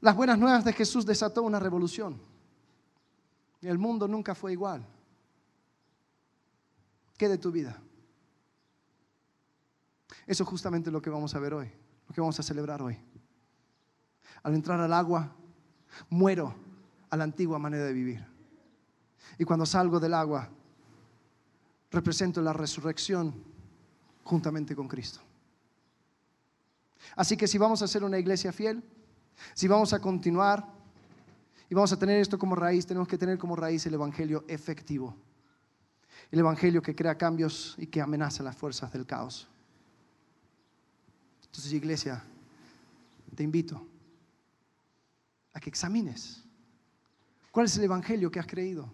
Las 0.00 0.16
buenas 0.16 0.38
nuevas 0.38 0.64
de 0.64 0.72
Jesús 0.72 1.06
desató 1.06 1.42
una 1.42 1.60
revolución. 1.60 2.20
El 3.60 3.78
mundo 3.78 4.08
nunca 4.08 4.34
fue 4.34 4.52
igual. 4.52 4.84
¿Qué 7.16 7.28
de 7.28 7.38
tu 7.38 7.52
vida? 7.52 7.80
Eso 10.26 10.42
es 10.42 10.48
justamente 10.48 10.90
lo 10.90 11.00
que 11.00 11.10
vamos 11.10 11.34
a 11.34 11.38
ver 11.38 11.54
hoy, 11.54 11.70
lo 12.08 12.14
que 12.14 12.20
vamos 12.20 12.38
a 12.40 12.42
celebrar 12.42 12.82
hoy. 12.82 12.98
Al 14.42 14.54
entrar 14.54 14.80
al 14.80 14.92
agua, 14.92 15.32
muero 16.10 16.54
a 17.10 17.16
la 17.16 17.24
antigua 17.24 17.58
manera 17.58 17.84
de 17.84 17.92
vivir. 17.92 18.31
Y 19.38 19.44
cuando 19.44 19.66
salgo 19.66 19.98
del 19.98 20.14
agua, 20.14 20.48
represento 21.90 22.40
la 22.40 22.52
resurrección 22.52 23.34
juntamente 24.24 24.74
con 24.74 24.88
Cristo. 24.88 25.20
Así 27.16 27.36
que 27.36 27.46
si 27.46 27.58
vamos 27.58 27.82
a 27.82 27.88
ser 27.88 28.04
una 28.04 28.18
iglesia 28.18 28.52
fiel, 28.52 28.82
si 29.54 29.66
vamos 29.68 29.92
a 29.92 30.00
continuar 30.00 30.66
y 31.68 31.74
vamos 31.74 31.92
a 31.92 31.98
tener 31.98 32.20
esto 32.20 32.38
como 32.38 32.54
raíz, 32.54 32.86
tenemos 32.86 33.08
que 33.08 33.18
tener 33.18 33.38
como 33.38 33.56
raíz 33.56 33.84
el 33.86 33.94
Evangelio 33.94 34.44
efectivo. 34.46 35.16
El 36.30 36.38
Evangelio 36.38 36.80
que 36.80 36.94
crea 36.94 37.18
cambios 37.18 37.74
y 37.78 37.86
que 37.86 38.00
amenaza 38.00 38.42
las 38.42 38.56
fuerzas 38.56 38.92
del 38.92 39.06
caos. 39.06 39.48
Entonces, 41.46 41.72
iglesia, 41.72 42.22
te 43.34 43.42
invito 43.42 43.86
a 45.52 45.60
que 45.60 45.68
examines 45.68 46.42
¿Cuál 47.52 47.66
es 47.66 47.76
el 47.76 47.84
Evangelio 47.84 48.30
que 48.30 48.40
has 48.40 48.46
creído? 48.46 48.90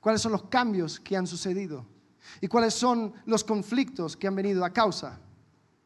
¿Cuáles 0.00 0.20
son 0.20 0.32
los 0.32 0.44
cambios 0.44 1.00
que 1.00 1.16
han 1.16 1.26
sucedido? 1.26 1.86
¿Y 2.40 2.48
cuáles 2.48 2.74
son 2.74 3.12
los 3.26 3.44
conflictos 3.44 4.16
que 4.16 4.26
han 4.26 4.34
venido 4.34 4.64
a 4.64 4.72
causa 4.72 5.18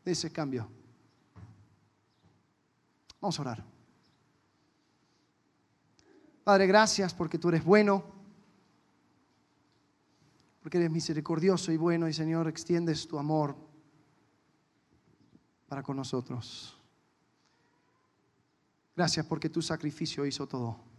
de 0.05 0.13
ese 0.13 0.31
cambio? 0.31 0.69
Vamos 3.21 3.39
a 3.39 3.43
orar. 3.43 3.65
Padre, 6.45 6.67
gracias 6.67 7.15
porque 7.15 7.39
tú 7.39 7.49
eres 7.49 7.65
bueno, 7.65 8.05
porque 10.63 10.79
eres 10.79 10.91
misericordioso 10.91 11.73
y 11.73 11.79
bueno 11.79 12.07
y 12.09 12.13
Señor, 12.13 12.49
extiendes 12.49 13.09
tu 13.09 13.19
amor 13.19 13.57
para 15.69 15.83
con 15.83 15.97
nosotros. 15.97 16.77
Gracias 18.95 19.27
porque 19.27 19.49
tu 19.49 19.63
sacrificio 19.63 20.25
hizo 20.27 20.47
todo. 20.47 20.94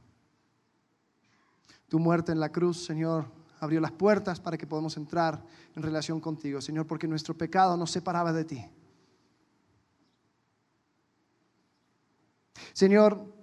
Tu 1.88 2.00
muerte 2.00 2.32
en 2.32 2.40
la 2.40 2.52
cruz, 2.52 2.84
Señor, 2.84 3.26
abrió 3.60 3.80
las 3.80 3.92
puertas 3.92 4.40
para 4.40 4.58
que 4.58 4.68
podamos 4.68 4.98
entrar 4.98 5.44
en 5.76 5.84
relación 5.84 6.20
contigo, 6.20 6.62
Señor, 6.62 6.88
porque 6.88 7.08
nuestro 7.08 7.38
pecado 7.38 7.78
nos 7.78 7.92
separaba 7.92 8.34
de 8.34 8.46
ti. 8.46 8.66
Señor, 12.74 13.34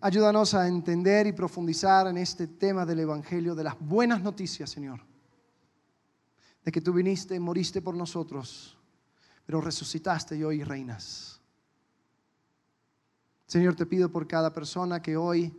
ayúdanos 0.00 0.54
a 0.54 0.68
entender 0.68 1.26
y 1.26 1.32
profundizar 1.32 2.06
en 2.08 2.18
este 2.18 2.46
tema 2.46 2.84
del 2.84 3.00
Evangelio, 3.00 3.54
de 3.54 3.64
las 3.64 3.78
buenas 3.78 4.22
noticias, 4.22 4.68
Señor, 4.68 5.00
de 6.64 6.72
que 6.72 6.80
tú 6.80 6.92
viniste, 6.92 7.38
moriste 7.40 7.80
por 7.80 7.94
nosotros, 7.94 8.76
pero 9.46 9.60
resucitaste 9.60 10.36
y 10.36 10.44
hoy 10.44 10.64
reinas. 10.64 11.35
Señor, 13.46 13.76
te 13.76 13.86
pido 13.86 14.10
por 14.10 14.26
cada 14.26 14.52
persona 14.52 15.00
que 15.00 15.16
hoy 15.16 15.54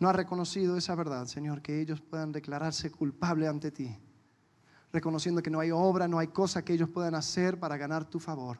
no 0.00 0.08
ha 0.08 0.12
reconocido 0.12 0.76
esa 0.76 0.94
verdad, 0.94 1.26
Señor, 1.26 1.62
que 1.62 1.80
ellos 1.80 2.00
puedan 2.00 2.32
declararse 2.32 2.90
culpable 2.90 3.46
ante 3.46 3.70
ti, 3.70 3.96
reconociendo 4.92 5.40
que 5.40 5.50
no 5.50 5.60
hay 5.60 5.70
obra, 5.70 6.08
no 6.08 6.18
hay 6.18 6.28
cosa 6.28 6.64
que 6.64 6.72
ellos 6.72 6.88
puedan 6.88 7.14
hacer 7.14 7.60
para 7.60 7.76
ganar 7.76 8.04
tu 8.04 8.18
favor. 8.18 8.58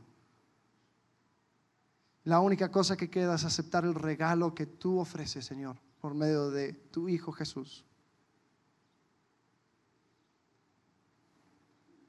La 2.23 2.41
única 2.41 2.71
cosa 2.71 2.97
que 2.97 3.11
queda 3.11 3.35
es 3.35 3.45
aceptar 3.45 3.85
el 3.85 3.95
regalo 3.95 4.55
que 4.55 4.67
tú 4.67 4.99
ofreces, 4.99 5.45
Señor, 5.45 5.77
por 6.01 6.15
medio 6.15 6.51
de 6.51 6.73
tu 6.73 7.09
Hijo 7.09 7.33
Jesús. 7.33 7.85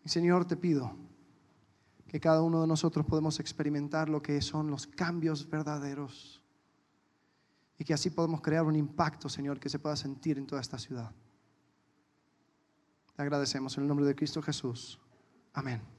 Y 0.05 0.09
Señor, 0.09 0.45
te 0.45 0.55
pido 0.55 1.06
que 2.07 2.19
cada 2.19 2.41
uno 2.41 2.61
de 2.61 2.67
nosotros 2.67 3.05
podemos 3.05 3.39
experimentar 3.39 4.09
lo 4.09 4.21
que 4.21 4.41
son 4.41 4.71
los 4.71 4.87
cambios 4.87 5.49
verdaderos 5.49 6.41
y 7.77 7.83
que 7.83 7.93
así 7.93 8.09
podemos 8.09 8.41
crear 8.41 8.63
un 8.63 8.75
impacto, 8.75 9.29
Señor, 9.29 9.59
que 9.59 9.69
se 9.69 9.79
pueda 9.79 9.95
sentir 9.95 10.37
en 10.37 10.47
toda 10.47 10.61
esta 10.61 10.79
ciudad. 10.79 11.11
Te 13.15 13.21
agradecemos 13.21 13.77
en 13.77 13.83
el 13.83 13.87
nombre 13.87 14.05
de 14.05 14.15
Cristo 14.15 14.41
Jesús. 14.41 14.99
Amén. 15.53 15.96